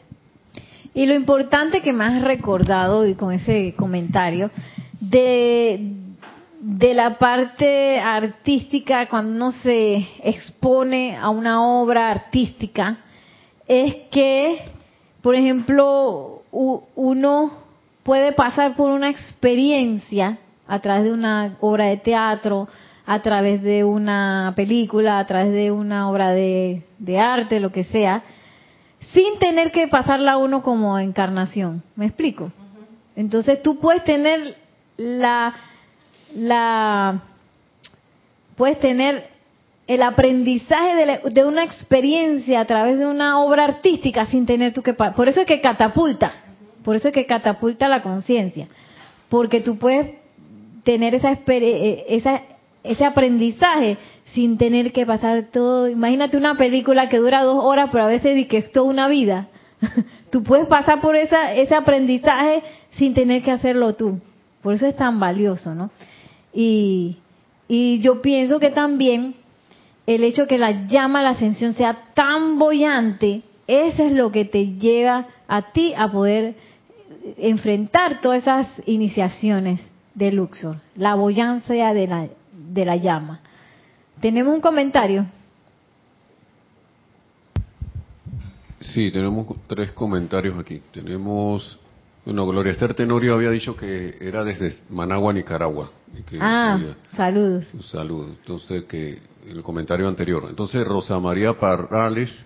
Y 0.95 1.07
lo 1.07 1.15
importante 1.17 1.83
que 1.83 1.93
me 1.93 2.05
has 2.05 2.23
recordado 2.23 3.05
y 3.05 3.17
con 3.17 3.33
ese 3.33 3.75
comentario 3.75 4.53
de, 5.01 5.91
de 6.61 6.95
la 6.95 7.19
parte 7.19 7.99
artística, 7.99 9.09
cuando 9.09 9.33
uno 9.33 9.51
se 9.51 10.07
expone 10.23 11.17
a 11.17 11.29
una 11.31 11.67
obra 11.67 12.09
artística, 12.09 12.99
es 13.67 13.93
que, 14.13 14.71
por 15.21 15.35
ejemplo, 15.35 16.45
uno 16.53 17.51
puede 18.05 18.31
pasar 18.35 18.77
por 18.77 18.89
una 18.93 19.11
experiencia 19.11 20.39
a 20.69 20.79
través 20.79 21.07
de 21.07 21.13
una 21.13 21.57
obra 21.61 21.87
de 21.87 21.97
teatro, 21.97 22.69
a 23.07 23.23
través 23.23 23.63
de 23.63 23.85
una 23.85 24.53
película, 24.57 25.21
a 25.21 25.27
través 25.27 25.53
de 25.53 25.71
una 25.71 26.11
obra 26.11 26.33
de, 26.33 26.83
arte, 27.19 27.61
lo 27.61 27.71
que 27.71 27.85
sea, 27.85 28.25
sin 29.13 29.39
tener 29.39 29.71
que 29.71 29.87
pasarla 29.87 30.37
uno 30.37 30.65
como 30.65 30.99
encarnación. 30.99 31.85
¿Me 31.95 32.07
explico? 32.07 32.51
Entonces 33.15 33.63
tú 33.63 33.79
puedes 33.79 34.05
tener 34.05 34.57
la 34.97 35.55
la 36.35 37.23
puedes 38.57 38.81
tener 38.81 39.29
el 39.87 40.03
aprendizaje 40.03 41.21
de, 41.31 41.45
una 41.45 41.63
experiencia 41.63 42.61
a 42.61 42.65
través 42.65 42.99
de 42.99 43.07
una 43.07 43.39
obra 43.41 43.65
artística 43.65 44.27
sin 44.27 44.45
tener 44.45 44.73
tú 44.73 44.83
que 44.83 44.95
por 44.95 45.29
eso 45.29 45.43
es 45.43 45.47
que 45.47 45.61
catapulta 45.61 46.33
por 46.83 46.97
eso 46.97 47.09
es 47.09 47.15
que 47.15 47.27
catapulta 47.27 47.89
la 47.89 48.03
conciencia 48.03 48.67
porque 49.29 49.61
tú 49.61 49.79
puedes 49.79 50.17
tener 50.83 51.15
esa, 51.15 51.33
eh, 51.33 52.05
esa 52.09 52.43
ese 52.87 53.05
aprendizaje 53.05 53.99
sin 54.35 54.59
tener 54.59 54.93
que 54.93 55.07
pasar 55.07 55.47
todo 55.53 55.89
imagínate 55.89 56.37
una 56.37 56.57
película 56.57 57.09
que 57.09 57.19
dura 57.19 57.43
dos 57.43 57.59
horas 57.63 57.89
pero 57.93 58.05
a 58.05 58.09
veces 58.09 58.47
que 58.47 58.59
es 58.59 58.73
toda 58.73 58.89
una 58.89 59.09
vida 59.09 59.49
tú 60.31 60.43
puedes 60.43 60.67
pasar 60.67 61.01
por 61.01 61.17
esa, 61.17 61.53
ese 61.55 61.75
aprendizaje 61.75 62.63
sin 62.93 63.15
tener 63.15 63.43
que 63.43 63.53
hacerlo 63.53 63.95
tú. 63.95 64.21
Por 64.63 64.75
eso 64.75 64.87
es 64.87 64.97
tan 64.97 65.21
valioso, 65.21 65.75
¿no? 65.75 65.91
Y, 66.53 67.19
y 67.69 68.01
yo 68.01 68.23
pienso 68.23 68.59
que 68.59 68.71
también 68.71 69.35
el 70.07 70.25
hecho 70.25 70.47
que 70.47 70.59
la 70.59 70.87
llama 70.87 71.21
a 71.21 71.23
la 71.23 71.31
ascensión 71.31 71.75
sea 71.75 72.05
tan 72.15 72.59
bollante, 72.59 73.43
eso 73.67 74.05
es 74.05 74.13
lo 74.13 74.31
que 74.33 74.45
te 74.45 74.75
lleva 74.77 75.27
a 75.49 75.73
ti 75.73 75.93
a 75.97 76.11
poder 76.11 76.55
enfrentar 77.39 78.21
todas 78.21 78.43
esas 78.43 78.69
iniciaciones 78.87 79.81
de 80.15 80.33
Luxor, 80.33 80.77
la 80.95 81.15
boyancia 81.15 81.93
de 81.93 82.07
la, 82.07 82.29
de 82.77 82.85
la 82.85 82.97
llama. 82.97 83.41
¿Tenemos 84.21 84.55
un 84.55 84.61
comentario? 84.61 85.27
Sí, 88.81 89.11
tenemos 89.11 89.47
tres 89.67 89.91
comentarios 89.93 90.59
aquí. 90.59 90.81
Tenemos, 90.93 91.79
bueno, 92.25 92.47
Gloria 92.47 92.73
Esther 92.73 92.95
Tenorio 92.95 93.35
había 93.35 93.51
dicho 93.51 93.77
que 93.77 94.17
era 94.21 94.45
desde 94.45 94.79
Managua, 94.91 95.33
Nicaragua. 95.33 95.91
ah, 96.41 96.79
saludos. 97.17 97.67
Un 97.75 97.83
saludo. 97.83 98.27
Entonces, 98.29 98.85
que 98.85 99.19
el 99.49 99.63
comentario 99.63 100.07
anterior. 100.07 100.47
Entonces, 100.49 100.87
Rosa 100.87 101.19
María 101.19 101.59
Parrales, 101.59 102.45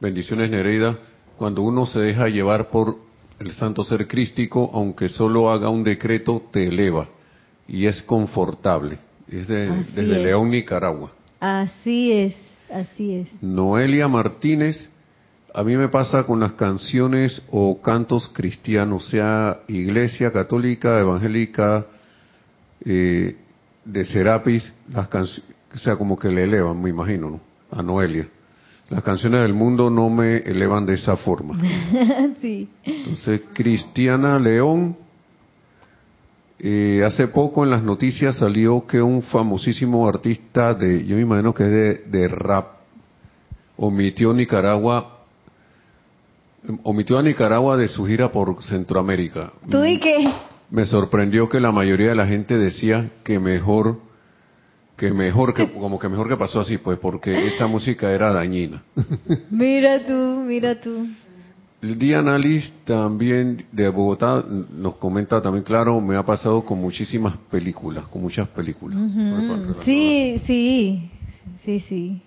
bendiciones 0.00 0.50
Nereida, 0.50 0.98
cuando 1.36 1.62
uno 1.62 1.86
se 1.86 2.00
deja 2.00 2.28
llevar 2.28 2.68
por 2.70 2.96
el 3.38 3.52
santo 3.52 3.84
ser 3.84 4.08
crístico, 4.08 4.70
aunque 4.72 5.08
solo 5.08 5.50
haga 5.50 5.68
un 5.68 5.84
decreto, 5.84 6.42
te 6.50 6.66
eleva 6.68 7.08
y 7.68 7.86
es 7.86 8.02
confortable. 8.02 8.98
Es 9.28 9.48
desde 9.48 10.18
León, 10.22 10.50
Nicaragua. 10.50 11.12
Así 11.40 12.12
es, 12.12 12.34
así 12.72 13.14
es. 13.14 13.42
Noelia 13.42 14.08
Martínez, 14.08 14.90
a 15.54 15.62
mí 15.62 15.76
me 15.76 15.88
pasa 15.88 16.24
con 16.24 16.40
las 16.40 16.52
canciones 16.52 17.42
o 17.50 17.80
cantos 17.80 18.28
cristianos, 18.32 19.06
sea 19.08 19.60
iglesia 19.68 20.32
católica, 20.32 21.00
evangélica, 21.00 21.86
eh, 22.84 23.36
de 23.84 24.04
Serapis, 24.04 24.72
las 24.92 25.08
canciones, 25.08 25.50
o 25.74 25.78
sea, 25.78 25.96
como 25.96 26.18
que 26.18 26.28
le 26.28 26.44
elevan, 26.44 26.80
me 26.80 26.90
imagino, 26.90 27.30
¿no? 27.30 27.40
A 27.70 27.82
Noelia 27.82 28.28
las 28.92 29.02
canciones 29.02 29.40
del 29.40 29.54
mundo 29.54 29.88
no 29.88 30.10
me 30.10 30.36
elevan 30.36 30.84
de 30.84 30.94
esa 30.94 31.16
forma. 31.16 31.58
sí. 32.42 32.68
Entonces, 32.84 33.40
Cristiana 33.54 34.38
León, 34.38 34.96
eh, 36.64 37.02
hace 37.04 37.26
poco 37.26 37.64
en 37.64 37.70
las 37.70 37.82
noticias 37.82 38.36
salió 38.36 38.86
que 38.86 39.02
un 39.02 39.22
famosísimo 39.22 40.08
artista 40.08 40.72
de, 40.74 41.04
yo 41.04 41.16
me 41.16 41.22
imagino 41.22 41.52
que 41.52 41.64
es 41.64 42.10
de, 42.12 42.28
rap, 42.28 42.76
omitió 43.76 44.32
Nicaragua, 44.32 45.24
omitió 46.84 47.18
a 47.18 47.22
Nicaragua 47.24 47.76
de 47.76 47.88
su 47.88 48.06
gira 48.06 48.30
por 48.30 48.62
Centroamérica. 48.62 49.52
¿Tú 49.68 49.84
y 49.84 49.98
qué? 49.98 50.24
Me 50.70 50.86
sorprendió 50.86 51.48
que 51.48 51.58
la 51.58 51.72
mayoría 51.72 52.10
de 52.10 52.14
la 52.14 52.28
gente 52.28 52.56
decía 52.56 53.10
que 53.24 53.40
mejor 53.40 53.98
que 54.96 55.12
mejor 55.12 55.54
que 55.54 55.68
como 55.72 55.98
que 55.98 56.08
mejor 56.08 56.28
que 56.28 56.36
pasó 56.36 56.60
así 56.60 56.78
pues 56.78 56.96
porque 57.00 57.48
esta 57.48 57.66
música 57.66 58.12
era 58.12 58.32
dañina 58.32 58.82
mira 59.50 59.98
tú 60.06 60.44
mira 60.46 60.80
tú 60.80 61.08
el 61.82 61.98
día 61.98 62.20
Alice 62.20 62.72
también 62.84 63.66
de 63.72 63.88
Bogotá 63.88 64.44
nos 64.70 64.96
comenta 64.96 65.42
también 65.42 65.64
claro 65.64 66.00
me 66.00 66.16
ha 66.16 66.22
pasado 66.22 66.64
con 66.64 66.80
muchísimas 66.80 67.36
películas 67.50 68.04
con 68.06 68.22
muchas 68.22 68.48
películas. 68.48 68.98
Sí 69.84 70.40
sí 70.46 71.10
sí 71.64 71.80
sí. 71.80 72.22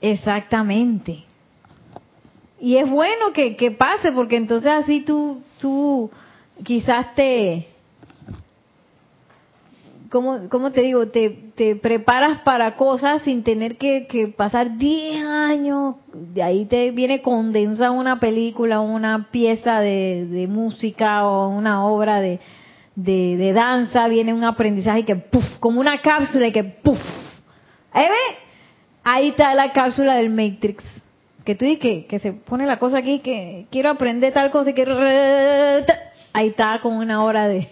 Exactamente. 0.00 1.24
Y 2.60 2.76
es 2.76 2.88
bueno 2.88 3.32
que, 3.34 3.56
que 3.56 3.70
pase 3.70 4.12
porque 4.12 4.36
entonces 4.36 4.70
así 4.70 5.00
tú 5.00 5.42
tú 5.60 6.10
quizás 6.64 7.14
te 7.14 7.68
¿cómo, 10.10 10.70
te 10.72 10.82
digo? 10.82 11.08
Te, 11.08 11.76
preparas 11.76 12.40
para 12.40 12.76
cosas 12.76 13.22
sin 13.22 13.42
tener 13.42 13.76
que, 13.76 14.32
pasar 14.36 14.76
10 14.76 15.24
años, 15.24 15.96
de 16.12 16.42
ahí 16.42 16.64
te 16.66 16.90
viene 16.90 17.22
condensa 17.22 17.90
una 17.90 18.20
película, 18.20 18.80
una 18.80 19.28
pieza 19.30 19.80
de, 19.80 20.46
música 20.48 21.26
o 21.26 21.48
una 21.48 21.84
obra 21.86 22.20
de, 22.20 23.52
danza, 23.54 24.08
viene 24.08 24.34
un 24.34 24.44
aprendizaje 24.44 25.04
que, 25.04 25.16
puff, 25.16 25.44
como 25.60 25.80
una 25.80 26.00
cápsula 26.00 26.50
que, 26.50 26.64
puff, 26.64 27.00
ahí 27.92 28.06
ve, 28.06 28.36
ahí 29.04 29.28
está 29.28 29.54
la 29.54 29.72
cápsula 29.72 30.16
del 30.16 30.30
Matrix. 30.30 30.84
Que 31.44 31.54
tú 31.54 31.64
dices 31.64 31.80
que, 31.80 32.06
que 32.06 32.18
se 32.18 32.32
pone 32.32 32.66
la 32.66 32.76
cosa 32.76 32.98
aquí, 32.98 33.20
que 33.20 33.66
quiero 33.70 33.90
aprender 33.90 34.32
tal 34.32 34.50
cosa 34.50 34.70
y 34.70 34.74
quiero... 34.74 34.98
Ahí 36.32 36.48
está 36.48 36.80
como 36.82 36.98
una 36.98 37.22
hora 37.22 37.46
de 37.46 37.68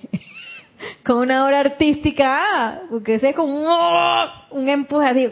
con 1.05 1.19
una 1.19 1.45
obra 1.47 1.61
artística, 1.61 2.41
ah, 2.41 2.81
porque 2.91 3.15
ese 3.15 3.31
es 3.31 3.37
como 3.37 3.55
un, 3.55 3.67
¡oh! 3.67 4.27
un 4.51 4.69
empuje 4.69 5.07
así. 5.07 5.29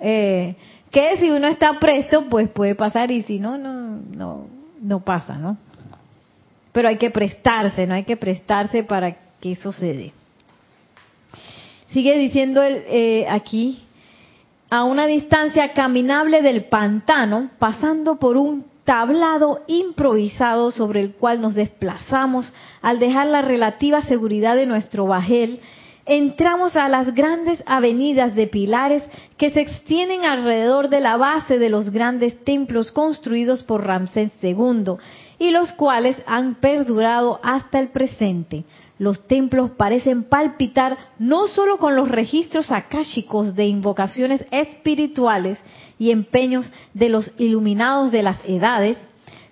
Eh, 0.00 0.54
que 0.90 1.16
si 1.18 1.30
uno 1.30 1.48
está 1.48 1.78
presto, 1.78 2.26
pues 2.28 2.48
puede 2.48 2.74
pasar 2.74 3.10
y 3.10 3.22
si 3.22 3.38
no, 3.38 3.58
no, 3.58 4.00
no, 4.10 4.46
no 4.80 5.00
pasa, 5.00 5.34
¿no? 5.36 5.58
Pero 6.72 6.88
hay 6.88 6.96
que 6.96 7.10
prestarse, 7.10 7.86
no 7.86 7.94
hay 7.94 8.04
que 8.04 8.16
prestarse 8.16 8.82
para 8.82 9.16
que 9.40 9.52
eso 9.52 9.72
se 9.72 9.92
dé. 9.92 10.12
Sigue 11.88 12.18
diciendo 12.18 12.62
el, 12.62 12.82
eh, 12.88 13.26
aquí, 13.28 13.82
a 14.70 14.84
una 14.84 15.06
distancia 15.06 15.72
caminable 15.72 16.42
del 16.42 16.64
pantano, 16.64 17.50
pasando 17.58 18.16
por 18.16 18.36
un 18.36 18.64
tablado 18.86 19.62
improvisado 19.66 20.70
sobre 20.70 21.00
el 21.02 21.12
cual 21.12 21.42
nos 21.42 21.54
desplazamos 21.54 22.54
al 22.80 22.98
dejar 23.00 23.26
la 23.26 23.42
relativa 23.42 24.00
seguridad 24.02 24.56
de 24.56 24.64
nuestro 24.64 25.06
bajel, 25.06 25.60
entramos 26.06 26.76
a 26.76 26.88
las 26.88 27.12
grandes 27.12 27.62
avenidas 27.66 28.36
de 28.36 28.46
pilares 28.46 29.02
que 29.36 29.50
se 29.50 29.60
extienden 29.60 30.24
alrededor 30.24 30.88
de 30.88 31.00
la 31.00 31.16
base 31.16 31.58
de 31.58 31.68
los 31.68 31.90
grandes 31.90 32.42
templos 32.44 32.92
construidos 32.92 33.64
por 33.64 33.84
Ramsés 33.84 34.30
II 34.40 34.94
y 35.40 35.50
los 35.50 35.72
cuales 35.72 36.16
han 36.26 36.54
perdurado 36.54 37.40
hasta 37.42 37.80
el 37.80 37.88
presente. 37.88 38.64
Los 38.98 39.26
templos 39.26 39.72
parecen 39.72 40.24
palpitar 40.24 40.96
no 41.18 41.48
solo 41.48 41.78
con 41.78 41.96
los 41.96 42.08
registros 42.08 42.70
akáshicos 42.70 43.54
de 43.54 43.66
invocaciones 43.66 44.44
espirituales, 44.50 45.58
y 45.98 46.10
empeños 46.10 46.70
de 46.94 47.08
los 47.08 47.30
iluminados 47.38 48.12
de 48.12 48.22
las 48.22 48.38
edades, 48.46 48.96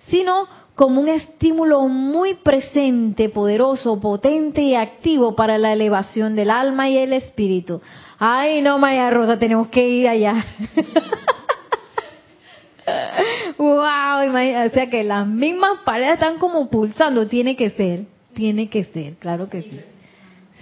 sino 0.09 0.47
como 0.75 1.01
un 1.01 1.09
estímulo 1.09 1.89
muy 1.89 2.35
presente, 2.35 3.29
poderoso, 3.29 4.01
potente 4.01 4.63
y 4.63 4.75
activo 4.75 5.37
para 5.37 5.57
la 5.57 5.73
elevación 5.73 6.35
del 6.35 6.51
alma 6.51 6.89
y 6.89 6.99
el 6.99 7.13
espíritu. 7.13 7.81
Ay, 8.19 8.61
no, 8.61 8.79
María 8.79 9.09
Rosa, 9.11 9.39
tenemos 9.39 9.69
que 9.69 9.89
ir 9.89 10.09
allá. 10.09 10.45
wow, 13.57 14.67
o 14.67 14.71
sea 14.71 14.91
que 14.91 15.05
las 15.05 15.27
mismas 15.27 15.81
paredes 15.85 16.15
están 16.15 16.39
como 16.39 16.69
pulsando, 16.69 17.29
tiene 17.29 17.55
que 17.55 17.71
ser, 17.71 18.07
tiene 18.35 18.69
que 18.69 18.85
ser, 18.85 19.15
claro 19.15 19.49
que 19.49 19.63
sí. 19.63 19.81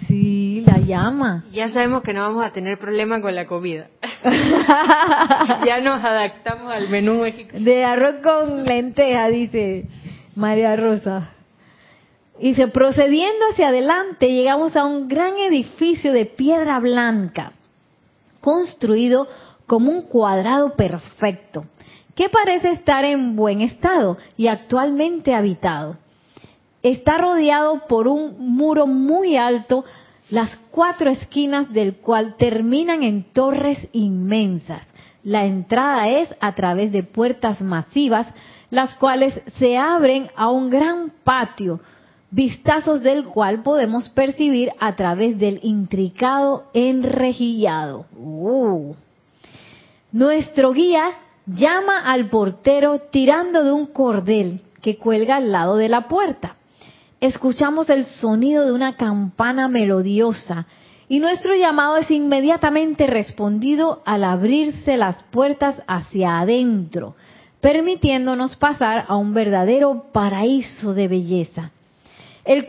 Sí, 0.07 0.63
la 0.65 0.79
llama. 0.79 1.45
Ya 1.51 1.69
sabemos 1.69 2.03
que 2.03 2.13
no 2.13 2.21
vamos 2.21 2.43
a 2.43 2.51
tener 2.51 2.77
problema 2.77 3.21
con 3.21 3.35
la 3.35 3.45
comida. 3.45 3.87
ya 5.65 5.81
nos 5.81 6.03
adaptamos 6.03 6.71
al 6.71 6.89
menú 6.89 7.21
mexicano. 7.21 7.63
De 7.63 7.85
arroz 7.85 8.15
con 8.23 8.65
lenteja, 8.65 9.27
dice 9.27 9.85
María 10.35 10.75
Rosa. 10.75 11.31
Y 12.39 12.55
se 12.55 12.67
procediendo 12.67 13.45
hacia 13.51 13.69
adelante, 13.69 14.31
llegamos 14.33 14.75
a 14.75 14.85
un 14.85 15.07
gran 15.07 15.37
edificio 15.37 16.11
de 16.11 16.25
piedra 16.25 16.79
blanca, 16.79 17.53
construido 18.41 19.27
como 19.67 19.91
un 19.91 20.01
cuadrado 20.01 20.75
perfecto, 20.75 21.65
que 22.15 22.29
parece 22.29 22.71
estar 22.71 23.05
en 23.05 23.35
buen 23.35 23.61
estado 23.61 24.17
y 24.35 24.47
actualmente 24.47 25.35
habitado 25.35 25.97
está 26.83 27.17
rodeado 27.17 27.87
por 27.87 28.09
un 28.09 28.35
muro 28.39 28.85
muy 28.85 29.37
alto, 29.37 29.85
las 30.29 30.55
cuatro 30.69 31.09
esquinas 31.09 31.71
del 31.71 31.95
cual 31.95 32.35
terminan 32.37 33.03
en 33.03 33.23
torres 33.23 33.87
inmensas. 33.93 34.85
La 35.23 35.45
entrada 35.45 36.09
es 36.09 36.35
a 36.41 36.53
través 36.53 36.91
de 36.91 37.03
puertas 37.03 37.61
masivas, 37.61 38.27
las 38.69 38.93
cuales 38.95 39.39
se 39.57 39.77
abren 39.77 40.27
a 40.35 40.49
un 40.49 40.69
gran 40.69 41.13
patio, 41.23 41.79
vistazos 42.31 43.01
del 43.01 43.25
cual 43.25 43.63
podemos 43.63 44.09
percibir 44.09 44.71
a 44.79 44.95
través 44.95 45.39
del 45.39 45.61
intricado 45.63 46.65
enrejillado. 46.73 48.07
Uh. 48.17 48.95
Nuestro 50.11 50.73
guía 50.73 51.11
llama 51.45 51.99
al 51.99 52.29
portero 52.29 52.99
tirando 52.99 53.63
de 53.63 53.71
un 53.71 53.85
cordel 53.85 54.61
que 54.81 54.97
cuelga 54.97 55.37
al 55.37 55.51
lado 55.51 55.77
de 55.77 55.87
la 55.87 56.09
puerta 56.09 56.57
escuchamos 57.27 57.89
el 57.89 58.03
sonido 58.03 58.65
de 58.65 58.73
una 58.73 58.97
campana 58.97 59.69
melodiosa 59.69 60.67
y 61.07 61.19
nuestro 61.19 61.55
llamado 61.55 61.95
es 61.95 62.11
inmediatamente 62.11 63.07
respondido 63.07 64.01
al 64.05 64.25
abrirse 64.25 64.97
las 64.97 65.23
puertas 65.31 65.81
hacia 65.87 66.39
adentro, 66.39 67.15
permitiéndonos 67.61 68.57
pasar 68.57 69.05
a 69.07 69.15
un 69.15 69.33
verdadero 69.33 70.07
paraíso 70.11 70.93
de 70.93 71.07
belleza. 71.07 71.71
El, 72.43 72.67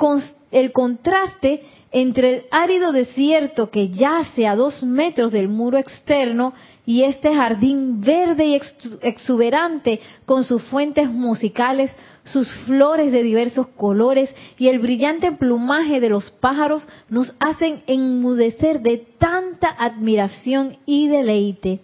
el 0.53 0.71
contraste 0.71 1.65
entre 1.91 2.37
el 2.37 2.43
árido 2.53 2.93
desierto 2.93 3.71
que 3.71 3.89
yace 3.89 4.47
a 4.47 4.55
dos 4.55 4.85
metros 4.85 5.33
del 5.33 5.49
muro 5.49 5.79
externo 5.79 6.55
y 6.87 7.03
este 7.03 7.35
jardín 7.35 8.01
verde 8.01 8.45
y 8.47 8.61
exuberante 9.03 10.01
con 10.27 10.45
sus 10.45 10.63
fuentes 10.63 11.11
musicales, 11.11 11.91
sus 12.25 12.53
flores 12.66 13.12
de 13.12 13.22
diversos 13.22 13.68
colores 13.68 14.35
y 14.59 14.68
el 14.68 14.79
brillante 14.79 15.33
plumaje 15.33 16.01
de 16.01 16.09
los 16.09 16.31
pájaros 16.31 16.87
nos 17.09 17.35
hacen 17.39 17.83
enmudecer 17.87 18.81
de 18.81 19.07
tanta 19.18 19.68
admiración 19.68 20.79
y 20.87 21.09
deleite. 21.09 21.81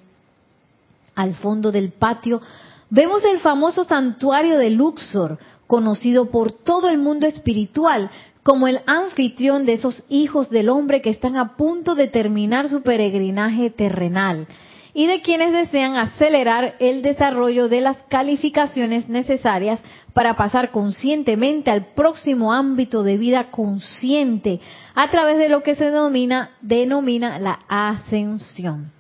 Al 1.15 1.35
fondo 1.35 1.73
del 1.73 1.91
patio 1.91 2.41
vemos 2.89 3.23
el 3.25 3.41
famoso 3.41 3.85
santuario 3.85 4.57
de 4.59 4.71
Luxor, 4.71 5.39
conocido 5.67 6.31
por 6.31 6.53
todo 6.53 6.89
el 6.89 6.99
mundo 6.99 7.27
espiritual 7.27 8.11
como 8.43 8.67
el 8.67 8.81
anfitrión 8.87 9.67
de 9.67 9.75
esos 9.75 10.05
hijos 10.09 10.49
del 10.49 10.71
hombre 10.71 11.03
que 11.03 11.11
están 11.11 11.37
a 11.37 11.57
punto 11.57 11.95
de 11.95 12.09
terminar 12.09 12.69
su 12.71 12.83
peregrinaje 12.83 13.71
terrenal 13.71 14.47
y 14.93 15.07
de 15.07 15.23
quienes 15.23 15.53
desean 15.53 15.97
acelerar 15.97 16.75
el 16.81 17.01
desarrollo 17.03 17.69
de 17.69 17.81
las 17.81 17.97
calificaciones 18.09 19.09
necesarias 19.09 19.81
para 20.13 20.37
pasar 20.37 20.71
conscientemente 20.71 21.71
al 21.71 21.87
próximo 21.95 22.53
ámbito 22.53 23.03
de 23.03 23.17
vida 23.17 23.51
consciente 23.51 24.61
a 24.95 25.09
través 25.11 25.39
de 25.39 25.49
lo 25.49 25.63
que 25.63 25.77
se 25.77 25.87
denomina, 25.87 26.51
denomina 26.61 27.39
la 27.39 27.61
ascensión. 27.69 28.93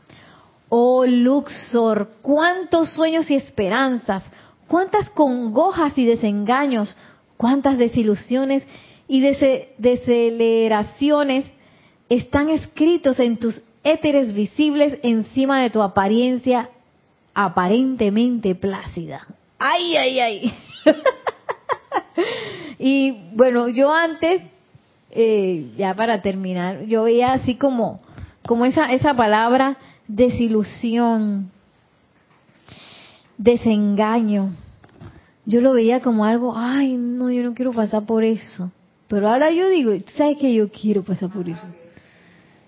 Oh 0.68 1.04
Luxor, 1.04 2.12
cuántos 2.22 2.88
sueños 2.90 3.28
y 3.30 3.34
esperanzas, 3.34 4.22
cuántas 4.68 5.10
congojas 5.10 5.98
y 5.98 6.06
desengaños, 6.06 6.96
cuántas 7.36 7.76
desilusiones 7.76 8.62
y 9.08 9.20
deceleraciones 9.20 11.44
están 12.08 12.50
escritos 12.50 13.18
en 13.18 13.36
tus 13.38 13.60
éteres 13.84 14.34
visibles 14.34 14.98
encima 15.02 15.62
de 15.62 15.70
tu 15.70 15.82
apariencia 15.82 16.70
aparentemente 17.34 18.54
plácida. 18.54 19.26
¡Ay, 19.58 19.96
ay, 19.96 20.20
ay! 20.20 20.54
y 22.78 23.16
bueno, 23.32 23.68
yo 23.68 23.92
antes, 23.92 24.42
eh, 25.10 25.70
ya 25.76 25.94
para 25.94 26.22
terminar, 26.22 26.84
yo 26.86 27.04
veía 27.04 27.32
así 27.32 27.56
como, 27.56 28.00
como 28.46 28.64
esa, 28.64 28.92
esa 28.92 29.14
palabra 29.14 29.76
desilusión, 30.08 31.50
desengaño. 33.38 34.52
Yo 35.46 35.60
lo 35.60 35.72
veía 35.72 36.00
como 36.00 36.24
algo, 36.24 36.54
ay, 36.56 36.96
no, 36.96 37.30
yo 37.30 37.42
no 37.42 37.54
quiero 37.54 37.72
pasar 37.72 38.04
por 38.04 38.24
eso. 38.24 38.70
Pero 39.08 39.28
ahora 39.28 39.50
yo 39.50 39.68
digo, 39.68 39.92
¿sabes 40.16 40.36
que 40.36 40.54
yo 40.54 40.70
quiero 40.70 41.02
pasar 41.02 41.30
por 41.30 41.48
eso? 41.48 41.66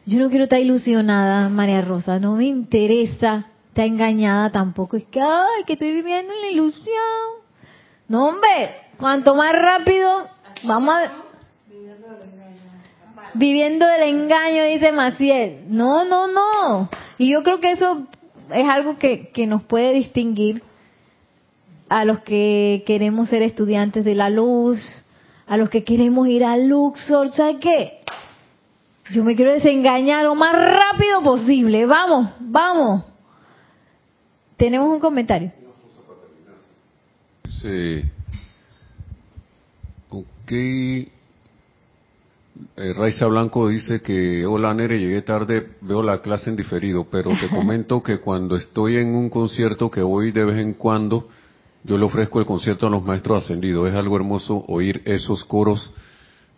Yo 0.04 0.18
no 0.18 0.30
quiero 0.30 0.44
estar 0.44 0.58
ilusionada, 0.58 1.48
María 1.48 1.80
Rosa, 1.80 2.18
no 2.18 2.34
me 2.34 2.46
interesa 2.46 3.46
estar 3.68 3.86
engañada 3.86 4.50
tampoco. 4.50 4.96
Es 4.96 5.04
que, 5.04 5.20
ay, 5.20 5.64
que 5.64 5.74
estoy 5.74 5.92
viviendo 5.92 6.32
en 6.32 6.40
la 6.40 6.48
ilusión. 6.48 7.42
No, 8.08 8.28
hombre, 8.28 8.74
cuanto 8.98 9.34
más 9.36 9.52
rápido, 9.52 10.26
vamos 10.64 10.94
a... 10.94 11.12
Viviendo 13.34 13.86
del 13.86 14.02
engaño, 14.02 14.64
dice 14.64 14.92
Maciel. 14.92 15.64
No, 15.68 16.04
no, 16.04 16.26
no. 16.26 16.90
Y 17.16 17.30
yo 17.30 17.42
creo 17.44 17.60
que 17.60 17.70
eso 17.70 18.06
es 18.52 18.68
algo 18.68 18.98
que, 18.98 19.30
que 19.30 19.46
nos 19.46 19.62
puede 19.62 19.94
distinguir 19.94 20.62
a 21.88 22.04
los 22.04 22.20
que 22.20 22.82
queremos 22.86 23.28
ser 23.28 23.42
estudiantes 23.42 24.04
de 24.04 24.14
la 24.14 24.30
luz, 24.30 24.80
a 25.46 25.56
los 25.56 25.70
que 25.70 25.84
queremos 25.84 26.26
ir 26.28 26.44
a 26.44 26.56
Luxor, 26.56 27.32
¿sabes 27.32 27.58
qué? 27.60 28.01
Yo 29.12 29.22
me 29.22 29.36
quiero 29.36 29.52
desengañar 29.52 30.24
lo 30.24 30.34
más 30.34 30.52
rápido 30.52 31.22
posible. 31.22 31.84
Vamos, 31.84 32.30
vamos. 32.40 33.04
Tenemos 34.56 34.88
un 34.88 35.00
comentario. 35.00 35.52
Sí. 37.60 38.02
Ok. 40.08 40.52
Eh, 40.52 41.10
Raiza 42.94 43.26
Blanco 43.26 43.68
dice 43.68 44.00
que, 44.00 44.46
hola 44.46 44.72
Nere, 44.72 44.98
llegué 44.98 45.20
tarde, 45.20 45.72
veo 45.82 46.02
la 46.02 46.22
clase 46.22 46.48
en 46.48 46.56
diferido, 46.56 47.06
pero 47.10 47.30
te 47.38 47.48
comento 47.54 48.02
que 48.02 48.18
cuando 48.18 48.56
estoy 48.56 48.96
en 48.96 49.14
un 49.14 49.28
concierto 49.28 49.90
que 49.90 50.00
voy 50.00 50.32
de 50.32 50.44
vez 50.46 50.58
en 50.58 50.72
cuando, 50.72 51.28
yo 51.84 51.98
le 51.98 52.04
ofrezco 52.06 52.40
el 52.40 52.46
concierto 52.46 52.86
a 52.86 52.90
los 52.90 53.04
maestros 53.04 53.44
ascendidos. 53.44 53.90
Es 53.90 53.94
algo 53.94 54.16
hermoso 54.16 54.64
oír 54.68 55.02
esos 55.04 55.44
coros, 55.44 55.92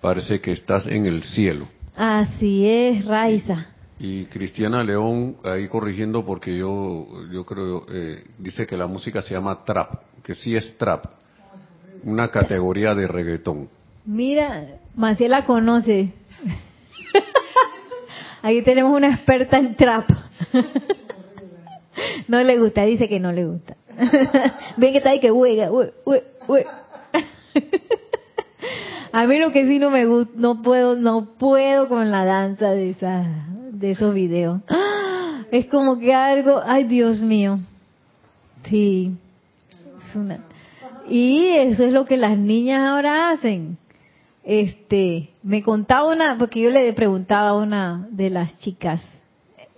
parece 0.00 0.40
que 0.40 0.52
estás 0.52 0.86
en 0.86 1.06
el 1.06 1.24
cielo. 1.24 1.66
Así 1.96 2.66
es, 2.66 3.04
Raiza. 3.04 3.66
Y 3.98 4.24
Cristiana 4.26 4.82
León, 4.82 5.36
ahí 5.44 5.68
corrigiendo 5.68 6.24
porque 6.24 6.56
yo, 6.56 7.06
yo 7.30 7.44
creo, 7.46 7.86
eh, 7.88 8.24
dice 8.38 8.66
que 8.66 8.76
la 8.76 8.86
música 8.86 9.22
se 9.22 9.34
llama 9.34 9.64
trap, 9.64 10.02
que 10.22 10.34
sí 10.34 10.56
es 10.56 10.76
trap, 10.76 11.06
una 12.02 12.28
categoría 12.28 12.94
de 12.94 13.06
reggaetón. 13.06 13.68
Mira, 14.04 14.78
Maciela 14.94 15.44
conoce. 15.46 16.12
Ahí 18.42 18.62
tenemos 18.62 18.94
una 18.94 19.08
experta 19.14 19.58
en 19.58 19.74
trap. 19.76 20.10
No 22.26 22.42
le 22.42 22.58
gusta, 22.58 22.84
dice 22.84 23.08
que 23.08 23.20
no 23.20 23.32
le 23.32 23.44
gusta. 23.44 23.76
Ven 24.76 24.92
que 24.92 24.98
está 24.98 25.10
ahí 25.10 25.20
que 25.20 25.30
huega, 25.30 25.70
A 29.14 29.28
mí 29.28 29.38
lo 29.38 29.52
que 29.52 29.64
sí 29.64 29.78
no 29.78 29.90
me 29.90 30.06
gusta, 30.06 30.32
no 30.34 30.60
puedo, 30.60 30.96
no 30.96 31.36
puedo 31.38 31.88
con 31.88 32.10
la 32.10 32.24
danza 32.24 32.72
de 32.72 32.90
esa, 32.90 33.24
de 33.70 33.92
esos 33.92 34.12
videos. 34.12 34.60
Es 35.52 35.66
como 35.66 36.00
que 36.00 36.12
algo, 36.12 36.60
ay 36.66 36.82
Dios 36.82 37.20
mío. 37.20 37.60
Sí. 38.64 39.14
y 41.08 41.46
eso 41.46 41.84
es 41.84 41.92
lo 41.92 42.06
que 42.06 42.16
las 42.16 42.36
niñas 42.36 42.80
ahora 42.80 43.30
hacen. 43.30 43.78
Este, 44.42 45.30
me 45.44 45.62
contaba 45.62 46.12
una, 46.12 46.36
porque 46.36 46.60
yo 46.60 46.70
le 46.70 46.92
preguntaba 46.92 47.50
a 47.50 47.54
una 47.54 48.08
de 48.10 48.30
las 48.30 48.58
chicas 48.58 49.00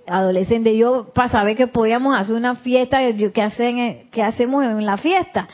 adolescentes, 0.07 0.79
yo 0.79 1.13
para 1.13 1.29
saber 1.29 1.57
que 1.57 1.67
podíamos 1.67 2.19
hacer 2.19 2.37
una 2.37 2.55
fiesta, 2.55 3.01
¿qué, 3.35 3.43
hacen, 3.43 4.09
qué 4.13 4.23
hacemos 4.23 4.65
en 4.65 4.87
la 4.87 4.97
fiesta? 4.97 5.47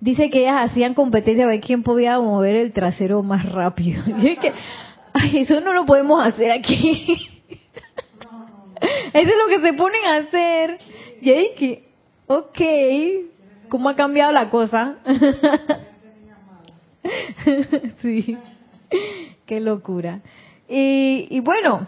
Dice 0.00 0.30
que 0.30 0.40
ellas 0.40 0.70
hacían 0.70 0.94
competencia 0.94 1.44
a 1.44 1.48
ver 1.48 1.60
quién 1.60 1.82
podía 1.82 2.18
mover 2.18 2.56
el 2.56 2.72
trasero 2.72 3.22
más 3.22 3.44
rápido. 3.44 4.02
Y 4.18 4.28
es 4.28 4.38
que, 4.38 4.52
ay, 5.12 5.38
eso 5.38 5.60
no 5.60 5.72
lo 5.72 5.86
podemos 5.86 6.24
hacer 6.24 6.52
aquí. 6.52 7.28
Eso 9.12 9.30
es 9.30 9.36
lo 9.36 9.48
que 9.48 9.60
se 9.60 9.74
ponen 9.74 10.04
a 10.06 10.16
hacer. 10.16 10.78
Y 11.20 11.30
es 11.30 11.50
que, 11.58 11.84
ok, 12.26 12.58
¿cómo 13.68 13.90
ha 13.90 13.96
cambiado 13.96 14.32
la 14.32 14.48
cosa? 14.48 14.96
sí, 18.00 18.38
qué 19.44 19.60
locura. 19.60 20.20
Y, 20.66 21.26
y 21.28 21.40
bueno, 21.40 21.86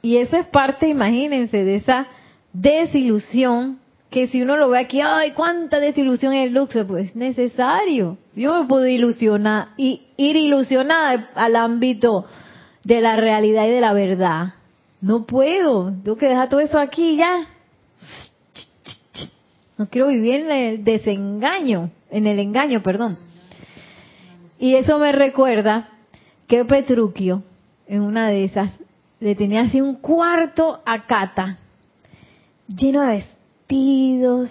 y 0.00 0.16
esa 0.16 0.38
es 0.38 0.46
parte, 0.46 0.88
imagínense, 0.88 1.64
de 1.64 1.76
esa 1.76 2.06
desilusión 2.52 3.80
que 4.14 4.28
si 4.28 4.40
uno 4.40 4.56
lo 4.56 4.68
ve 4.68 4.78
aquí, 4.78 5.00
ay, 5.00 5.32
cuánta 5.32 5.80
desilusión 5.80 6.32
es 6.34 6.46
el 6.46 6.54
Luxor, 6.54 6.86
pues 6.86 7.16
necesario. 7.16 8.16
Yo 8.36 8.62
me 8.62 8.68
puedo 8.68 8.86
ilusionar 8.86 9.70
y 9.76 10.02
ir 10.16 10.36
ilusionada 10.36 11.30
al 11.34 11.56
ámbito 11.56 12.24
de 12.84 13.00
la 13.00 13.16
realidad 13.16 13.66
y 13.66 13.70
de 13.70 13.80
la 13.80 13.92
verdad. 13.92 14.54
No 15.00 15.26
puedo, 15.26 15.92
tengo 16.04 16.16
que 16.16 16.28
dejar 16.28 16.48
todo 16.48 16.60
eso 16.60 16.78
aquí 16.78 17.16
ya. 17.16 17.48
No 19.78 19.88
quiero 19.88 20.06
vivir 20.06 20.42
en 20.42 20.52
el 20.52 20.84
desengaño, 20.84 21.90
en 22.08 22.28
el 22.28 22.38
engaño, 22.38 22.84
perdón. 22.84 23.18
Y 24.60 24.76
eso 24.76 24.96
me 25.00 25.10
recuerda 25.10 25.88
que 26.46 26.64
Petruquio, 26.64 27.42
en 27.88 28.02
una 28.02 28.28
de 28.28 28.44
esas, 28.44 28.78
le 29.18 29.34
tenía 29.34 29.62
así 29.62 29.80
un 29.80 29.96
cuarto 29.96 30.82
a 30.86 31.04
Cata, 31.04 31.58
lleno 32.68 33.02
de 33.02 33.24
vestidos, 33.68 34.50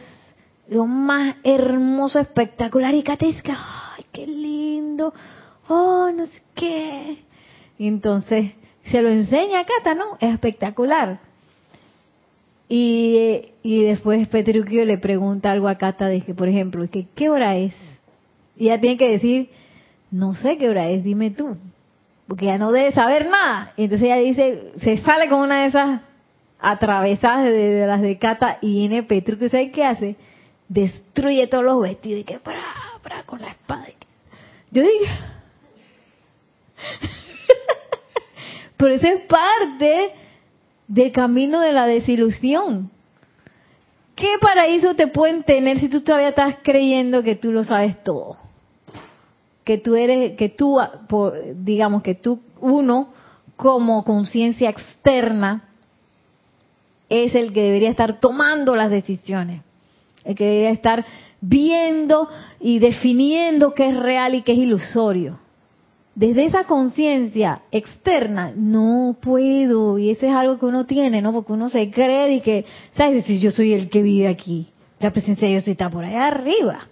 lo 0.68 0.86
más 0.86 1.36
hermoso, 1.44 2.20
espectacular, 2.20 2.94
y 2.96 3.04
Catesca, 3.04 3.58
¡ay, 3.96 4.06
qué 4.12 4.26
lindo! 4.26 5.14
¡Oh, 5.68 6.10
no 6.16 6.26
sé 6.26 6.42
qué! 6.56 7.18
Y 7.78 7.88
entonces 7.88 8.52
se 8.90 9.02
lo 9.02 9.10
enseña 9.10 9.60
a 9.60 9.66
Cata, 9.66 9.94
¿no? 9.96 10.18
Es 10.20 10.34
espectacular. 10.34 11.20
Y, 12.68 13.50
y 13.62 13.84
después 13.84 14.28
Petruquio 14.30 14.86
le 14.86 14.98
pregunta 14.98 15.52
algo 15.52 15.68
a 15.68 15.76
Cata, 15.78 16.08
de 16.08 16.22
que, 16.22 16.34
por 16.34 16.48
ejemplo, 16.48 16.86
que, 16.90 17.06
¿qué 17.14 17.30
hora 17.30 17.56
es? 17.58 17.76
Y 18.58 18.66
ella 18.66 18.82
tiene 18.82 18.98
que 18.98 19.10
decir, 19.12 19.50
no 20.12 20.34
sé 20.36 20.58
qué 20.58 20.70
hora 20.70 20.90
es, 20.90 21.04
dime 21.04 21.30
tú. 21.30 21.56
porque 22.28 22.46
ya 22.46 22.58
no 22.58 22.72
debe 22.72 22.92
saber 22.94 23.30
nada. 23.30 23.74
Y 23.78 23.84
entonces 23.84 24.06
ella 24.06 24.18
dice, 24.18 24.72
se 24.78 24.98
sale 24.98 25.30
con 25.30 25.42
una 25.42 25.62
de 25.62 25.68
esas 25.68 26.02
atravesadas 26.64 27.44
de, 27.44 27.86
las 27.86 28.02
de 28.02 28.18
Cata 28.18 28.58
y 28.62 28.74
viene 28.74 29.04
Petru, 29.04 29.38
que 29.38 29.50
sabe 29.50 29.70
qué 29.72 29.84
hace? 29.84 30.16
Destruye 30.70 31.46
todos 31.48 31.66
los 31.66 31.82
vestidos 31.82 32.22
y 32.22 32.24
que 32.24 32.40
para, 32.40 32.64
para 33.04 33.24
con 33.24 33.42
la 33.42 33.50
espada. 33.50 33.88
Yo 34.72 34.82
digo, 34.82 35.06
pero 38.78 38.94
esa 38.94 39.10
es 39.10 39.22
parte 39.24 40.12
del 40.88 41.12
camino 41.12 41.60
de 41.60 41.74
la 41.74 41.86
desilusión. 41.86 42.90
¿Qué 44.16 44.30
paraíso 44.40 44.96
te 44.96 45.08
pueden 45.08 45.44
tener 45.44 45.80
si 45.80 45.90
tú 45.90 46.02
todavía 46.02 46.30
estás 46.30 46.58
creyendo 46.64 47.24
que 47.24 47.36
tú 47.36 47.52
lo 47.52 47.66
sabes 47.66 48.02
todo? 48.04 48.38
Que 49.66 49.78
tú 49.78 49.96
eres, 49.96 50.38
que 50.38 50.48
tú, 50.50 50.80
digamos 51.56 52.04
que 52.04 52.16
tú, 52.16 52.42
uno, 52.62 53.14
como 53.58 54.06
conciencia 54.06 54.70
externa, 54.70 55.73
es 57.14 57.36
el 57.36 57.54
que 57.54 57.62
debería 57.62 57.92
estar 57.92 58.20
tomando 58.20 58.76
las 58.76 58.90
decisiones, 58.90 59.62
el 60.26 60.36
que 60.36 60.46
debería 60.46 60.72
estar 60.72 61.06
viendo 61.42 62.28
y 62.60 62.80
definiendo 62.80 63.74
qué 63.74 63.90
es 63.90 63.98
real 63.98 64.34
y 64.34 64.42
qué 64.42 64.54
es 64.54 64.58
ilusorio. 64.58 65.38
Desde 66.16 66.46
esa 66.46 66.64
conciencia 66.66 67.62
externa, 67.72 68.54
no 68.56 69.18
puedo, 69.22 69.98
y 70.00 70.12
eso 70.12 70.26
es 70.26 70.34
algo 70.34 70.58
que 70.58 70.66
uno 70.66 70.86
tiene, 70.86 71.22
¿no? 71.22 71.34
Porque 71.34 71.54
uno 71.54 71.70
se 71.70 71.90
cree 71.92 72.34
y 72.34 72.42
que, 72.42 72.66
¿sabes? 72.96 73.26
Si 73.26 73.40
yo 73.40 73.52
soy 73.52 73.74
el 73.74 73.90
que 73.90 74.02
vive 74.02 74.28
aquí, 74.28 74.68
la 75.00 75.12
presencia 75.12 75.48
de 75.48 75.56
Dios 75.56 75.68
está 75.68 75.90
por 75.90 76.06
allá 76.06 76.28
arriba. 76.28 76.88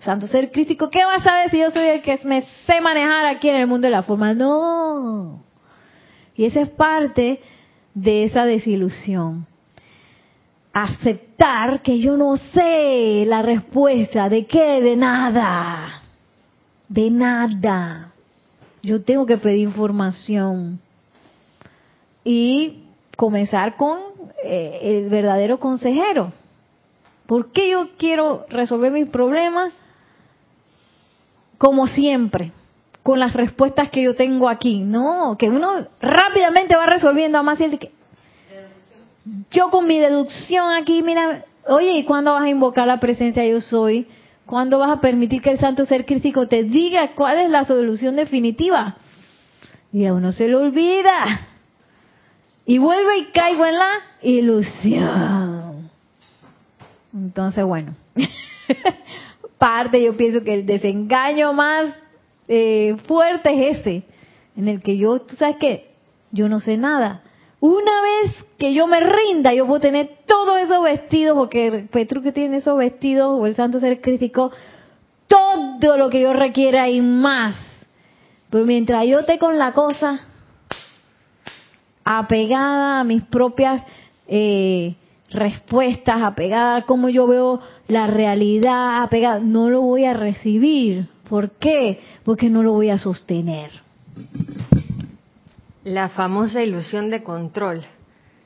Santo 0.00 0.26
ser 0.26 0.50
crítico, 0.50 0.90
¿qué 0.90 1.04
vas 1.04 1.20
a 1.20 1.30
saber 1.30 1.50
si 1.50 1.58
yo 1.58 1.70
soy 1.70 1.84
el 1.84 2.02
que 2.02 2.18
me 2.24 2.42
sé 2.66 2.80
manejar 2.82 3.26
aquí 3.26 3.48
en 3.48 3.56
el 3.56 3.66
mundo 3.66 3.86
de 3.86 3.92
la 3.92 4.02
forma? 4.02 4.34
No. 4.34 5.42
Y 6.36 6.44
esa 6.44 6.60
es 6.60 6.68
parte 6.70 7.40
de 7.94 8.24
esa 8.24 8.44
desilusión 8.44 9.46
aceptar 10.74 11.82
que 11.82 12.00
yo 12.00 12.16
no 12.16 12.36
sé 12.36 13.24
la 13.26 13.42
respuesta 13.42 14.28
de 14.28 14.44
qué, 14.44 14.82
de 14.82 14.96
nada, 14.96 16.02
de 16.88 17.10
nada. 17.10 18.12
Yo 18.82 19.02
tengo 19.02 19.24
que 19.24 19.38
pedir 19.38 19.60
información 19.60 20.80
y 22.24 22.82
comenzar 23.16 23.76
con 23.76 23.98
eh, 24.42 24.80
el 24.82 25.08
verdadero 25.08 25.60
consejero. 25.60 26.32
¿Por 27.26 27.52
qué 27.52 27.70
yo 27.70 27.90
quiero 27.96 28.44
resolver 28.50 28.92
mis 28.92 29.08
problemas? 29.08 29.72
Como 31.56 31.86
siempre, 31.86 32.50
con 33.04 33.20
las 33.20 33.32
respuestas 33.32 33.90
que 33.90 34.02
yo 34.02 34.16
tengo 34.16 34.48
aquí. 34.48 34.80
No, 34.80 35.36
que 35.38 35.48
uno 35.48 35.86
rápidamente 36.00 36.74
va 36.74 36.86
resolviendo 36.86 37.38
a 37.38 37.42
más 37.42 37.60
y 37.60 37.78
que 37.78 37.92
yo 39.50 39.70
con 39.70 39.86
mi 39.86 39.98
deducción 39.98 40.72
aquí, 40.72 41.02
mira, 41.02 41.44
oye, 41.66 41.92
¿y 41.92 42.04
cuándo 42.04 42.32
vas 42.32 42.44
a 42.44 42.48
invocar 42.48 42.86
la 42.86 43.00
presencia 43.00 43.44
yo 43.46 43.60
soy? 43.60 44.06
¿Cuándo 44.46 44.78
vas 44.78 44.90
a 44.90 45.00
permitir 45.00 45.40
que 45.40 45.50
el 45.50 45.58
santo 45.58 45.86
ser 45.86 46.04
crítico 46.04 46.48
te 46.48 46.64
diga 46.64 47.12
cuál 47.14 47.38
es 47.38 47.50
la 47.50 47.64
solución 47.64 48.16
definitiva? 48.16 48.96
Y 49.92 50.04
a 50.04 50.12
uno 50.12 50.32
se 50.32 50.48
le 50.48 50.56
olvida. 50.56 51.48
Y 52.66 52.78
vuelve 52.78 53.18
y 53.18 53.24
caigo 53.26 53.64
en 53.64 53.78
la 53.78 53.90
ilusión. 54.22 55.90
Entonces, 57.14 57.64
bueno, 57.64 57.94
parte 59.58 60.02
yo 60.02 60.16
pienso 60.16 60.42
que 60.44 60.54
el 60.54 60.66
desengaño 60.66 61.52
más 61.52 61.94
eh, 62.48 62.96
fuerte 63.06 63.70
es 63.70 63.78
ese, 63.78 64.02
en 64.56 64.68
el 64.68 64.82
que 64.82 64.98
yo, 64.98 65.20
tú 65.20 65.36
sabes 65.36 65.56
que 65.56 65.94
yo 66.32 66.48
no 66.48 66.60
sé 66.60 66.76
nada, 66.76 67.22
una 67.66 68.02
vez 68.02 68.44
que 68.58 68.74
yo 68.74 68.86
me 68.86 69.00
rinda, 69.00 69.54
yo 69.54 69.66
puedo 69.66 69.80
tener 69.80 70.10
todos 70.26 70.58
esos 70.58 70.84
vestidos, 70.84 71.34
porque 71.34 71.86
Petru 71.90 72.20
que 72.20 72.30
tiene 72.30 72.58
esos 72.58 72.76
vestidos, 72.76 73.40
o 73.40 73.46
el 73.46 73.54
santo 73.54 73.80
ser 73.80 74.02
crítico, 74.02 74.52
todo 75.28 75.96
lo 75.96 76.10
que 76.10 76.20
yo 76.20 76.34
requiera 76.34 76.90
y 76.90 77.00
más. 77.00 77.56
Pero 78.50 78.66
mientras 78.66 79.06
yo 79.06 79.20
esté 79.20 79.38
con 79.38 79.58
la 79.58 79.72
cosa 79.72 80.20
apegada 82.04 83.00
a 83.00 83.04
mis 83.04 83.22
propias 83.22 83.82
eh, 84.28 84.96
respuestas, 85.30 86.20
apegada 86.20 86.76
a 86.76 86.84
cómo 86.84 87.08
yo 87.08 87.26
veo 87.26 87.60
la 87.88 88.06
realidad, 88.06 89.02
apegada, 89.02 89.40
no 89.40 89.70
lo 89.70 89.80
voy 89.80 90.04
a 90.04 90.12
recibir. 90.12 91.08
¿Por 91.30 91.52
qué? 91.52 92.00
Porque 92.24 92.50
no 92.50 92.62
lo 92.62 92.72
voy 92.72 92.90
a 92.90 92.98
sostener. 92.98 93.70
La 95.84 96.08
famosa 96.08 96.62
ilusión 96.62 97.10
de 97.10 97.22
control. 97.22 97.84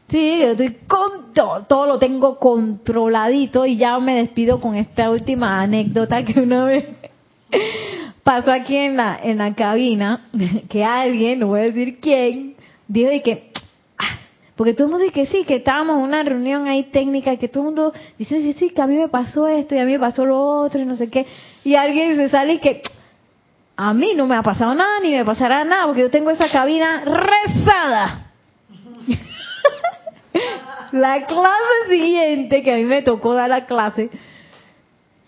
Sí, 0.09 0.39
yo 0.41 0.49
estoy 0.49 0.77
con 0.89 1.33
todo, 1.33 1.67
todo 1.67 1.87
lo 1.87 1.99
tengo 2.01 2.39
controladito 2.39 3.65
y 3.65 3.77
ya 3.77 3.99
me 4.01 4.17
despido 4.17 4.61
con 4.61 4.75
esta 4.75 5.09
última 5.09 5.61
anécdota 5.61 6.25
que 6.25 6.41
una 6.41 6.65
vez 6.65 6.87
pasó 8.25 8.51
aquí 8.51 8.77
en 8.77 8.97
la 8.97 9.21
en 9.23 9.39
la 9.39 9.55
cabina 9.55 10.29
que 10.69 10.83
alguien, 10.85 11.39
no 11.39 11.49
voy 11.49 11.61
a 11.61 11.65
decir 11.65 12.01
quién, 12.01 12.57
dijo 12.89 13.11
de 13.11 13.23
que 13.23 13.53
ah", 13.99 14.19
porque 14.57 14.73
todo 14.73 14.87
el 14.87 14.91
mundo 14.93 15.05
dice 15.05 15.15
que 15.15 15.27
sí, 15.27 15.45
que 15.45 15.57
estábamos 15.57 15.99
en 15.99 16.05
una 16.05 16.25
reunión 16.25 16.67
ahí 16.67 16.85
técnica 16.85 17.35
y 17.35 17.37
que 17.37 17.47
todo 17.47 17.65
el 17.65 17.67
mundo 17.67 17.93
dice, 18.19 18.41
sí, 18.41 18.53
sí, 18.55 18.71
que 18.71 18.83
a 18.83 18.87
mí 18.89 18.97
me 18.97 19.09
pasó 19.09 19.47
esto 19.47 19.77
y 19.77 19.79
a 19.79 19.85
mí 19.85 19.93
me 19.93 20.01
pasó 20.01 20.27
lo 20.27 20.43
otro 20.43 20.81
y 20.81 20.87
no 20.87 20.97
sé 20.97 21.09
qué. 21.09 21.27
Y 21.63 21.77
alguien 21.77 22.17
se 22.17 22.31
sale 22.31 22.55
y 22.55 22.59
que 22.59 22.83
a 23.81 23.95
mí 23.95 24.13
no 24.17 24.27
me 24.27 24.35
ha 24.35 24.43
pasado 24.43 24.75
nada 24.75 24.99
ni 25.01 25.13
me 25.13 25.25
pasará 25.25 25.65
nada 25.65 25.87
porque 25.87 26.01
yo 26.01 26.11
tengo 26.11 26.31
esa 26.31 26.49
cabina 26.51 27.05
rezada. 27.05 28.27
la 30.93 31.25
clase 31.27 31.89
siguiente 31.89 32.65
que 32.65 32.73
a 32.73 32.77
mí 32.77 32.83
me 32.83 33.03
tocó 33.03 33.35
dar 33.35 33.49
la 33.51 33.67
clase, 33.67 34.11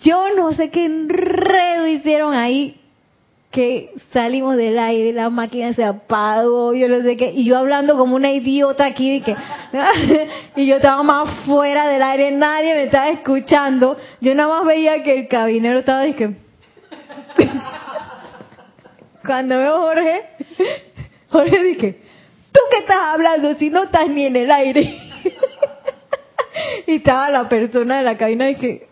yo 0.00 0.34
no 0.36 0.52
sé 0.52 0.68
qué 0.70 0.84
enredo 0.84 1.86
hicieron 1.86 2.34
ahí 2.34 2.80
que 3.52 3.92
salimos 4.12 4.56
del 4.56 4.80
aire, 4.80 5.12
la 5.12 5.30
máquina 5.30 5.72
se 5.72 5.84
apagó, 5.84 6.74
yo 6.74 6.88
no 6.88 7.02
sé 7.02 7.16
qué, 7.16 7.30
y 7.32 7.44
yo 7.44 7.56
hablando 7.56 7.96
como 7.96 8.16
una 8.16 8.32
idiota 8.32 8.84
aquí, 8.84 9.14
y, 9.14 9.20
que, 9.20 9.36
y 10.56 10.66
yo 10.66 10.76
estaba 10.76 11.04
más 11.04 11.46
fuera 11.46 11.86
del 11.86 12.02
aire, 12.02 12.32
nadie 12.32 12.74
me 12.74 12.84
estaba 12.84 13.10
escuchando, 13.10 13.96
yo 14.20 14.34
nada 14.34 14.56
más 14.56 14.66
veía 14.66 15.04
que 15.04 15.20
el 15.20 15.28
cabinero 15.28 15.78
estaba 15.78 16.02
diciendo 16.02 16.36
cuando 19.24 19.58
veo 19.58 19.76
a 19.76 19.80
Jorge, 19.80 20.22
Jorge 21.30 21.62
dije, 21.62 22.00
¿tú 22.52 22.60
qué 22.70 22.78
estás 22.78 22.98
hablando 23.14 23.54
si 23.54 23.70
no 23.70 23.84
estás 23.84 24.08
ni 24.08 24.26
en 24.26 24.36
el 24.36 24.50
aire? 24.50 24.98
y 26.86 26.96
estaba 26.96 27.30
la 27.30 27.48
persona 27.48 27.98
de 27.98 28.04
la 28.04 28.16
cabina 28.16 28.50
y 28.50 28.56
que 28.56 28.90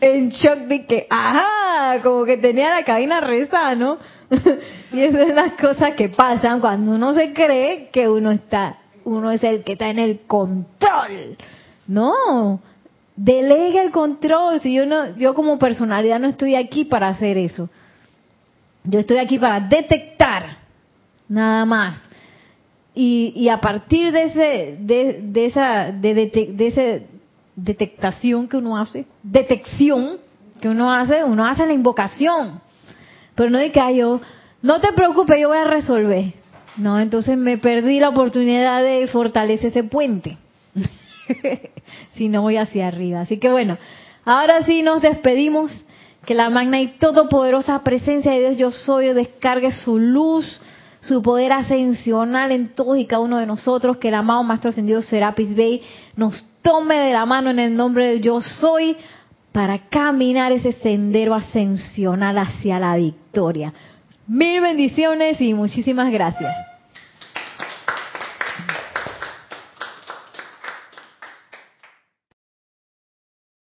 en 0.00 0.30
shock 0.30 0.68
que, 0.88 1.06
ajá, 1.10 2.02
como 2.02 2.24
que 2.24 2.36
tenía 2.36 2.70
la 2.70 2.84
cabina 2.84 3.20
reza, 3.20 3.74
¿no? 3.74 3.98
y 4.92 5.00
esas 5.00 5.26
son 5.26 5.36
las 5.36 5.52
cosas 5.52 5.94
que 5.94 6.08
pasan 6.08 6.60
cuando 6.60 6.92
uno 6.92 7.12
se 7.14 7.32
cree 7.32 7.88
que 7.92 8.08
uno 8.08 8.30
está, 8.30 8.78
uno 9.04 9.30
es 9.30 9.42
el 9.44 9.62
que 9.64 9.72
está 9.72 9.88
en 9.88 9.98
el 9.98 10.20
control. 10.26 11.36
No, 11.86 12.60
delega 13.14 13.82
el 13.82 13.90
control. 13.90 14.60
Si 14.60 14.74
yo 14.74 14.86
no, 14.86 15.16
yo 15.16 15.34
como 15.34 15.58
personalidad 15.58 16.18
no 16.18 16.28
estoy 16.28 16.54
aquí 16.54 16.84
para 16.84 17.08
hacer 17.08 17.38
eso. 17.38 17.68
Yo 18.86 19.00
estoy 19.00 19.18
aquí 19.18 19.38
para 19.38 19.60
detectar, 19.60 20.58
nada 21.28 21.64
más. 21.64 22.00
Y, 22.94 23.48
a 23.50 23.60
partir 23.60 24.10
de 24.10 24.22
ese, 24.22 24.76
de, 24.80 25.46
esa, 25.46 25.92
de, 25.92 26.14
de 26.14 26.66
esa 26.66 27.04
detectación 27.54 28.48
que 28.48 28.56
uno 28.56 28.78
hace, 28.78 29.04
detección 29.22 30.18
que 30.60 30.68
uno 30.68 30.90
hace, 30.90 31.22
uno 31.22 31.44
hace 31.44 31.66
la 31.66 31.74
invocación. 31.74 32.60
Pero 33.34 33.50
no 33.50 33.58
de 33.58 33.70
que 33.70 33.96
yo, 33.96 34.20
no 34.62 34.80
te 34.80 34.92
preocupes, 34.92 35.38
yo 35.38 35.48
voy 35.48 35.58
a 35.58 35.64
resolver. 35.64 36.32
No, 36.78 36.98
entonces 36.98 37.36
me 37.36 37.58
perdí 37.58 38.00
la 38.00 38.10
oportunidad 38.10 38.82
de 38.82 39.06
fortalecer 39.08 39.68
ese 39.68 39.84
puente. 39.84 40.38
si 42.14 42.28
no 42.28 42.42
voy 42.42 42.56
hacia 42.56 42.88
arriba. 42.88 43.20
Así 43.20 43.38
que 43.38 43.50
bueno, 43.50 43.78
ahora 44.24 44.64
sí 44.64 44.82
nos 44.82 45.02
despedimos 45.02 45.72
que 46.26 46.34
la 46.34 46.50
magna 46.50 46.80
y 46.80 46.88
todopoderosa 46.98 47.82
presencia 47.82 48.32
de 48.32 48.40
Dios 48.40 48.56
yo 48.56 48.70
soy 48.70 49.14
descargue 49.14 49.70
su 49.70 49.98
luz, 49.98 50.60
su 51.00 51.22
poder 51.22 51.52
ascensional 51.52 52.50
en 52.50 52.74
todos 52.74 52.98
y 52.98 53.06
cada 53.06 53.22
uno 53.22 53.38
de 53.38 53.46
nosotros, 53.46 53.96
que 53.98 54.08
el 54.08 54.14
amado 54.14 54.42
Maestro 54.42 54.70
Ascendido 54.70 55.02
Serapis 55.02 55.54
Bey 55.54 55.82
nos 56.16 56.44
tome 56.62 56.96
de 56.96 57.12
la 57.12 57.24
mano 57.24 57.50
en 57.50 57.60
el 57.60 57.76
nombre 57.76 58.08
de 58.08 58.20
yo 58.20 58.42
soy 58.42 58.96
para 59.52 59.88
caminar 59.88 60.52
ese 60.52 60.72
sendero 60.72 61.34
ascensional 61.34 62.36
hacia 62.36 62.80
la 62.80 62.96
victoria. 62.96 63.72
Mil 64.26 64.60
bendiciones 64.60 65.40
y 65.40 65.54
muchísimas 65.54 66.10
gracias. 66.10 66.75